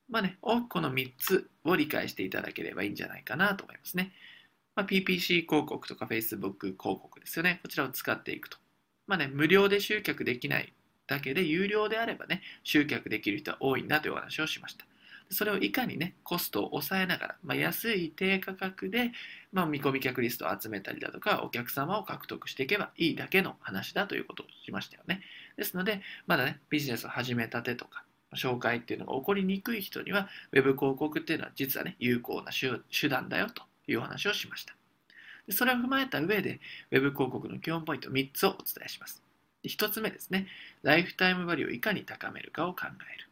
[0.09, 4.11] まあね、大きくこの3つを理解していただければいいんじゃないかなと思いますね。
[4.75, 7.59] まあ、PPC 広告とか Facebook 広告ですよね。
[7.61, 8.57] こちらを使っていくと。
[9.05, 10.73] まあね、無料で集客できない
[11.07, 14.85] だけで、有料であればね、集客できる人は多いんだというお話をしました。
[15.29, 19.11] それをいかにね、コストを抑えながら、まあ、安い低価格で、
[19.51, 25.21] まあ、見込み客リストを集めたりだとか、お客様を獲得していけばいいだけの話だということをしましたよね。
[25.57, 28.03] ですので、まだね、ビジネスを始めたてとか、
[28.35, 34.75] 紹介っていうのが起こりにくい人には、ウェブ広告っていうのは実はね、有効な手段だよという話をしました。
[35.49, 36.61] それを踏まえた上で、
[36.91, 39.21] ウェブ広告の基本ポイント3つをお伝えします。
[39.65, 40.47] 1つ目ですね、
[40.83, 43.29] ライフタイムバリューをいかに高めるかを考える。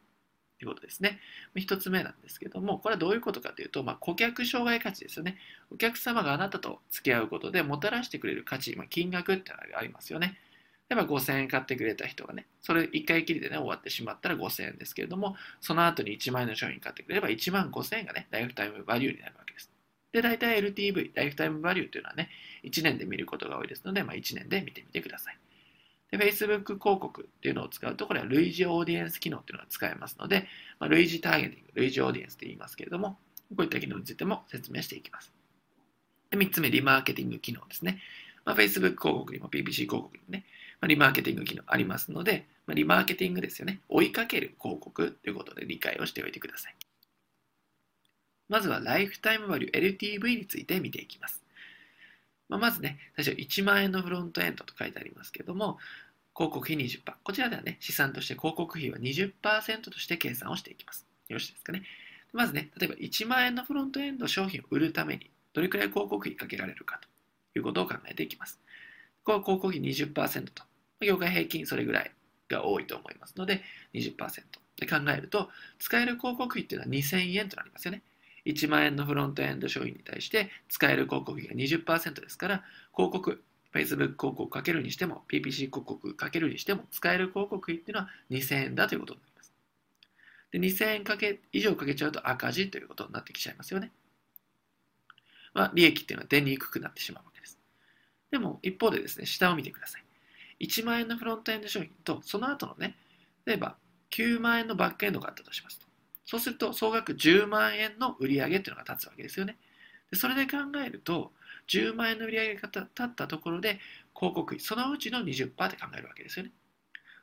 [0.59, 1.19] ということですね。
[1.55, 5.37] 1つ目なんですけども、これはどういうことかというと、まあ、顧客障害価値ですよね。
[5.71, 10.37] お客様があなたと付き合うことでもたらしてくれる価値、まあ、金額ってのがありますよね。
[10.87, 19.71] 例えば5000円買ってくれた人がね、それ1回きりでね、終わってしまったら5000円ですけれども、その後に1万円の商品買ってくれれば1万5000円がね、ライフタイムバリューになるわけです。
[20.13, 22.29] で、大体 LTV、ライフタイムバリューというのはね、
[22.63, 25.37] 1年で見ることが多いですので、まあ、1年で見てみてください。
[26.11, 30.47] で、Facebook 広告っていうのを使うと、これは類似オーディエンス機能っていうのが使えますので、
[30.79, 33.17] まあ、類似ターゲティング、類似オーディエンスって言いますけれども、
[33.55, 35.31] こういった機能についても説明していきます。
[36.29, 37.99] で3つ目、リマーケティング機能ですね。
[38.43, 40.45] まあ、Facebook 広告にも PPC 広告にもね、
[40.81, 43.79] まあ、リマーケティング機能ありますので、まあ、リマーケティングですよね。
[43.87, 46.75] 追いかける広告ということで理解をしておいてください。
[48.51, 51.41] まずはライフタイムバリュー LTV について見ていきます。
[52.49, 55.77] まあ、まずね、最初1万円のフロントエンドと書いてありますけども、
[56.35, 56.99] 広告費20%。
[57.23, 61.07] こちらではね、資産として広告費は20%として計算をしていきます。
[61.29, 61.83] よろしいですかね。
[62.33, 66.99] まずね、例えば1万円のフロントエンド商品を売るために、どれくらい広告費かけられるか
[67.53, 68.59] ということを考えていきます。
[69.23, 70.63] これ広告費20%と、
[70.99, 72.11] 業界平均それぐらい
[72.49, 73.61] が多いと思いますので、
[73.93, 74.43] 20%
[74.75, 75.49] で考えると、
[75.79, 78.01] 使える広告費っていうのは2000円となりますよね。
[78.45, 82.63] 1万円のフロントエンド商品に対して使える広告費が20%ですから、
[82.95, 83.43] 広告、
[83.73, 89.53] Facebook 広告かけるにしても、PPC 広告かけるにしても、使える広告費っていうのは2000円だということになります。
[90.51, 93.91] で、2000円かけ以上かけちゃうと赤字ということになってきちゃいますよね。
[95.53, 97.59] まあ、利益っていうのは出にくくなってしまうわけです。
[98.31, 100.03] でも、一方でですね、下を見てください。
[100.61, 102.95] 1万円のフロントエンド商品と、その後のね、
[103.45, 103.75] 例えば
[104.11, 105.90] 9万円のバックエンドがあったとしますと。
[106.31, 109.57] そうすると、総額10万円の売り上げっていうのが立つわけですよね。
[110.11, 111.33] でそれで考えると、
[111.67, 113.81] 10万円の売り上げが立ったところで、
[114.15, 116.53] 広告費、そのうちの20%って考えるわけですよね。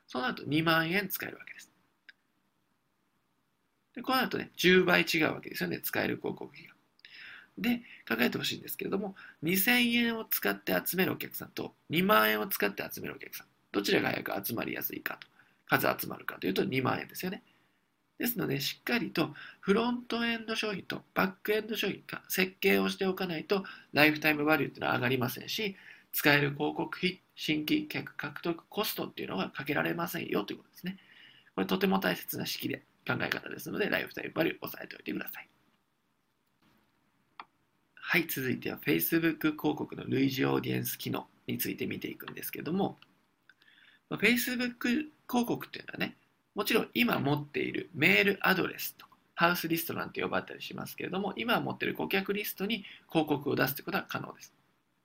[0.05, 1.71] そうなると2万円使えるわけです。
[3.95, 6.75] でこうなるとね、10倍違うわけですよね、使える広告費が。
[7.57, 7.77] で、
[8.07, 15.27] 考えてほしいんですけれども、2000円を使って集めるお客さんと2万円を使って集めるお客さん、どちらが早く集まりやすいかと、
[15.65, 17.41] 数集まるかというと2万円ですよね。
[18.19, 23.63] ですので、しっかりとフロントエンド商品とバックエンド商品が設計をしておかないと、
[23.93, 25.77] ライフタイムバリューっていうのは上がりませんし、
[26.11, 30.97] 使える広告費、新規客獲得コストっていうのはかけられませんよということですね。
[31.55, 35.49] これとても大切な式で考え方ですので、ライフタイムバリューを押さえておいてください。
[37.93, 42.97] はい、続いては Facebook 広告の類似オーディエンス機能について見ていくんですけども、
[44.09, 46.17] Facebook 広告っていうのはね、
[46.59, 54.53] もちろん今持っているメールアドレスとハウスリストなんて呼ばれたりしますけれども、今持っている顧客リストに広告を出すということは可能です。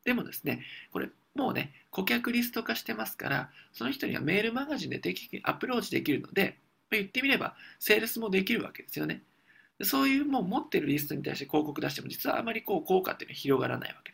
[0.04, 0.62] でもですね、
[0.92, 6.58] これもうね、顧客リスト化してますから、その人にはメールマガジンで定期的にアプローチできるので、
[6.90, 9.22] 言ってみれば、セールスもできるわけですよね。
[9.84, 14.13] そういうもう持ってるリストに対して広告出しても、実はあまりこう効果っていうのは広がらないわけで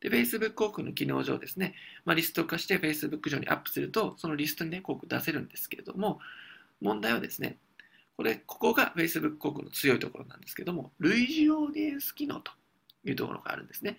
[0.00, 6.20] で、Facebook 広告の機能上ですね、まあ、リスト化して Facebook 上にアップすると、そのリストにね、広告出せるんですけれども、
[6.80, 7.58] 問題はですね、
[8.16, 12.52] これ、ここが Facebook 広告の強いところなんですけども、類似オーディエンス機能と
[13.04, 13.98] いうところがあるんですね。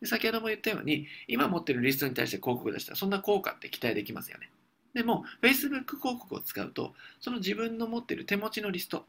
[0.00, 4.50] で先ほども言ったように、今持ってるリストに対して広告を出したら、そんな効果って期待できますよね。
[4.94, 9.06] でも、Facebook 広告を使うと、その自分の持ってる手持ちのリスト、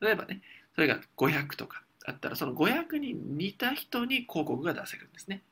[0.00, 0.42] 例えばね、
[0.74, 5.42] それが500とかあったら、その500に似た人に広告が出せるんですね。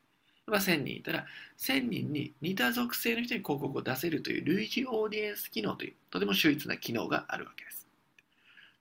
[0.47, 1.25] まあ、1000人いたら、
[1.57, 7.87] 1000人に似た属性の人に広告を出せるという類似オーディエンス機能という、とても秀逸な機能があるわけです。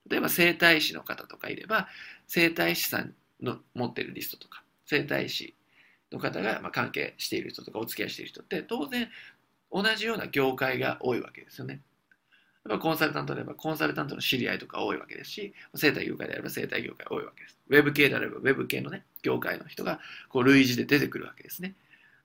[0.08, 1.88] 例えば、整体師の方とかいれば、
[2.26, 5.54] 整体師さんの持ってるリストとか、整体師
[6.12, 9.08] の方がま関係している人とかお付き合いしている人って当然
[9.70, 11.80] 同じような業界が多いわけですよね。
[12.68, 17.58] やっぱコンサルタントであればコンサルタントの知り合いとか多いわけですし、生態業界であれば生態業界多いわけです。
[17.68, 21.74] ウェブ系であればウェブ系のね、業界の人がこう類似で出てくるわけですね。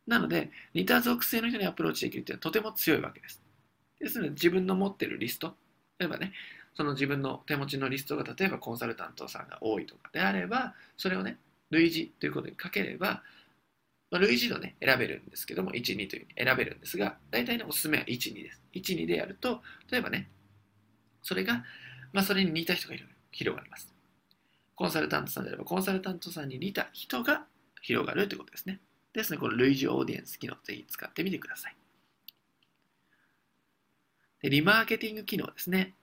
[0.08, 3.42] なので、似た属性の人にアプローチできるっていうのはとても強いわけです。
[4.00, 5.56] ですので、自分の持ってるリスト、
[6.00, 6.34] 例えばね、
[6.76, 11.38] その自分の手持ちのリストが例えばコンサルタントさんが多いとかであればそれをね
[11.70, 13.24] 類似ということにかければ、
[14.12, 18.62] まあ、類似度ね選べるんですけども12といううに選べるんですが大体ねおすすめは12です。
[18.74, 19.62] 12でやると
[19.92, 20.30] 例えばね
[21.22, 21.64] それが、
[22.14, 22.96] まあ、それに似た人が
[23.32, 23.92] 広がります。
[24.76, 27.46] コンサルタントさんであればコンサルタントさんに似た人が
[27.82, 28.80] 広がるということですね。
[29.14, 31.76] ですねこの類似オーディエンス機能ぜひ使ってみてください。
[34.42, 35.96] でリマーケティング機能ですね。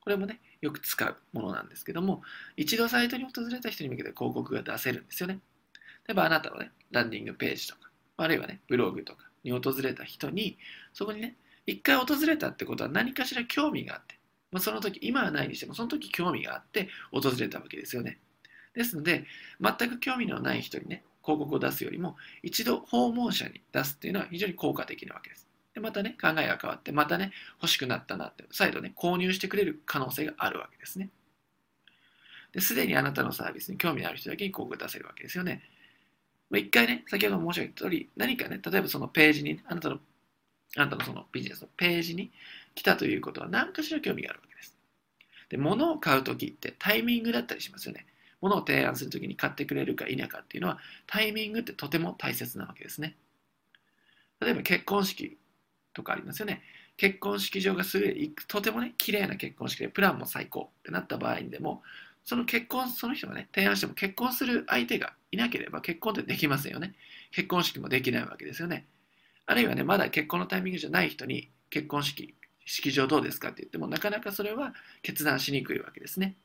[0.00, 2.22] これもね、よく使うものなんですけども、
[2.56, 5.40] 一度サイトに訪れた人に向けて広告が出せるんですよね。
[6.08, 10.56] 例えばあなたのね、ランディングページとか、あるいはね、ブログとかに訪れた人に、
[10.94, 11.36] そこにね、
[11.66, 14.18] 一回訪れたってことは何かしら興味があって、
[14.50, 18.18] まあ、その時、今はないにしても、その時興味があって訪れたわけですよね。
[18.72, 19.26] ですので、
[19.60, 25.46] 全く興味のない人にね、広告を出すよりも、一度訪問者に出すっていうのは非常に効果的なわけです。
[25.74, 31.10] でまたね、考えが変わって、またね、欲しくなったなって、再度ね、購入してくれる可能性があるわけですね。
[32.52, 35.60] ですでにあなたのサービスに興味のある人だけに広告を出せるわけですよね。
[36.50, 39.98] まあ、一回ね、先ほど申し上げた通り、何かね、例えばそのページに、あなたの、
[40.76, 42.30] あなたのそのビジネスのページに
[42.74, 44.76] 来たということは何かしら興味があるわけです。
[45.50, 48.06] で、物を買うときってタイミングだったりしますよね。
[48.40, 53.16] 物を提案するときに買ってくれるか否かっていうのは、タイミングってとても大切なわけですね。
[54.40, 55.36] 例えば結婚式
[55.92, 56.62] とかありますよね。
[56.96, 58.14] 結婚式場がすぐ
[58.48, 61.82] とてもね、綺麗な結婚式で、プランも最高ってなった場合にでも、
[62.28, 66.94] その結婚、その人がね、提案しても結婚する相手がいなければ結婚ってできませんよね。
[67.30, 68.84] 結婚式もできないわけですよね。
[69.46, 72.34] あるいはね、まだ結婚のタイミングじゃない人に結婚式、
[72.66, 76.36] 式場どうですかって言っても、なかなかそれは決断しにくいわけですね。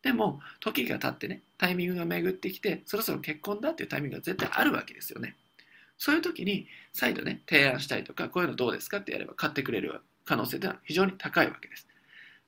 [0.00, 5.34] でも、時が経ってね、タイミングが巡ってきて、そろそろ結婚だっていうタイミングが絶対あるわけですよね。
[5.98, 11.88] そういう時に再度ね、提案したりとか、こういうのどうですかってやれば買ってくれる可能性というのは非常に高いわけです。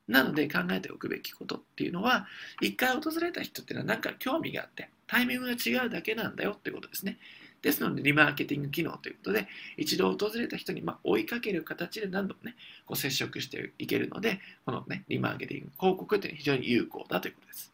[0.09, 2.27] なので考えておくべきことっていうのは、
[2.61, 7.19] 一回訪れた人っていうのは何か興味があって、タイミングが違うだけなんだよってことですね。
[7.61, 12.55] ですので、リマーケティング機能ということで、一度訪れた人にま追いかける形で何度もね、
[12.87, 17.73] こう接触していけるので、このね、リマーケティング広告っていうのは非常に有効だということです。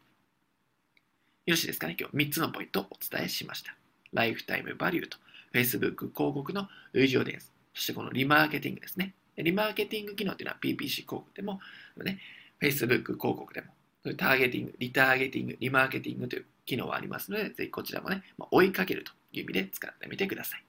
[1.47, 1.97] よしですかね？
[2.01, 3.77] 今日3つのポイントをお伝えしました。
[4.15, 5.19] ライフタイムバリューと
[5.52, 9.12] Facebook 広告の類似オーデンス、そしてこのリマーケティングですね。
[9.36, 11.61] リマーケティング機能というのは PPC 広告でも、
[12.02, 12.19] ね、
[12.61, 13.69] Facebook 広告でも、
[14.16, 20.65] ターゲティング、リターゲティング、リマーケティングという機能はありますので、ぜひこちらもね、まあ、追いかけるという意味で使ってみてください。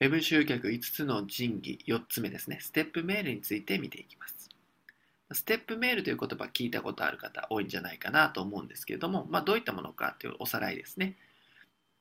[0.00, 4.48] Web 集客5つの神器4つ目ですね、ステップメールについて見ていきます。
[5.32, 11.16] ステップメールという言葉聞いたことある方多いんじゃないかなと思うんですけれども、まあ、どういったものかというおさらいですね。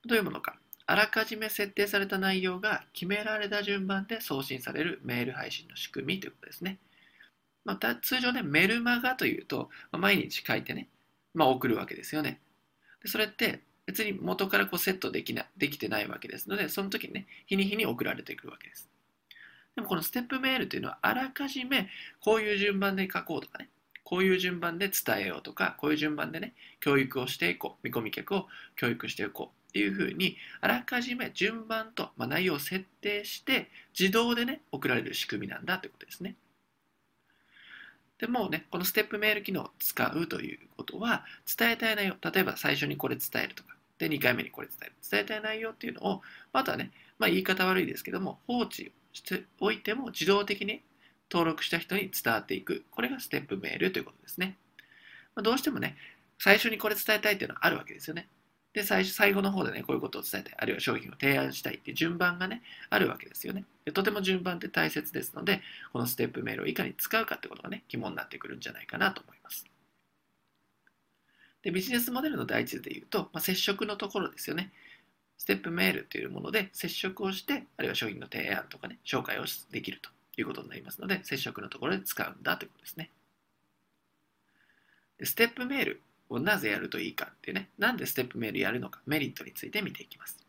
[0.06, 0.58] どういうものか。
[0.88, 6.78] あらかじめ設定された内容が決められた順番で送信されるメール配信の仕組みということですね。
[7.64, 10.88] また通常ね、メルマガというと、まあ、毎日書いてね、
[11.34, 12.40] まあ、送るわけですよね。
[13.02, 18.88] でそれって別に元からこうセットできなできてないわけですので、その時にね、日に日に送られてくるわけです。
[19.76, 21.90] でもこのステップメールというのはあらかじめ
[22.22, 23.70] こういう順番で書こうとかね、
[24.04, 36.36] こういう順番で伝えようとか、こういう順番でね、教育をしていこう、見込み客を教育していこうっていうふうにあらかじめ順番と、まあ、内容を設定して自動でね送られる仕組みなんだということですね。
[38.18, 41.26] でもね、このステップメール機能を使うということは、
[41.58, 44.94] 伝えたい内容、例えば最初にこれ伝えるとか、で、2回目にこれ伝える。
[45.12, 46.22] 伝えたい内容っていうのを、
[46.54, 50.82] またね、まあ言い方悪いですけども、放置しておいても自動的に
[51.30, 52.86] 登録した人に伝わっていく。
[52.90, 54.56] これがステップメールということですね。
[55.36, 55.98] ま、どうしてもね、
[56.40, 58.30] 最初にこれ伝えたいっていうのはあるわけですよね。
[58.76, 63.64] で、最初、最後の方でね、こういうことを伝えたい、あるいは商品を提案したいっていう順番がね、あるわけですよね。
[63.86, 65.62] でとても順番って大切ですので、
[65.94, 69.66] このステップメールをいかに使うかってことがね、肝になってくるんじゃないかなと思います。
[71.64, 74.74] で、ビジネスモデルの第一で言うと、まあ、接触のところですよね。
[75.38, 83.10] ステップメールというもので接触をして、あるいは商品の提案とかね、紹介をできるということになりますので、接触のところで使うんだということですね。
[85.18, 90.46] でステップメールをなぜやるといいかっていうね、なんでステップメールやるのか、メリットについて見ていきます。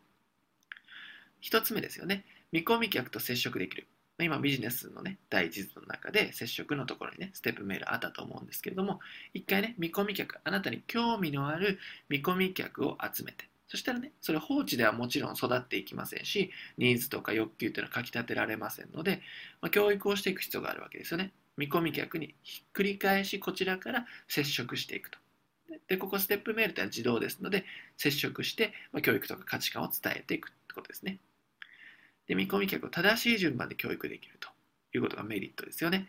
[1.40, 2.24] 一つ目ですよね。
[2.53, 3.86] 見込み客と接触できる。
[4.19, 9.01] 今ビジネスのね、第一図の中で接触のところにね、ステップメールあったと思うんですけれども、
[9.35, 11.78] 一回ね、見込み客、あなたに興味のある
[12.09, 19.20] 見込み客を集めて、そしたらね、それ放置ではもちろん育っていきませんし、ニーズとか欲求というのはかき立てられませんので、
[19.61, 21.32] まあ、教育をしていく必要があるわけですよね。
[21.59, 25.19] 見込み客にひっくり返しこちらから接触していくと。
[25.88, 27.64] で、ここステップメールというのは自動ですので、
[27.97, 31.18] 接触して、ま、教育とか価値観を伝えていくってことですね。
[32.26, 34.48] で、見込み客を正しい順番で教育できると
[34.94, 36.09] いうことがメリットですよね。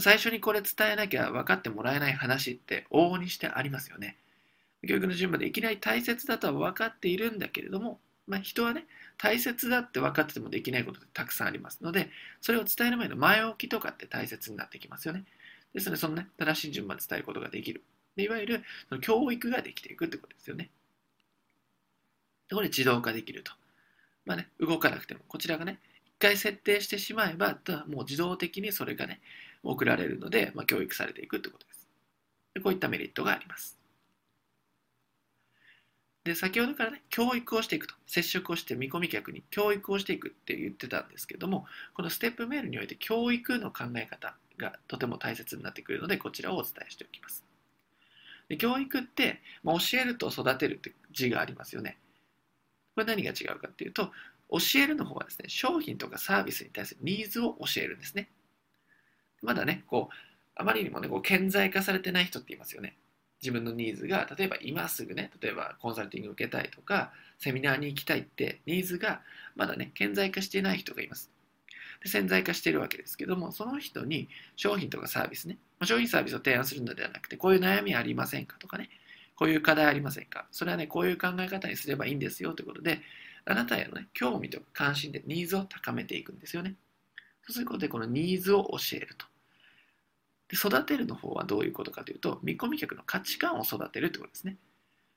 [0.00, 4.16] 最初にこれ伝えなきゃ分かってもらえない話って往々にしてありますよね。
[4.86, 8.86] 教育の順番でいきなり大切だとは分かっているんだけれども、まあ、人はね、
[9.16, 12.10] 大切だって分かっててもできないことってたくさんありますので、
[12.40, 15.24] それを伝える前の前置きとかって大切になってきますよね。
[15.74, 17.82] ですので、そのね、正しい順番で伝えることができる。
[18.18, 20.70] でいわゆるその教育ができていくってことですよね。
[22.48, 23.52] でこれ自動化できると。
[24.26, 29.20] まあね、動かなくても、こちらがね、一回設定してしまえば、もう自動的にそれがね、
[29.62, 31.88] 送られるので、まあ、教育されていくってことです。
[32.54, 33.78] でこういったメリットがあります。
[36.24, 47.47] で、先ほどからね、教育をしていくと、接触をして見込み客に教育をしていくって言ってたんですけども、このステップメールにおいて教育の考え方がとても大切になってくるので、こちらをお伝えしておきます。
[48.48, 51.98] で教育って、まあ、教えると育てるって字がありますよね。
[52.94, 54.10] これ何が違うかっていうと、
[54.50, 58.30] 教えるの方はですね、商品とかサービスに対するニーズを教えるんですね。
[59.42, 60.14] まだね、こう、
[60.56, 62.96] あまりにもね、こう顕在化されてない人っていますよね。
[63.40, 69.20] 自分のニーズが、例えば今すぐね、例えばコンサルティング受けたいとか、セミナーに行きたいって、ニーズが
[69.54, 71.30] まだね、顕在化していない人がいます。
[72.02, 78.88] で潜在化しているわけですけども、その人に商品とかサービスね、商品サービスを提案するのではなくて、こういう悩みありませんかとかね、
[79.36, 83.00] こういう課題ありませんかそれはね、こういう考え方にすればいいんですよということで、
[83.44, 86.74] あなたへのね、興味とか関心でニーズを高めていくんですよね。
[87.46, 89.26] そうすることで、このニーズを教えると。
[90.48, 94.56] で育てるの方はどういうことかというと、見込み客の価値観を育てるってことですね。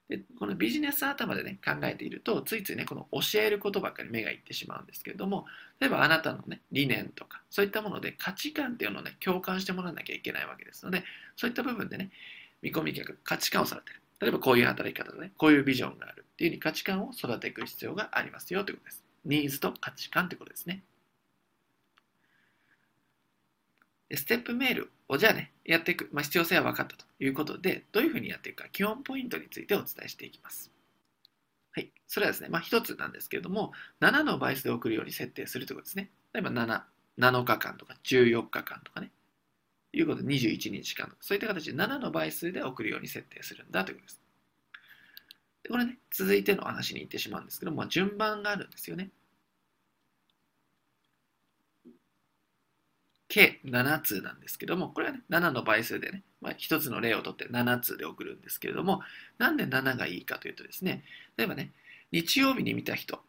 [0.09, 5.45] でこのビジネス頭でね、考えていると、ついついね、この教えることばっかり目がいってしまうんですけれども、
[5.79, 11.03] 例えばあなたのね、理念とか、そういったもので価値観っていうのをね、共感してもらわなきゃいけないわけですので、
[11.37, 12.11] そういった部分でね、
[12.61, 14.01] 見込み客、価値観を育てる。
[14.19, 19.03] 例えばこういう働き方でね、こういうビジョンがあるっていうふうに価値観を育てていく必要がありますよということです。
[19.25, 20.83] ニーズと価値観ということですね。
[24.13, 30.71] ステップメールをじゃあね、やっていく、まあ、必要性は分かったということで、どういうふうにやっていくか、基本ポイントについてお伝えしていきます。
[31.73, 31.91] はい。
[32.07, 36.09] それはですね、まあ、一つなんですけれども、7の倍数で送るように設定するということですね。
[36.31, 36.81] 例えば7、
[37.19, 39.11] 7日間とか14日間とかね、
[39.91, 44.21] いうことで21日間とか、そういった形で7の倍数で送るように設定するんだということです。
[45.63, 49.09] でこれね、続いての話に行ってしまうんですけども、まあ、順番があるんですよね。
[53.31, 58.99] 計7通なんですけども、これはね、7の倍数でね、まあ、1つの例をとって7通で送るんですけれども、
[59.37, 61.05] なんで7がいいかというとですね、
[61.37, 61.71] 例えばね、
[62.11, 63.21] 日曜日に見た人、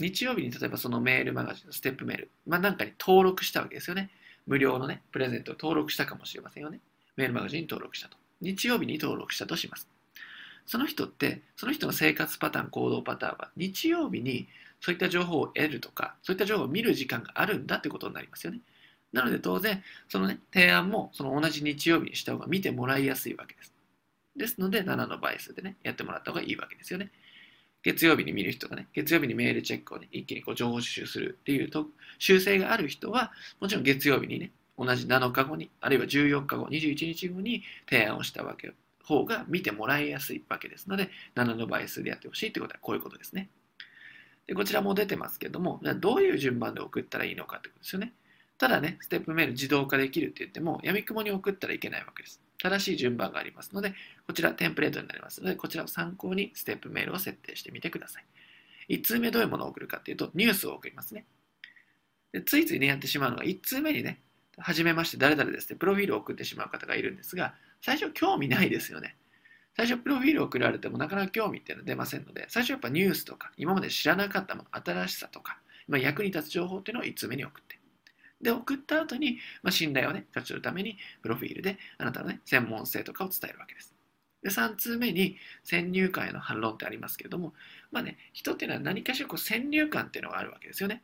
[0.00, 4.08] 日曜日に例えばそのメールマガジンのステップメール、まあ、なんかに登録したわけですよね。
[4.46, 6.80] 無料のね、プレゼントを登録したかもしれませんよね。
[7.16, 8.16] メールマガジンに登録したと。
[8.40, 9.86] 日曜日に登録したとします。
[10.64, 14.48] その人って、その人の生活パターン、行動パターンは、日曜日に
[14.80, 18.60] そういった情報を得るとか、そういった情報を見る時間があるんだってことになりますよね。
[19.12, 23.74] なので当然、そのね、提案もその同じ日曜日にした方が見てもらいやすいわけです。
[24.36, 27.10] ですので、7の倍数でね、やってもらった方がいいわけですよね。
[27.82, 31.86] 月曜日に見る人がね、月曜日にメールチェックをね、一気にこう情報収集するっていうと
[32.18, 38.72] 修正がある人は、もちろん月曜日にね、同じ7日後に、あるいは14日後、21日後に提案をしたわけ
[39.02, 43.48] 方が見てもらいやすいわけですので、7の倍数でやってほしいということはこういうことですね。
[44.46, 48.12] でこちらも出てますけども、どういう順番で送ったらいいのかってことですよね。
[48.60, 52.42] ただね、ステップメール自動化できるって言っても、やみくもに送ったらいけないわけです。
[52.58, 53.94] 正しい順番がありますので、
[54.26, 58.24] こちらテンプレートになりますので、こちらを参考にステップメールを設定してみてください。
[58.90, 61.24] 1通目どういうものを送るかっていうと、ニュースを送りますね。
[62.32, 64.20] でついついね、やってしまうのが、1通目にね、
[64.58, 69.16] はじめまして誰々ですって、プロフィールを送ってしまう方がいるんですが、最初興味ないですよね。
[69.74, 75.58] 最初プロフィールを送られてもなかなか興味っていうのは出ませんので、最初やっぱニュースとか、今まで知らなかったもの、新しさとか、
[75.88, 77.69] 今役に立つ情報っていうのを1通目に送って、
[78.40, 83.94] で、送った後に、まあ、信頼をね、勝ち取るために、プロフィールであなたのね、専門性とかを伝えるわけです。
[84.42, 87.52] で、3通目に、先入観への反論ってありますけれども、
[87.90, 91.02] まあね、人っていうのは何かしらこう先入観っていうのがあるわけですよね。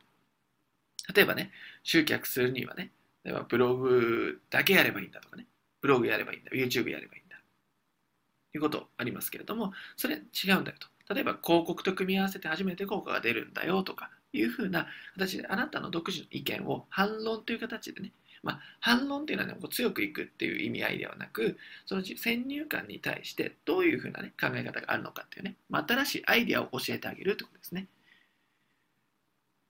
[1.15, 1.53] 例えばね、
[1.83, 2.93] 集客するにはね、
[3.25, 5.47] 例えばブログだけやればいいんだとかね、
[5.81, 7.37] ブログやればいいんだ、YouTube やればいいんだ、
[8.53, 11.15] ということありますけれども、それ違うんだよと。
[11.15, 18.13] 例えば広告と組み合わせて初めて効果が出るんだよとか、いうふうな形であなたの独自の意見を反論という形でね、
[18.43, 27.89] まあ、反論っていうのは、ね、こう強くいくっていう意味合いではなくその先入観に対してどういうふうな、ね、考え方があるのかっていうね、まあ、新しいアイデアを教えてあげるってことですね。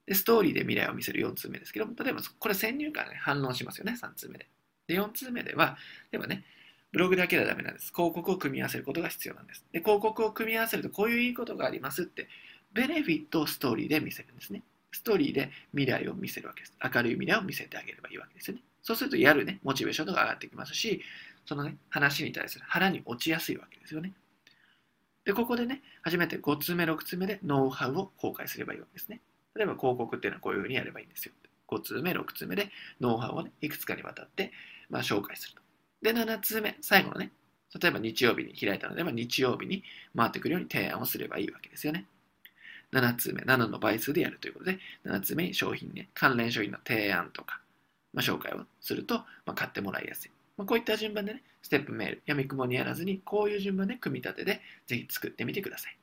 [0.07, 4.49] でストーリーで未来を見せる4通目ですけども例えばこれ先入観に、ね、反論しますよね3通目で。
[4.87, 5.77] で4通目では
[6.13, 6.45] 例えばね
[6.93, 7.93] ブログだけではダメなんです。
[7.95, 9.65] 広告を組み合わせることが必要なんです。
[9.73, 12.29] で広告を組み合わせるとこういういいことがありますって
[12.77, 14.63] ベネフィットをストーリーで見せるんですね。
[14.93, 16.75] ストーリーで未来を見せるわけです。
[16.83, 18.63] 明るい未来を見せてあげればいいわけですよね。
[18.83, 21.01] そうするとやるね、モチベーションが上がってきますし、
[21.47, 24.13] そのね、話に対する腹に落ちやすいわけですよね。
[25.25, 29.21] で、ここでね、初めて5つ目、6つ目でノウハウを公開すればいいわけですね。
[29.55, 31.33] 例えば広告っていうのはこういうふうにやればいいんですよ。
[31.69, 32.71] 5つ目、6つ目で
[33.01, 34.53] ノウハウをね、いくつかにわたって、
[34.91, 35.63] まあ、紹介すると。
[36.03, 37.33] で、7つ目、最後のね、
[37.81, 39.83] 例えば日曜日に開いたのであ日曜日に
[40.17, 42.07] 回ってくるように提案をすればいいわけですよね。
[42.93, 47.61] 7つ目、7の倍数でやるということで、7つ目商品ね、関連商品の提案とか、
[48.13, 50.31] まあ、紹介をすると、まあ、買ってもらいやすい。
[50.57, 55.99] まあ、こういった順番でね、ステップメール、やみくもにやらずに、こういう順番で組み立てで、ぜひ作ってみてください。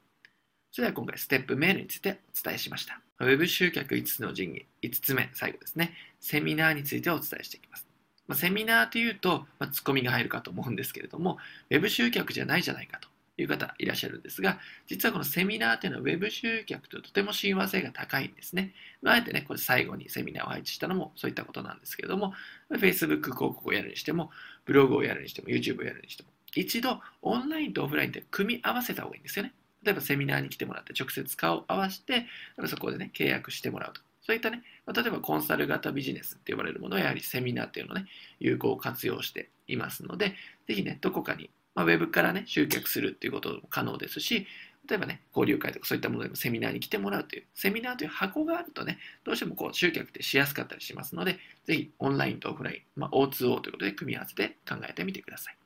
[0.72, 3.00] それでは今回、ステップメールについてお伝えしました。
[3.20, 7.88] ウェブ集客5つの神器、5つ目、最後ですね、セミナーについてお伝えしていきます。
[8.28, 11.38] まあ、セミナーというと、まあ、ツッコミが入るかと思うんですけれども、
[11.70, 13.08] ウェブ集客じゃないじゃないかと
[13.38, 18.74] いう方いらっしゃるんですが、実はこのセミナーというのは Web 集客ととても親和性が高いんですね。
[19.06, 22.34] あえてね、これ最後にセミナーを配置したのもそういったことなんですけれども、
[22.72, 24.32] Facebook 広告をやるにしても、
[24.66, 29.54] ブログをやるにしても、YouTube をやるにしても、一度オンラインとオフラインで組み合わせた方がいいんですよね。
[29.84, 32.28] 例えばセミナーに来てもらって直接顔を合わせて、
[32.68, 34.02] そこでね、契約してもらうと。
[34.26, 38.06] そういったね、例えばコンサル型ビジネスって呼ばれるものはやはりセミナーっていうのをね、
[38.40, 40.36] 有効活用していますので、
[40.68, 44.48] ぜひね、どこかにまあ、ウェブからね、集客するっていうことも可能ですし、
[44.88, 55.58] 例えばね、交流会とかそういったものでもセミナーに来てもらうという、セミナーという箱があるとね、どうしてもこう集客ってしやすかったりしますので、ぜひオンラインとオフライン、まあ、O2O ということで組み合わせて考えてみてください。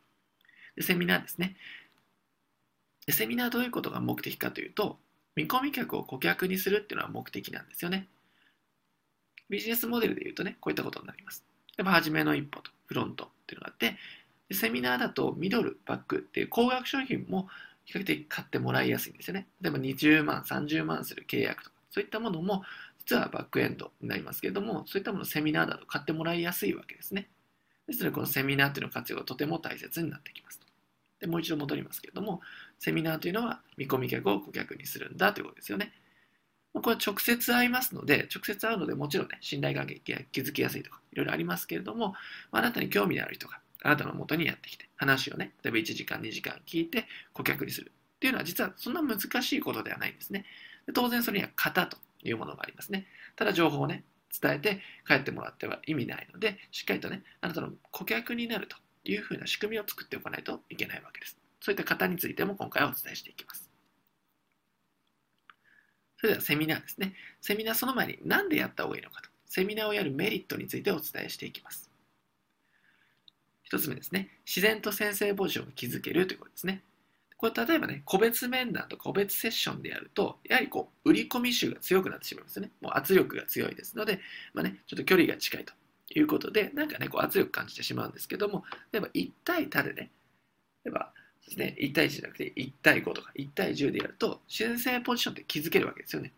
[0.76, 1.58] でセミナーですね
[3.08, 3.14] で。
[3.14, 5.00] セミナーどういうことが目的かというと、
[5.36, 8.08] 見込み客を顧客にするっていうのは目的なんですよね。
[9.50, 11.44] ビジネスモデルで言うとね、こういったことになります。
[11.78, 13.98] やっぱ初めの一歩とフロントっていうのがあって、
[14.50, 17.48] でセミナーだとミドル、バックっていう高額商品も
[17.86, 19.48] 比較的買ってもらいやすいんですよね。
[19.62, 22.64] 例えば20万、30万する契約とか、そういったものも
[23.08, 27.30] 実はバックエンドになりますけれども、そういったものセミナーだと買ってもらいやすいわけですね。
[27.88, 30.68] ですので、このセミナーというの活用がとても大切になってきますと。
[31.22, 32.42] でもう一度戻りますけれども、
[32.80, 35.94] セミナーというのは見込み客を顧客にするんだということですよね。
[36.74, 42.14] これは直接会いますので、直接会うのでもちろんね、信頼関係が築きやすいとか、いろいろありますけれども、
[42.52, 50.44] あなたに興味のある人があなたの元にやってきて、話をね、例えば1時間、2時間聞いて顧客にするっていうのは実はそんな難しいことではないんですね。
[50.88, 53.08] で当然それには型というものがありますね。
[53.38, 54.04] ただ情報をね、
[54.42, 61.38] 伝えて帰ってもらっては意味ないので、しっかりとね、あなたの顧客になるというふうな仕組みを作っておかないといけないわけです。
[61.62, 63.70] そういった型についても今回はお伝えしていきます。
[66.18, 67.14] それではセミナーですね。
[67.40, 69.30] セミナーその前に何でやった方がいいのかと。
[69.46, 71.87] セミナーをやるメリットについてお伝えしていきます。
[73.72, 74.30] 1つ目ですね。
[74.46, 76.84] 自然と先生ポジションを築けるということですね。
[77.38, 82.72] これ例えばね、個別面談と個別セッションでやると、やはりこう、売り込み集が強くなってしまいますよね。
[82.82, 84.20] もう圧力が強いですので、
[84.54, 85.74] まあね、ちょっと距離が近いと
[86.16, 90.10] いうことで、なんかね、こう圧力感じてしまうんですけども、例えば1対多でね、
[90.84, 91.14] 例えば
[91.46, 96.34] ですね、1対1じゃなくて1対5とか1対10でやると、先生ポジションって築けるわけですよね。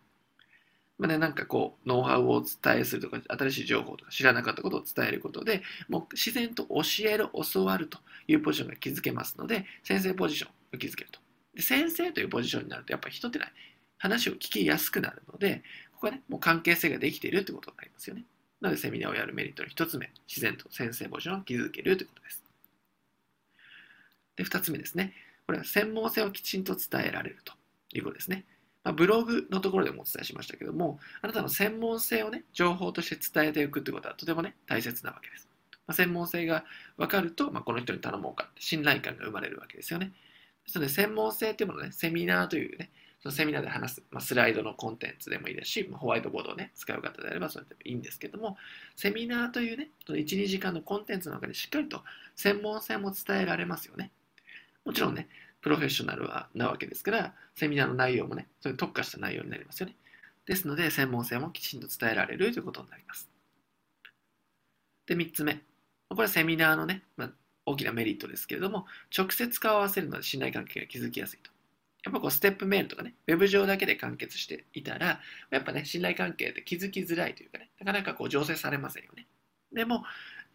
[1.00, 7.98] まあね、なんかこう、ノウハウをお伝えするとか、新しい情報とか、知らなかったことを伝えることで、もう自然と教える、教わると
[8.28, 11.18] いうポジションが築けますので、先生ポジションを築けると。
[11.54, 13.52] で先生というポジションになると、やっぱり人ってない、
[13.96, 15.62] 話を聞きやすくなるので、
[15.94, 18.26] ここはね、もう関係性ができているということになりますよね。
[18.60, 22.44] なので、セミナーをやるメリットの一つ目、自然と先生ポジションを築けるということです。
[24.36, 25.14] で、二つ目ですね。
[25.46, 27.54] これは専門性をきちんと伝えられると
[27.94, 28.44] いうことですね。
[28.82, 35.48] まあ、ブログのところでもお伝えしましたけども、あなたの専門性をね、情報として伝えていくってことはとてもね、大切なわけです。
[35.86, 36.64] まあ、専門性が
[36.96, 40.12] 分かると、まあ、この人に頼もうかって信頼感が生まれるわけですよね。
[40.64, 42.90] ですので、専門性っていうものね、セミナーというね、
[43.22, 48.56] そのセミナーで話す、まあ、スライドのコンテンツでもいいですし、まあ、ホワイトボードをね、使う方であればそれでもいいんですけども、
[48.96, 52.02] セミナーというね、その1、2時間のコンテンツの中でしっかりと
[52.34, 54.10] 専門性も伝えられますよね。
[54.86, 55.28] もちろんね、
[55.60, 59.96] プロフェッショナルはなわけですから、セミナーの内容もね、それ特化した内容になりますよね。
[60.46, 63.30] ですので、専門性もきちんと伝えられるということになります。
[65.06, 65.54] で、3つ目。
[66.08, 67.30] これはセミナーのね、まあ、
[67.66, 71.50] 大きなメリットですけれども、直接顔を合わせるので信頼関係が築きやすいと。
[72.04, 75.20] やっぱこうステップメールとかね、ウェブ上だけで完結していたら、
[75.50, 79.26] やっぱね、信頼関係って築きづらいというかね、なかなかこう醸成されませんよね。
[79.72, 80.04] でも、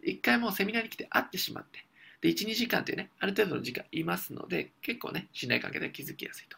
[0.04, 1.86] 一回もうセミナーに来て会ってしまって、
[2.26, 6.58] で、1、2時間っていうね、ある程度の時間いますので、結構ね、信頼関係で築きやすいと。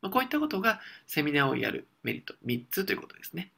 [0.00, 3.50] まあ、こういったことがセミナーをやるメリット3つということですね。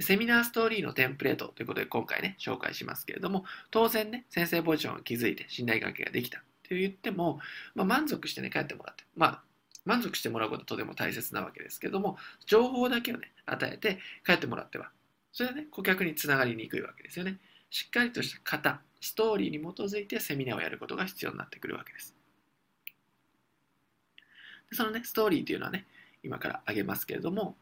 [0.00, 7.40] セミナーストーリーのテンプレートということで今回ね、紹介しますけれども、当然ね、先生ポジションを築いて信頼関係ができたって言っても、
[7.74, 9.42] まあ、満足してね、帰ってもらって、まあ、
[9.86, 14.90] 満足してもらうことはとても大切なわけですけども情報だけをね与えて帰ってもらっては
[15.32, 17.38] それはね顧客につながりにくいわけですよね
[17.76, 22.14] しっかりとした型ストーリーに基づいてセミナーをやることが必要になってくるわけです
[24.72, 25.84] そのねストーリーというのはね
[26.22, 27.54] 今から挙げますけれども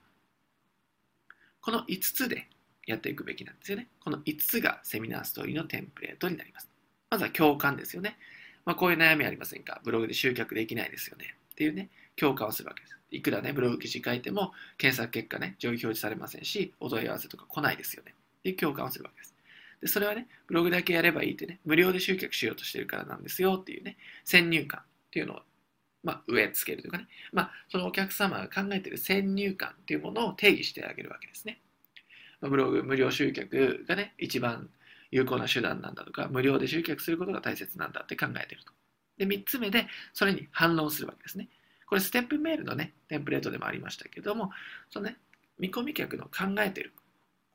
[1.61, 2.47] この5つで
[2.87, 6.69] やっていくべきなんですよねこの5つがセミナーストーリーのテンプレートになります
[7.11, 8.17] まずは共感ですよね
[8.65, 9.81] まあ、こういう悩みありませんか？
[9.85, 12.97] ブログで集客できないですよねっていうね共感をするわけです。
[13.11, 18.15] いくらね、ブログ記事書いても、検索結果ね、上位表示されませんし、お問い合わせとか来ないですよね。
[18.41, 19.34] っていう共感をするわけです。
[19.85, 25.41] で、それはね、ブログだけやればいいってね、無料で集客しようとしてるからなんですよっていうね、先入観っていうのを、
[26.03, 31.61] まあ、植え付けるというかね、まあ、そのお客様が考えてる先入観っていうものを定義してあげるわけですね。
[32.41, 34.71] まあ、ブログ、無料集客がね、一番
[35.11, 38.73] 有効な手段なんだとか、無料で集客することが大切なんだって考えてると。
[39.19, 41.51] で、3つ目で、それに反論するわけですね。
[41.87, 44.51] これステップメールのね、テンプレートでもありましたけども、
[44.89, 45.19] そのね、
[45.59, 46.95] 見込み客の考えてる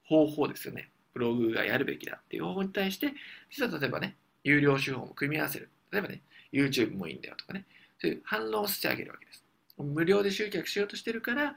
[0.03, 0.91] 方法ですよね。
[1.19, 3.13] ブログがやるべきだっていう方法に対して、
[3.49, 4.15] 実は例えばね、
[4.45, 5.69] 有料手法も組み合わせる。
[5.91, 6.21] 例えばね、
[6.53, 7.65] YouTube もいいんだよとかね、
[7.99, 9.43] そういう反論をしてあげるわけです。
[9.77, 11.55] 無料で集客しようとしてるから、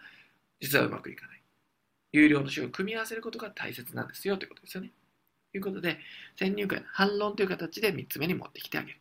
[0.60, 1.42] 実はうまくいかない。
[2.12, 4.90] 有料の手法を組み合わせることが大切なんですよということですよね。
[5.52, 5.98] ということで、
[6.36, 8.98] 先入観反論という形で3つ目に持ってきてあげる。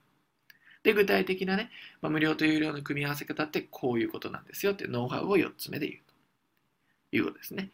[0.83, 1.71] で、具体的なね、
[2.01, 6.01] まあ、無料と有料の組み合わせ方ってこういうことなんですよってノウハウを4つ目で言う
[7.11, 7.71] ということですね。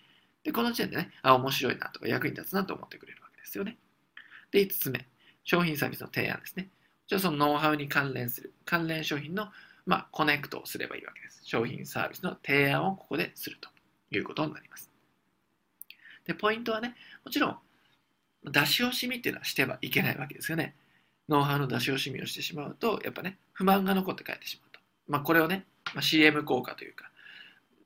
[0.48, 3.78] で、この時点でね、あ、面白いなとか役に立つなと思ってくれるわけですよね。
[4.49, 5.06] で、5つ目、
[5.44, 6.69] 商品サービスの提案ですね。
[7.06, 9.49] じゃあそのノウハウに関連する、関連商品の、
[9.86, 11.41] まあ、コネクトをすればいいわけです。
[11.44, 13.68] 商品サービスの提案をここですると
[14.10, 14.90] いうことになります。
[16.24, 16.95] で、ポイントはね、
[17.26, 17.57] もちろん、
[18.45, 20.76] 出し惜しみっていうのはしてはいけないわけですよね。
[21.28, 24.80] ノウハウの出し惜しみをしてしまうと、やっぱね、不満が残って帰ってしまうと。
[25.10, 27.07] まあ、これをね、まあ、CM 効果というか、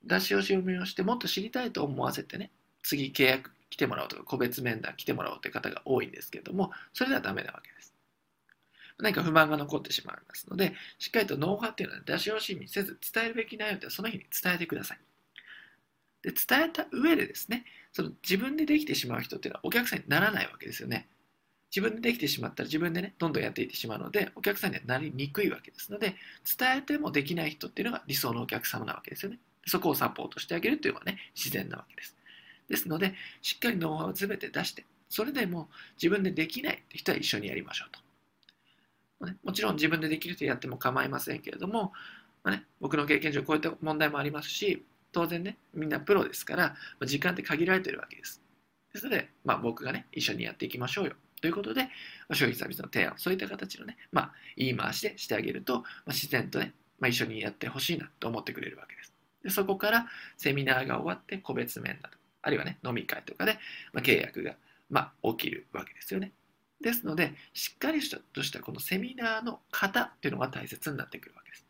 [0.03, 2.51] 出し惜しみをしてもっと知りたいと思わせてね、
[2.83, 7.93] 次契約来てもらおうとか、個別面談来てもらおうという方が多いんですけれども、それではダメなわけです。
[8.99, 14.99] 何か不満が残ってしまいますので、しっかりとノウハウっていうのは出し惜しみせず、伝えるべき内容ではその日に伝えてください。
[16.21, 21.07] で、伝えた上でですね、その自分でできてしまう人っていうのはお客さんにならないわけですよね。
[21.75, 26.15] 自分でできてしまったら自分でね、どんどんやっていってしまうので、お客さんにはなりにくいわけですので、
[26.57, 29.39] 伝えてもできない人っていうのが理想のお客様なわけですよね。
[29.65, 32.15] そこをサポートしてあげるというのはね、自然なわけです。
[32.67, 35.69] ですので、しっかりノウハウを全て出して、それでも
[36.01, 37.99] 自分でできないって人は一緒にやりましょうと。
[39.43, 41.93] もちろん自分でできる人やっても構いませんけれども、
[42.43, 46.75] まあね、僕の経験上こういった問題もありますし、当然ね、みんなプロですから、
[47.05, 48.41] 時間って限られてるわけです。
[48.93, 51.89] ですので、まあ、僕がね、一緒にやっていきましょうよということで、
[52.29, 59.13] ま商品サービスの提案、そういった形のね、まあ、言い回しでしてあげると、まあ、自然とね、まあ、一緒にやってほしいなと思ってくれるわけです。
[59.43, 60.07] でそこから
[60.37, 63.57] セミナーが終わって個別面など、あるいはね、飲み会とかで、
[63.93, 64.55] まあ、契約が、
[64.89, 66.31] まあ、起きるわけですよね。
[66.81, 71.65] ですので、しっかりしたとしたこのセミナーの型っていうのが大切になってくるわけです。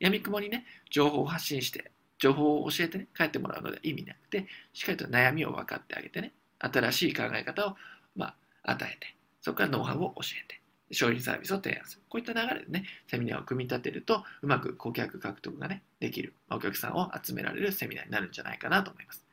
[0.00, 7.76] やみくもにね、情報を発信して、情報を教えてね、帰ってもらうので意味なくて、しっかりと悩みを分かってあげてね、新しい考え方を、
[8.16, 10.61] まあ、与えて、そこからノウハウを教えて、
[10.92, 12.02] 商品サービスを提案する。
[12.08, 19.24] こういった流れでね、セミナーを組み立てると、うまく顧客獲得がね、できる、お客さんを集められるセミナーになるんじゃないかなと思います。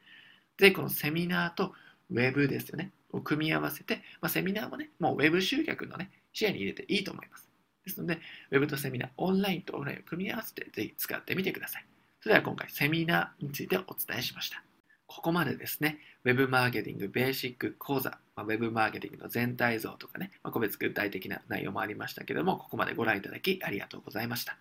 [0.58, 1.74] で、このセミナーと
[2.10, 7.50] ウェブですよね、を組み合わせて、まあ、セミナーもね、もうウェブ集客のね、視野に入れていいと思います。
[7.86, 8.20] ですので、
[8.52, 11.86] ウェブとセミナー、オンラインとオフラインを組み合わせて、ぜひ使ってみてください。
[12.22, 14.69] それでは今回、セミナーについてお伝えしました。
[15.10, 24.56] ここまでですね、Web マーケティングベーシック講座、まあ、Web マーケティングの全体像とかね、まあ、個別具体的な内容もありましたけども、ここまでご覧いただきありがとうございました。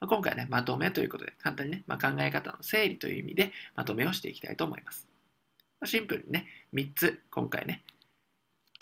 [0.00, 5.06] まあ、今回ね、まとめということで、簡単にね、ま、考え方の整理という意味でまとめをしていきたいと思います。
[5.80, 7.84] ま、シンプルにね、3つ今回ね、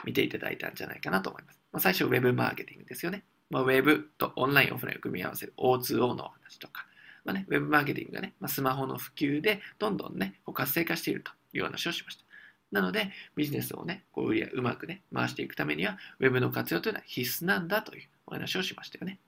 [0.07, 1.61] 見ていただいたんじゃないかなと思います。
[1.71, 3.25] ま、最初、Web マーケティングですよね。
[3.51, 6.87] まあ、Web とオンライン、オフラインを組み合わせる O2O のお話とか、
[7.31, 12.25] まあね、ウェブマーケティングがね、まあ、スマホの普及でどんどんね、こう活性化しているという話をしました。
[12.73, 19.21] なので、ビジネスをね、こう売りうまくね、回していくためには、ウェブの活用というのは必須なんだというお話をしましたよね。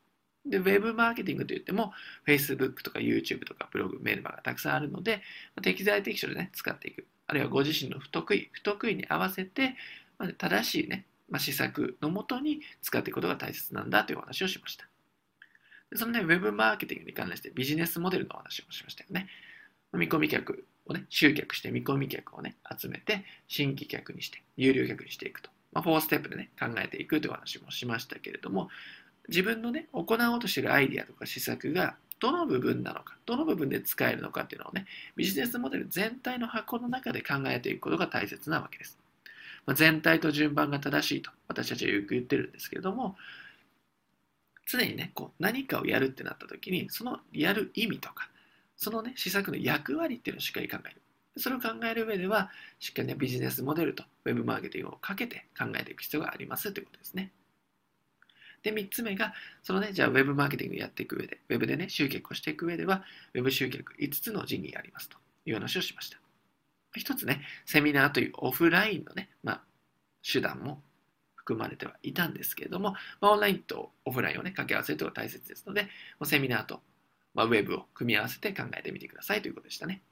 [0.45, 1.93] で、ウェブマーケティングといっても、
[2.27, 5.23] Facebook とか YouTube とかブログ、メルマガがたくさんあるので、
[5.63, 7.07] 適材適所でね、使っていく。
[7.29, 9.77] あるいはご自身の不得意、不得意に合わせて、
[10.19, 14.92] まあ、正しいね、まあ、施策のもとに使っていくことが大切なんだというお話をしました。
[15.95, 19.29] そのね、ウェブマーケティングに関連してビジネスモデルのお話をしましたよね。
[19.93, 25.51] 見込み客をね、集客して見込み客をね、集めて、新規客にして、有料客にしていくと。
[25.73, 28.69] まあ、4ステップでね、考えていくという話もしましたけれども、
[29.29, 34.87] 自分のね、行おうとしているアイディアとか施策がどの部分なのか、どの部分で使えるのかっていうのをね、
[35.17, 38.99] ビジネスモデル全体の箱の中で考えていくことが大切なわけです。
[39.67, 43.17] まあ、全体と順番が正しいと私たちはよく言ってるんですけれども、
[44.73, 48.31] 常にね、こう何かをやるってなった時に、そのやる意味とか、
[48.77, 51.03] そのね、施策の役割っていうのをしっかり考える。
[51.37, 57.33] それを考える上では、しっかりね、ビジネスモデルとウェブマーケティングをかけて考えていく必要がありますということですね。
[58.63, 63.05] で、3つ目が、そのね、じゃあウェブマーケティングやっていく上で、ウェブでね、集客をしていく上では、
[63.35, 66.19] ウェブ集客5つの陣がありますという話をしました。
[66.95, 69.63] 一つね、セミナーというオフラインのね、まあ、
[70.23, 70.83] 手段も
[71.43, 75.89] 含まれてはいたんですけれども、まあ、オンラインとオフラインをね、掛け合わせるというのが大切ですので、
[76.25, 76.81] セミナーと、
[77.35, 80.03] まあ、ウェブを組み合わせて考えてみてくださいということでしたね。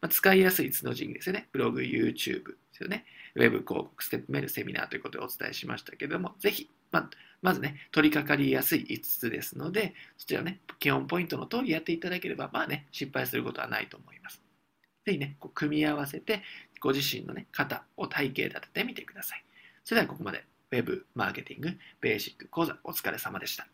[0.00, 1.48] まあ、使いやすい角陣ですよね。
[1.52, 3.04] ブログ、YouTube ですよね。
[3.34, 7.10] ウェブ広告、ステップメール、セミナーということでお伝えしましたけれども、ぜひ、まあ、
[7.42, 14.40] まずね、取り掛かりやすい5つですので、そちらね、基本ポイントの通りやっていただければ、まあね、失敗することはないと思います。
[15.04, 16.42] ぜひね、こう組み合わせて、
[16.80, 19.44] ご自身のね、型を体系立ててみてください。
[19.88, 21.70] それではここまで Web マーケティング
[22.02, 23.66] ベーシック講座お疲れ様でした。